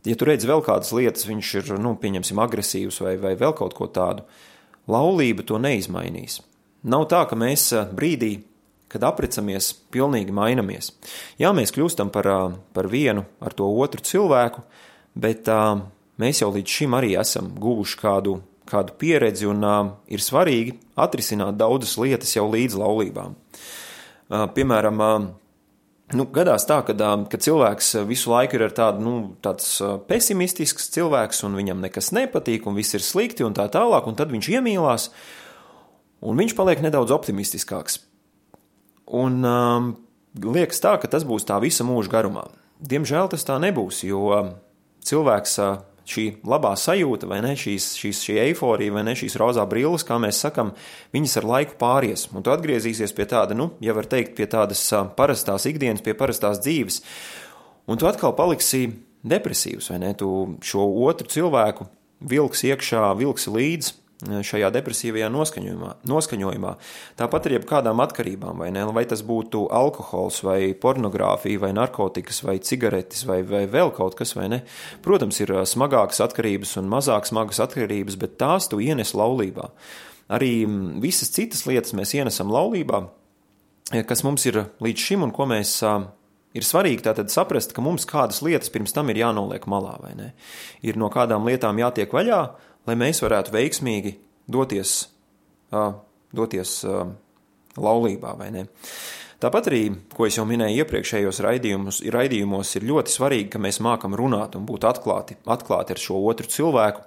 ja 0.09 0.17
tu 0.17 0.29
redzi 0.29 0.49
vēl 0.49 0.65
kādas 0.65 0.95
lietas, 0.97 1.29
viņš 1.29 1.53
ir, 1.61 1.75
nu, 1.83 1.93
pieņemsim, 2.01 2.41
agresīvs 2.41 3.03
vai, 3.05 3.19
vai 3.21 3.35
vēl 3.41 3.53
kaut 3.59 3.77
ko 3.77 3.91
tādu, 3.93 4.25
laulība 4.91 5.45
to 5.45 5.61
neizmainīs. 5.61 6.41
Nav 6.89 7.05
tā, 7.13 7.27
ka 7.31 7.37
mēs 7.39 7.69
brīdī, 7.93 8.39
kad 8.93 9.05
aprecamies, 9.09 9.71
pilnīgi 9.93 10.35
mainamies. 10.37 10.91
Jā, 11.41 11.53
mēs 11.57 11.73
kļūstam 11.73 12.11
par, 12.13 12.29
par 12.77 12.89
vienu 12.93 13.25
ar 13.41 13.55
to 13.57 13.69
otru 13.85 14.05
cilvēku, 14.05 14.65
bet 15.15 15.51
uh, 15.53 15.83
mēs 16.23 16.43
jau 16.43 16.51
līdz 16.55 16.79
šim 16.79 16.97
arī 16.99 17.15
esam 17.21 17.53
guvuši 17.61 18.01
kādu, 18.01 18.39
kādu 18.69 18.97
pieredzi 18.99 19.49
un 19.51 19.63
uh, 19.67 19.93
ir 20.09 20.25
svarīgi 20.25 20.79
atrisināt 20.97 21.59
daudzas 21.61 21.97
lietas 22.01 22.35
jau 22.37 22.49
līdz 22.53 22.79
laulībām. 22.81 23.37
Uh, 24.33 24.49
piemēram, 24.57 25.01
uh, 25.03 25.31
Nu, 26.13 26.27
gadās 26.29 26.67
tā, 26.69 26.83
ka, 26.85 26.93
ka 26.93 27.39
cilvēks 27.41 27.95
visu 28.09 28.33
laiku 28.33 28.59
ir 28.59 28.73
tādu, 28.77 29.01
nu, 29.01 29.13
tāds 29.45 29.79
pesimistisks 30.09 30.91
cilvēks, 30.93 31.41
un 31.47 31.57
viņam 31.57 31.81
nekas 31.81 32.11
nepatīk, 32.13 32.67
un 32.69 32.77
viss 32.77 32.93
ir 32.97 33.05
slikti, 33.05 33.47
un 33.47 33.57
tā 33.57 33.65
tālāk, 33.73 34.09
un 34.09 34.19
tad 34.19 34.33
viņš 34.33 34.51
iemīlās, 34.53 35.09
un 36.21 36.43
viņš 36.43 36.57
paliek 36.59 36.83
nedaudz 36.85 37.15
optimistiskāks. 37.17 38.03
Un 39.09 39.41
um, 39.49 39.89
liekas 40.37 40.85
tā, 40.85 40.99
ka 41.01 41.09
tas 41.09 41.25
būs 41.29 41.49
tā 41.49 41.57
visa 41.65 41.87
mūža 41.89 42.13
garumā. 42.13 42.45
Diemžēl 42.83 43.33
tas 43.33 43.49
tā 43.49 43.57
nebūs, 43.63 44.03
jo 44.05 44.29
cilvēks 45.09 45.59
šī 46.13 46.25
labā 46.49 46.73
sajūta, 46.79 47.29
vai 47.31 47.39
ne, 47.45 47.53
šīs, 47.59 47.93
šīs, 48.01 48.23
šī 48.27 48.39
eiforija, 48.49 48.95
vai 48.97 49.05
ne, 49.07 49.15
šīs 49.19 49.37
rozā 49.41 49.65
brilles, 49.71 50.05
kā 50.07 50.19
mēs 50.23 50.41
sakam, 50.45 50.73
viņas 51.15 51.37
ar 51.41 51.49
laiku 51.49 51.79
pāries. 51.81 52.27
Un 52.35 52.45
tu 52.45 52.53
atgriezīsies 52.53 53.15
pie 53.17 53.29
tāda, 53.31 53.57
nu, 53.59 53.71
ja 53.85 53.95
var 53.97 54.09
teikt, 54.11 54.35
pie 54.39 54.49
tādas 54.51 54.83
parastās 55.19 55.69
ikdienas, 55.71 56.03
pie 56.05 56.17
parastās 56.19 56.61
dzīves. 56.65 57.01
Un 57.91 57.99
tu 57.99 58.11
atkal 58.11 58.35
paliksi 58.39 58.89
depresīvs, 59.23 59.93
vai 59.93 60.03
ne, 60.03 60.13
tu 60.19 60.29
šo 60.67 60.87
otru 61.07 61.31
cilvēku 61.31 61.87
vilks 62.33 62.67
iekšā, 62.67 63.09
vilksi 63.19 63.55
līdzi 63.55 64.02
šajā 64.23 64.71
depresīvajā 64.75 65.29
noskaņojumā. 65.33 65.91
noskaņojumā. 66.09 66.73
Tāpat 67.19 67.49
ar 67.49 67.55
jebkādām 67.57 68.03
atkarībām, 68.05 68.63
vai, 68.63 68.71
ne? 68.75 68.85
vai 68.95 69.05
tas 69.09 69.25
būtu 69.27 69.67
alkohols, 69.73 70.43
vai 70.47 70.75
pornogrāfija, 70.79 71.61
vai 71.63 71.73
narkotikas, 71.77 72.43
vai 72.47 72.59
cigaretes, 72.59 73.25
vai, 73.27 73.43
vai 73.43 73.67
vēl 73.67 73.93
kaut 73.97 74.17
kas, 74.19 74.35
ne. 74.37 74.63
Protams, 75.03 75.41
ir 75.43 75.55
smagākas 75.67 76.23
atkarības 76.25 76.77
un 76.81 76.91
mazāk 76.93 77.27
smagas 77.29 77.61
atkarības, 77.67 78.17
bet 78.17 78.39
tās 78.39 78.71
tu 78.71 78.81
ienes 78.81 79.15
laulībā. 79.15 79.71
Arī 80.33 80.65
visas 81.03 81.33
citas 81.35 81.67
lietas 81.67 81.93
mēs 81.93 82.15
ienesam 82.15 82.53
laulībā, 82.53 83.05
kas 84.09 84.23
mums 84.25 84.47
ir 84.47 84.65
līdz 84.81 85.09
šim 85.11 85.27
un 85.27 85.35
ko 85.35 85.49
mēs 85.51 85.81
Ir 86.53 86.67
svarīgi 86.69 87.01
tātad 87.07 87.33
saprast, 87.33 87.73
ka 87.73 87.81
mums 87.85 88.05
kādas 88.09 88.43
lietas 88.45 88.69
pirms 88.73 88.93
tam 88.93 89.09
ir 89.09 89.23
jānoliek 89.23 89.65
malā, 89.73 89.95
vai 90.03 90.13
ne? 90.19 90.27
Ir 90.85 90.99
no 91.01 91.09
kādām 91.13 91.47
lietām 91.49 91.81
jātiek 91.81 92.13
vaļā, 92.13 92.41
lai 92.89 92.97
mēs 92.99 93.23
varētu 93.25 93.55
veiksmīgi 93.55 94.15
doties, 94.53 94.95
uh, 95.75 95.93
doties 96.35 96.79
uh, 96.89 97.05
laulībā, 97.79 98.37
vai 98.39 98.51
ne? 98.55 98.67
Tāpat 99.43 99.73
arī, 99.73 99.83
ko 100.15 100.29
es 100.29 100.37
jau 100.39 100.45
minēju 100.47 100.85
iepriekšējos 100.85 101.41
raidījumos, 101.43 102.75
ir 102.79 102.87
ļoti 102.87 103.11
svarīgi, 103.11 103.49
ka 103.51 103.61
mēs 103.63 103.81
mākam 103.83 104.15
runāt 104.15 104.55
un 104.55 104.69
būt 104.69 104.87
atklāti, 104.87 105.35
atklāti 105.51 105.97
ar 105.97 106.03
šo 106.03 106.21
otru 106.31 106.47
cilvēku. 106.47 107.03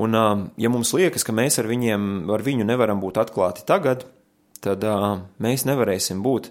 Un, 0.00 0.16
ja 0.56 0.70
mums 0.72 0.94
liekas, 0.96 1.26
ka 1.26 1.34
mēs 1.36 1.60
ar, 1.60 1.68
viņiem, 1.68 2.30
ar 2.32 2.44
viņu 2.46 2.64
nevaram 2.64 3.02
būt 3.02 3.20
atklāti 3.20 3.66
tagad, 3.68 4.06
tad 4.64 4.86
mēs 5.44 5.66
nevarēsim 5.68 6.22
būt 6.24 6.48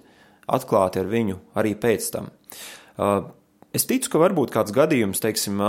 atklāti 0.53 1.01
ar 1.01 1.09
viņu 1.09 1.39
arī 1.57 1.73
pēc 1.81 2.11
tam. 2.13 2.29
Es 3.75 3.83
ticu, 3.85 4.09
ka 4.13 4.19
var 4.21 4.33
būt 4.33 4.53
kāds 4.55 4.71
gadījums, 4.73 5.19
teiksim, 5.21 5.59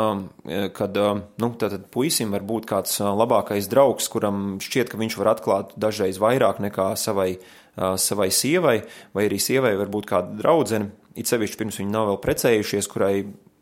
kad 0.77 0.99
nu, 1.43 1.49
puisim 1.93 2.31
var 2.33 2.45
būt 2.47 2.69
kāds 2.71 3.01
labākais 3.03 3.67
draugs, 3.69 4.07
kuram 4.13 4.61
šķiet, 4.63 4.93
ka 4.93 5.01
viņš 5.01 5.17
var 5.19 5.33
atklāt 5.35 5.75
dažreiz 5.81 6.21
vairāk 6.23 6.61
nekā 6.63 6.93
savai, 6.97 7.41
savai 7.75 8.29
sievai, 8.33 8.79
vai 9.17 9.27
arī 9.27 9.41
sievai 9.43 9.75
var 9.81 9.91
būt 9.93 10.09
kāda 10.09 10.39
draudzene, 10.39 10.93
it 11.19 11.29
sevišķi 11.29 11.59
pirms 11.59 11.81
viņi 11.83 11.93
nav 11.93 12.07
vēl 12.13 12.21
precējušies, 12.23 12.89
kurai 12.93 13.13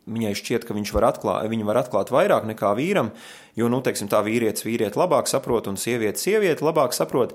viņai 0.06 0.34
šķiet, 0.38 0.66
ka 0.68 0.76
viņš 0.76 0.92
var 0.94 1.08
atklāt, 1.08 1.48
viņa 1.50 1.66
var 1.66 1.80
atklāt 1.80 2.12
vairāk 2.14 2.46
nekā 2.52 2.74
vīram, 2.78 3.10
jo, 3.58 3.70
nu, 3.72 3.80
teiksim, 3.82 4.10
tā 4.12 4.20
vīrietis 4.26 4.66
vīrieti 4.66 5.00
labāk 5.00 5.30
saprot 5.30 5.66
un 5.72 5.80
sieviete 5.80 6.22
sievieti 6.22 6.64
labāk 6.64 6.94
saprot. 6.94 7.34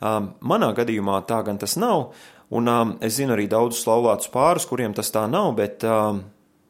Manā 0.00 0.72
gadījumā 0.74 1.20
tā 1.28 1.42
gan 1.46 1.60
tas 1.60 1.76
nav, 1.78 2.08
un 2.54 2.72
es 3.04 3.20
zinu 3.20 3.36
arī 3.36 3.46
daudzus 3.50 3.86
laulātus 3.86 4.32
pārus, 4.32 4.66
kuriem 4.66 4.96
tas 4.96 5.12
tā 5.14 5.26
nav, 5.30 5.52
bet 5.58 5.86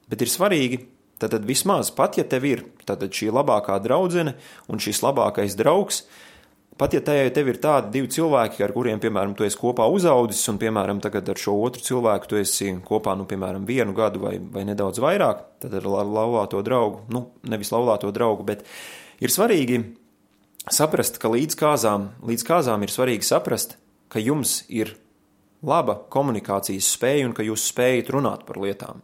Bet 0.08 0.24
ir 0.24 0.32
svarīgi, 0.32 0.80
tad, 1.20 1.34
tad 1.34 1.44
vismaz 1.48 1.92
pat, 1.94 2.16
ja 2.18 2.24
tev 2.28 2.46
ir 2.48 2.64
šī 2.88 3.30
labākā 3.34 3.76
draudzene 3.84 4.36
un 4.68 4.80
šis 4.82 5.02
labākais 5.04 5.56
draugs, 5.58 6.04
pat 6.78 6.94
ja 6.94 7.02
tajā 7.04 7.28
tev 7.34 7.50
ir 7.50 7.58
tādi 7.60 7.90
divi 7.96 8.10
cilvēki, 8.14 8.62
ar 8.64 8.72
kuriem, 8.72 9.00
piemēram, 9.02 9.34
tu 9.36 9.46
esi 9.46 9.58
kopā 9.58 9.88
uzaudzis, 9.90 10.44
un, 10.52 10.60
piemēram, 10.62 11.02
tagad 11.04 11.28
ar 11.28 11.40
šo 11.40 11.56
otru 11.66 11.82
cilvēku 11.84 12.30
tu 12.30 12.38
esi 12.40 12.70
kopā, 12.86 13.16
nu, 13.18 13.26
piemēram, 13.28 13.66
vienu 13.68 13.96
gadu 13.96 14.22
vai, 14.22 14.36
vai 14.38 14.64
nedaudz 14.68 15.02
vairāk, 15.02 15.42
tad 15.64 15.74
ar 15.80 15.88
laulāto 15.90 16.62
draugu, 16.64 17.02
nu, 17.12 17.26
nevis 17.50 17.74
laulāto 17.74 18.12
draugu, 18.14 18.46
bet 18.46 18.62
ir 19.24 19.34
svarīgi 19.34 19.82
saprast, 20.70 21.18
ka 21.20 21.32
līdz 21.32 21.58
kāzām, 21.58 22.08
līdz 22.28 22.46
kāzām 22.46 22.86
ir 22.86 22.94
svarīgi 22.94 23.26
saprast, 23.26 23.76
ka 24.08 24.22
jums 24.22 24.62
ir 24.70 24.94
laba 25.66 25.98
komunikācijas 26.12 26.92
spēja 26.94 27.26
un 27.26 27.34
ka 27.34 27.46
jūs 27.46 27.66
spējat 27.72 28.12
runāt 28.14 28.46
par 28.46 28.60
lietām. 28.62 29.02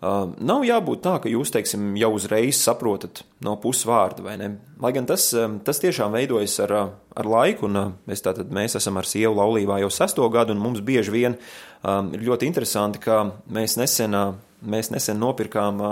Uh, 0.00 0.30
nav 0.40 0.62
jābūt 0.64 1.02
tā, 1.04 1.18
ka 1.20 1.28
jūs, 1.28 1.50
teiksim, 1.52 1.90
jau 2.00 2.08
uzreiz 2.16 2.56
saprotat 2.56 3.20
no 3.44 3.52
pusvārda, 3.60 4.22
vai 4.24 4.38
ne? 4.40 4.46
Lai 4.80 4.94
gan 4.96 5.04
tas, 5.04 5.26
tas 5.66 5.80
tiešām 5.82 6.14
veidojas 6.16 6.54
ar, 6.64 6.72
uh, 6.72 6.92
ar 7.20 7.26
laiku, 7.28 7.66
un 7.68 7.76
uh, 7.76 7.90
mēs, 8.08 8.22
tātad, 8.24 8.48
mēs 8.48 8.78
esam 8.80 8.96
ar 8.96 9.04
sievu 9.04 9.34
laulībā 9.36 9.76
jau 9.82 9.90
sesto 9.92 10.24
gadu, 10.32 10.54
un 10.56 10.62
mums 10.62 10.80
bieži 10.80 11.12
vien 11.12 11.36
um, 11.36 12.08
ir 12.16 12.24
ļoti 12.30 12.48
interesanti, 12.48 13.02
ka 13.04 13.26
mēs 13.52 13.76
nesen, 13.76 14.16
mēs 14.64 14.88
nesen 14.94 15.20
nopirkām 15.20 15.82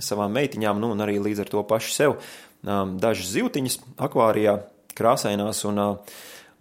savām 0.00 0.32
meitiņām, 0.32 0.80
nu, 0.80 0.94
un 0.96 1.04
arī 1.04 1.18
līdz 1.20 1.44
ar 1.44 1.52
to 1.52 1.64
paši 1.68 1.92
sev, 1.92 2.16
um, 2.64 2.96
dažas 3.02 3.34
zivtiņas 3.34 3.76
akvārijā, 4.06 4.56
krāsainās, 4.96 5.60
un, 5.68 5.82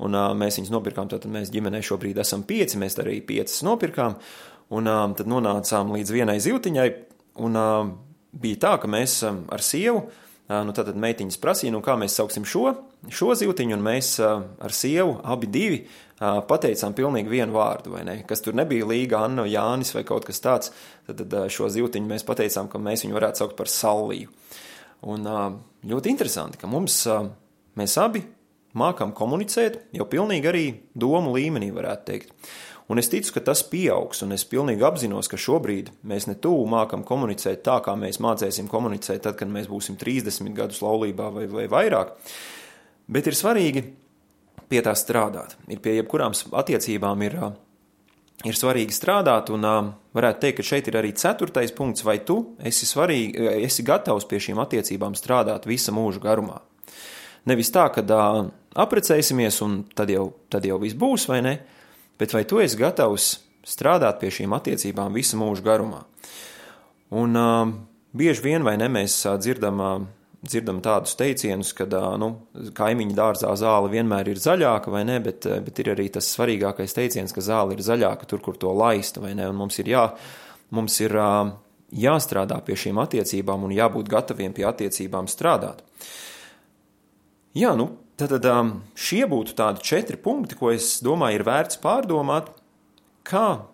un 0.03 0.19
mēs 0.43 0.59
viņas 0.59 0.73
nopirkām, 0.75 1.07
tātad 1.07 1.31
mēs 1.31 1.55
ģimenē 1.55 1.79
šobrīd 1.87 2.19
esam 2.19 2.43
pieci, 2.43 2.83
mēs 2.83 2.99
arī 2.99 3.21
piecas 3.23 3.63
nopirkām, 3.63 4.19
Un 4.73 4.89
uh, 4.89 5.03
tad 5.17 5.29
nonācām 5.29 5.91
līdz 5.93 6.13
vienai 6.15 6.39
zivtiņai, 6.41 6.87
un 7.45 7.59
uh, 7.59 7.89
bija 8.33 8.61
tā, 8.63 8.71
ka 8.81 8.89
mēs 8.89 9.19
uh, 9.27 9.35
ar 9.53 9.61
sievu, 9.61 9.99
uh, 10.07 10.63
nu 10.65 10.73
tad 10.73 10.89
meitiņas 10.97 11.37
prasīja, 11.41 11.73
nu 11.75 11.83
kā 11.85 11.93
mēs 12.01 12.17
sauksim 12.17 12.47
šo, 12.49 12.71
šo 13.13 13.35
zivtiņu, 13.37 13.77
un 13.77 13.85
mēs 13.85 14.15
uh, 14.23 14.41
ar 14.65 14.73
sievu 14.73 15.19
abi 15.21 15.51
divi 15.53 15.79
uh, 15.83 16.41
pateicām 16.49 16.97
pilnīgi 16.97 17.29
vienu 17.35 17.59
vārdu, 17.59 17.93
vai 17.93 18.01
ne? 18.07 18.17
Kas 18.25 18.41
tur 18.41 18.57
nebija 18.57 18.87
Līga, 18.89 19.21
Anna, 19.27 19.45
Jānis 19.49 19.93
vai 19.93 20.05
kaut 20.07 20.25
kas 20.25 20.41
tāds, 20.41 20.73
tad, 21.05 21.21
tad 21.21 21.37
uh, 21.37 21.45
šo 21.51 21.69
zivtiņu 21.69 22.09
mēs 22.09 22.25
pateicām, 22.25 22.71
ka 22.71 22.81
mēs 22.81 23.05
viņu 23.05 23.19
varētu 23.19 23.43
saukt 23.43 23.59
par 23.59 23.69
salliju. 23.69 24.33
Un 25.05 25.29
uh, 25.29 25.49
ļoti 25.85 26.09
interesanti, 26.09 26.57
ka 26.57 26.69
mums, 26.71 27.03
uh, 27.05 27.27
mēs 27.77 27.99
abi 28.01 28.25
mākam 28.75 29.13
komunicēt, 29.15 29.83
jau 29.95 30.07
pilnīgi 30.09 30.49
arī 30.51 30.65
domu 30.97 31.35
līmenī 31.37 31.69
varētu 31.75 32.09
teikt. 32.09 32.33
Un 32.85 33.01
es 33.01 33.09
ticu, 33.09 33.31
ka 33.33 33.41
tas 33.47 33.63
pieaugs, 33.65 34.21
un 34.21 34.35
es 34.35 34.43
pilnīgi 34.45 34.85
apzinos, 34.85 35.29
ka 35.29 35.39
šobrīd 35.41 35.89
mēs 36.05 36.27
ne 36.29 36.35
tuvu 36.37 36.67
mākam 36.69 37.01
komunicēt 37.07 37.63
tā, 37.65 37.79
kā 37.81 37.95
mēs 37.97 38.21
mācēsim 38.21 38.69
komunicēt 38.69 39.23
tad, 39.25 39.39
kad 39.39 39.49
mēs 39.49 39.65
būsim 39.71 39.97
30 39.97 40.53
gadus 40.53 40.83
laulībā 40.85 41.31
vai, 41.33 41.47
vai 41.49 41.65
vairāk. 41.71 42.13
Bet 43.09 43.25
ir 43.25 43.37
svarīgi 43.37 43.87
pie 44.69 44.83
tā 44.85 44.93
strādāt. 44.97 45.57
Ir 45.65 45.81
pie 45.81 45.97
jebkurām 45.97 46.37
attiecībām 46.61 47.25
ir, 47.25 47.39
ir 48.45 48.61
svarīgi 48.61 48.93
strādāt, 48.93 49.49
un 49.53 49.65
varētu 50.13 50.45
teikt, 50.45 50.61
ka 50.61 50.69
šeit 50.69 50.89
ir 50.91 51.01
arī 51.01 51.15
ceturtais 51.17 51.73
punkts, 51.73 52.05
vai 52.05 52.19
tu 52.21 52.37
esi, 52.61 52.85
svarīgi, 52.85 53.49
esi 53.65 53.85
gatavs 53.85 54.29
pie 54.29 54.43
šīm 54.45 54.61
attiecībām 54.61 55.17
strādāt 55.17 55.65
visa 55.65 55.93
mūža 55.95 56.21
garumā. 56.21 56.61
Nevis 57.49 57.73
tā, 57.73 57.89
ka 57.93 58.05
apprecēsimies, 58.77 59.57
un 59.65 59.83
tad 59.97 60.13
jau, 60.13 60.35
tad 60.53 60.65
jau 60.69 60.77
viss 60.81 60.97
būs, 60.97 61.25
vai 61.33 61.41
ne? 61.45 61.61
Bet 62.19 62.35
vai 62.35 62.43
tu 62.47 62.61
esi 62.63 62.79
gatavs 62.79 63.29
strādāt 63.65 64.19
pie 64.21 64.31
šīm 64.33 64.53
attiecībām 64.57 65.15
visu 65.15 65.39
mūžu 65.41 65.65
garumā? 65.65 66.03
Un 67.15 67.39
uh, 67.39 67.73
bieži 68.15 68.45
vien 68.45 68.65
vai 68.65 68.75
ne 68.81 68.89
mēs 68.91 69.17
uh, 69.25 69.35
dzirdam, 69.41 69.81
uh, 69.81 70.05
dzirdam 70.45 70.81
tādus 70.85 71.17
teicienus, 71.19 71.73
ka 71.77 71.87
uh, 71.89 72.13
nu, 72.21 72.31
kaimiņa 72.77 73.17
dārzā 73.17 73.51
zāle 73.59 73.91
vienmēr 73.93 74.33
ir 74.33 74.41
zaļāka, 74.41 74.93
vai 74.93 75.03
ne, 75.07 75.19
bet, 75.23 75.47
uh, 75.49 75.59
bet 75.65 75.83
ir 75.83 75.93
arī 75.95 76.07
tas 76.13 76.29
svarīgākais 76.35 76.97
teiciens, 76.97 77.35
ka 77.35 77.43
zāle 77.45 77.77
ir 77.77 77.85
zaļāka 77.85 78.29
tur, 78.29 78.41
kur 78.45 78.57
to 78.59 78.73
laista, 78.73 79.23
vai 79.23 79.35
ne, 79.37 79.49
un 79.51 79.61
mums 79.63 79.79
ir, 79.81 79.91
jā, 79.95 80.07
mums 80.75 80.97
ir 81.03 81.15
uh, 81.19 81.53
jāstrādā 81.95 82.57
pie 82.65 82.77
šīm 82.79 82.99
attiecībām 83.03 83.67
un 83.67 83.75
jābūt 83.75 84.09
gataviem 84.11 84.55
pie 84.55 84.65
attiecībām 84.67 85.29
strādāt. 85.31 85.83
Jā, 87.55 87.71
nu, 87.79 87.93
Tad 88.15 88.47
šie 88.95 89.25
būtu 89.27 89.57
tādi 89.57 89.83
četri 89.83 90.15
punkti, 90.15 90.55
ko 90.55 90.71
es 90.71 91.01
domāju, 91.03 91.41
ir 91.41 91.47
vērts 91.47 91.81
pārdomāt, 91.83 92.53
kā 93.27 93.65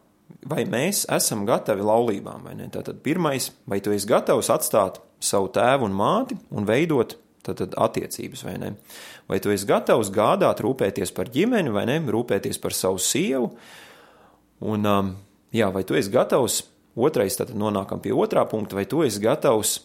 vai 0.50 0.64
mēs 0.66 1.04
esam 1.14 1.44
gatavi 1.46 1.86
laulībām. 1.86 2.48
Tātad 2.74 3.02
pirmais, 3.06 3.52
vai 3.70 3.82
tu 3.84 3.94
esi 3.94 4.10
gatavs 4.10 4.50
atstāt 4.54 4.98
savu 5.22 5.52
tēvu 5.54 5.86
un 5.86 5.94
māti 5.94 6.38
un 6.50 6.66
veidot 6.66 7.18
tātad, 7.46 7.76
attiecības, 7.78 8.44
vai 8.48 8.56
ne? 8.62 8.72
Vai 9.30 9.40
tu 9.44 9.54
esi 9.54 9.68
gatavs 9.70 10.10
gādāt, 10.14 10.64
rūpēties 10.66 11.14
par 11.18 11.30
ģimeni, 11.34 11.74
vai 11.74 11.86
ne? 11.90 12.00
Rūpēties 12.02 12.58
par 12.62 12.76
savu 12.78 13.02
sievu. 13.02 13.52
Un, 14.66 14.90
jā, 15.54 15.70
vai 15.74 15.86
tu 15.86 15.98
esi 15.98 16.14
gatavs, 16.14 16.64
otrais, 16.98 17.38
tad 17.38 17.54
nonākam 17.58 18.02
pie 18.02 18.14
otrā 18.14 18.46
punkta, 18.50 18.78
vai 18.78 18.90
tu 18.90 19.06
esi 19.06 19.22
gatavs 19.22 19.78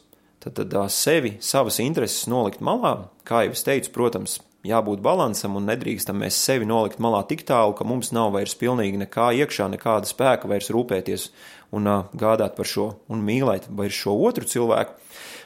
tad, 0.46 0.70
tad 0.70 0.92
sevi, 0.94 1.36
savas 1.42 1.80
intereses 1.82 2.28
nolikt 2.30 2.62
malā, 2.64 3.08
kā 3.26 3.44
jau 3.46 3.54
es 3.56 3.64
teicu, 3.66 3.90
protams, 3.94 4.38
jābūt 4.66 5.02
līdzsvaram 5.02 5.58
un 5.58 5.68
nedrīkstam 5.70 6.20
mēs 6.22 6.38
sevi 6.38 6.66
nolikt 6.66 7.00
malā 7.02 7.22
tik 7.28 7.44
tālu, 7.46 7.74
ka 7.76 7.86
mums 7.86 8.12
nav 8.14 8.32
vairs 8.34 8.56
pilnīgi 8.58 9.00
nekā 9.04 9.30
iekšā, 9.42 9.68
nekāda 9.72 10.08
spēka 10.08 10.48
vairs 10.50 10.70
rūpēties 10.74 11.28
un 11.76 11.86
uh, 11.90 12.06
gādāt 12.14 12.56
par 12.56 12.68
šo 12.68 12.88
un 13.08 13.24
mīlēt 13.26 13.68
vairs 13.70 13.98
šo 14.04 14.16
otru 14.26 14.46
cilvēku. 14.46 14.96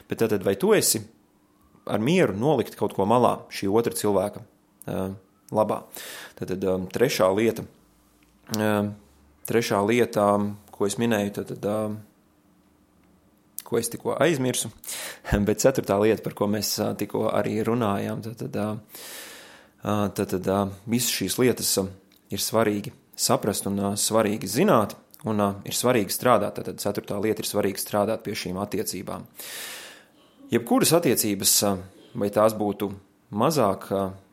Bet 0.09 0.21
tad, 0.23 0.43
vai 0.43 0.55
tu 0.59 0.73
esi 0.75 1.01
ar 1.89 2.01
mieru 2.03 2.35
nolikt 2.37 2.77
kaut 2.79 2.93
ko 2.97 3.07
malā 3.09 3.39
šī 3.53 3.69
otra 3.71 3.95
cilvēka 3.97 4.41
uh, 4.41 5.13
labā? 5.51 5.81
Tad, 6.39 6.53
tad 6.53 6.69
um, 6.69 6.87
trešā 6.91 7.29
lieta, 7.37 7.65
uh, 8.57 8.91
trešā 9.49 9.81
lieta, 9.87 10.27
ko 10.71 10.89
es 10.89 10.97
minēju, 11.01 11.35
tad, 11.39 11.53
tad 11.55 11.69
uh, 11.69 11.99
ko 13.71 13.79
es 13.79 13.89
tikko 13.91 14.17
aizmirsu. 14.19 14.71
Bet 15.47 15.63
ceturtā 15.63 15.95
lieta, 16.03 16.23
par 16.25 16.35
ko 16.37 16.49
mēs 16.51 16.75
tikko 16.99 17.29
arī 17.31 17.61
runājām, 17.67 18.23
tad, 18.27 18.43
tad, 18.43 19.05
tad, 20.19 20.35
tad 20.35 20.49
visas 20.91 21.13
šīs 21.15 21.39
lietas 21.39 21.77
ir 22.31 22.43
svarīgi 22.43 22.91
saprast 23.21 23.67
un 23.69 23.79
svarīgi 23.99 24.49
zināt, 24.49 24.95
un 25.27 25.43
ir 25.67 25.77
svarīgi 25.77 26.13
strādāt. 26.13 26.59
Tad 26.59 26.81
ceturtā 26.81 27.19
lieta 27.21 27.43
ir 27.43 27.49
svarīgi 27.49 27.81
strādāt 27.81 28.25
pie 28.25 28.35
šīm 28.37 28.59
attiecībām. 28.61 29.27
Jebkuras 30.51 30.91
attiecības, 30.97 31.55
vai 32.19 32.27
tās 32.33 32.55
būtu 32.59 32.91
mazāk 33.39 33.87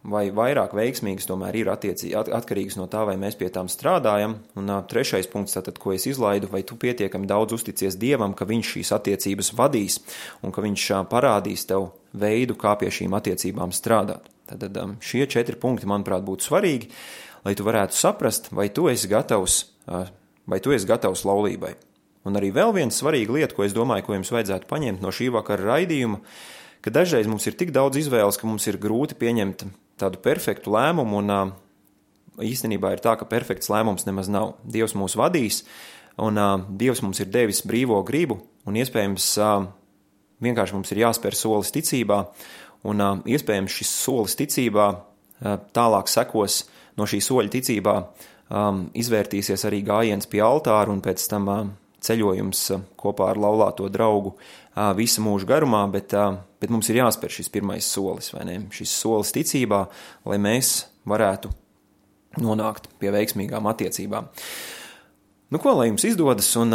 vai 0.06 0.28
vairāk 0.34 0.74
veiksmīgas 0.76 1.26
tomēr 1.28 1.56
ir 1.58 1.70
attiecī, 1.72 2.12
at, 2.16 2.30
atkarīgs 2.32 2.78
no 2.78 2.86
tā, 2.90 3.02
vai 3.08 3.16
mēs 3.20 3.36
pie 3.38 3.48
tām 3.52 3.70
strādājam. 3.70 4.38
Un 4.58 4.70
uh, 4.70 4.82
trešais 4.88 5.28
punkts, 5.30 5.56
tātad, 5.56 5.80
ko 5.82 5.92
es 5.94 6.06
izlaidu, 6.10 6.50
vai 6.52 6.62
tu 6.66 6.78
pietiekami 6.78 7.28
daudz 7.28 7.56
uzticies 7.58 7.98
Dievam, 7.98 8.34
ka 8.36 8.46
Viņš 8.48 8.72
šīs 8.76 8.92
attiecības 8.96 9.52
vadīs 9.58 9.98
un 10.42 10.54
ka 10.54 10.64
Viņš 10.64 10.84
uh, 10.94 11.02
parādīs 11.10 11.66
tev 11.68 11.90
veidu, 12.12 12.56
kā 12.58 12.76
pie 12.80 12.92
šīm 12.94 13.16
attiecībām 13.18 13.74
strādāt. 13.74 14.30
Tad 14.48 14.76
um, 14.80 14.96
šie 15.04 15.26
četri 15.28 15.58
punkti, 15.60 15.88
manuprāt, 15.90 16.24
būtu 16.24 16.46
svarīgi, 16.48 16.88
lai 17.44 17.56
tu 17.58 17.66
varētu 17.66 17.96
saprast, 17.98 18.52
vai 18.54 18.70
tu 18.72 18.86
esi 18.88 19.10
gatavs, 19.10 19.60
uh, 19.90 20.08
vai 20.48 20.62
tu 20.64 20.72
esi 20.72 20.88
gatavs 20.88 21.26
laulībai. 21.28 21.74
Un 22.28 22.36
arī 22.38 22.50
vēl 22.54 22.72
viena 22.76 22.92
svarīga 22.92 23.34
lieta, 23.34 23.56
ko 23.56 23.64
es 23.64 23.74
domāju, 23.76 24.06
ko 24.06 24.16
jums 24.16 24.32
vajadzētu 24.34 24.68
paņemt 24.70 25.04
no 25.04 25.12
šī 25.14 25.28
vakara 25.32 25.74
raidījuma, 25.74 26.20
ka 26.84 26.92
dažreiz 26.94 27.28
mums 27.28 27.46
ir 27.48 27.56
tik 27.58 27.70
daudz 27.74 28.00
izvēles, 28.00 28.38
ka 28.40 28.48
mums 28.48 28.66
ir 28.68 28.80
grūti 28.80 29.16
pieņemt 29.18 29.64
tādu 30.00 30.20
perfektu 30.22 30.72
lēmumu, 30.74 31.22
un 31.22 31.52
īstenībā 32.44 32.94
ir 32.94 33.02
tā, 33.02 33.16
ka 33.18 33.26
perfekts 33.28 33.70
lēmums 33.72 34.06
nemaz 34.06 34.30
nav. 34.30 34.54
Dievs 34.62 34.94
mūs 34.98 35.16
vadīs, 35.18 35.64
un 36.22 36.38
Dievs 36.78 37.02
mums 37.02 37.20
ir 37.22 37.32
devis 37.34 37.64
brīvo 37.66 38.00
gribu, 38.06 38.38
un 38.66 38.78
iespējams 38.78 39.26
vienkārši 40.44 40.76
mums 40.76 40.94
ir 40.94 41.02
jāspēr 41.02 41.34
solis 41.34 41.74
ticībā, 41.74 42.22
un 42.86 43.02
iespējams 43.26 43.74
šis 43.80 43.92
solis 44.04 44.38
ticībā 44.38 44.88
tālāk 45.74 46.10
sekos 46.10 46.62
no 46.98 47.06
šī 47.06 47.20
soļa 47.22 47.52
ticībā, 47.54 47.96
izvērtīsies 48.98 49.66
arī 49.68 49.82
gājiens 49.86 50.30
pie 50.30 50.40
altāra, 50.46 50.90
un 50.94 51.02
pēc 51.04 51.26
tam 51.30 51.50
ceļojums 51.98 52.62
kopā 52.98 53.32
ar 53.32 53.40
laulāto 53.42 53.88
draugu 53.90 54.36
visu 54.98 55.22
mūžu 55.24 55.48
garumā, 55.48 55.84
bet, 55.92 56.14
bet 56.60 56.72
mums 56.72 56.88
ir 56.90 57.00
jāspēr 57.00 57.32
šis 57.34 57.50
pirmais 57.54 57.86
solis, 57.86 58.32
vai 58.34 58.44
ne? 58.48 58.58
Šis 58.74 58.92
solis 59.00 59.32
ticībā, 59.34 59.84
lai 60.28 60.38
mēs 60.42 60.82
varētu 61.08 61.52
nonākt 62.42 62.90
pie 63.00 63.12
veiksmīgām 63.14 63.66
attiecībām. 63.70 64.28
Nu, 65.48 65.60
ko 65.62 65.72
lai 65.78 65.88
jums 65.88 66.04
izdodas, 66.04 66.50
un, 66.60 66.74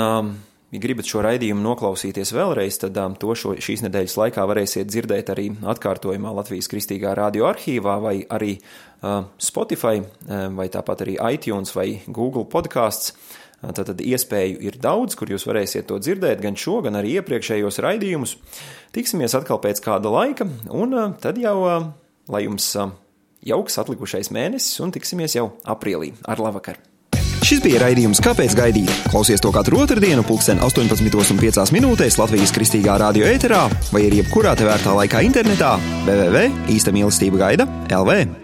ja 0.73 0.81
gribat 0.81 1.07
šo 1.07 1.21
raidījumu 1.23 1.61
noklausīties 1.61 2.33
vēlreiz, 2.33 2.79
tad 2.81 2.97
to 3.21 3.35
šo, 3.37 3.53
šīs 3.61 3.85
nedēļas 3.85 4.17
laikā 4.17 4.47
varēsiet 4.49 4.89
dzirdēt 4.89 5.29
arī 5.35 5.51
atkārtojumā 5.75 6.33
Latvijas 6.39 6.71
Kristīgā 6.71 7.13
radio 7.19 7.47
arhīvā 7.51 7.99
vai 8.01 8.15
arī 8.33 8.55
Spotify 9.37 10.01
vai 10.57 10.67
tāpat 10.73 11.05
arī 11.05 11.19
iTunes 11.35 11.75
vai 11.77 11.87
Google 12.07 12.47
podkāsts. 12.49 13.13
Tātad 13.63 14.01
iespēju 14.03 14.59
ir 14.67 14.77
daudz, 14.83 15.15
kur 15.15 15.31
jūs 15.31 15.47
varēsiet 15.47 15.87
to 15.87 15.99
dzirdēt, 16.01 16.41
gan 16.43 16.57
šo, 16.59 16.81
gan 16.83 16.99
arī 16.99 17.15
iepriekšējos 17.21 17.79
raidījumus. 17.85 18.35
Tiksimies 18.95 19.37
atkal 19.39 19.61
pēc 19.63 19.79
kāda 19.85 20.11
laika, 20.11 20.49
un 20.67 20.97
tad 21.23 21.39
jau, 21.39 21.57
lai 22.27 22.43
jums 22.43 22.73
jauks 23.43 23.79
atlikušais 23.79 24.33
mēnesis, 24.35 24.81
un 24.83 24.91
tiksimies 24.95 25.37
jau 25.39 25.53
aprīlī. 25.63 26.13
Ar 26.27 26.43
labvakar! 26.43 26.81
Šis 27.43 27.59
bija 27.59 27.81
raidījums 27.81 28.21
Kāpēc 28.23 28.53
gaidīt? 28.55 28.91
Klausies 29.11 29.41
to 29.43 29.51
katru 29.51 29.81
otrdienu, 29.83 30.23
pulksten 30.23 30.61
18,5 30.63 31.73
minūtēs 31.75 32.15
Latvijas 32.21 32.53
kristīgā 32.55 32.95
radio 33.01 33.27
ēterā 33.27 33.65
vai 33.91 34.05
arī 34.07 34.21
jebkurā 34.21 34.55
tevērtā 34.59 34.95
laikā 35.01 35.25
internetā 35.27 35.75
www.īsta 36.07 36.95
mīlestība 36.95 37.43
gaida 37.43 37.67
LV. 37.91 38.23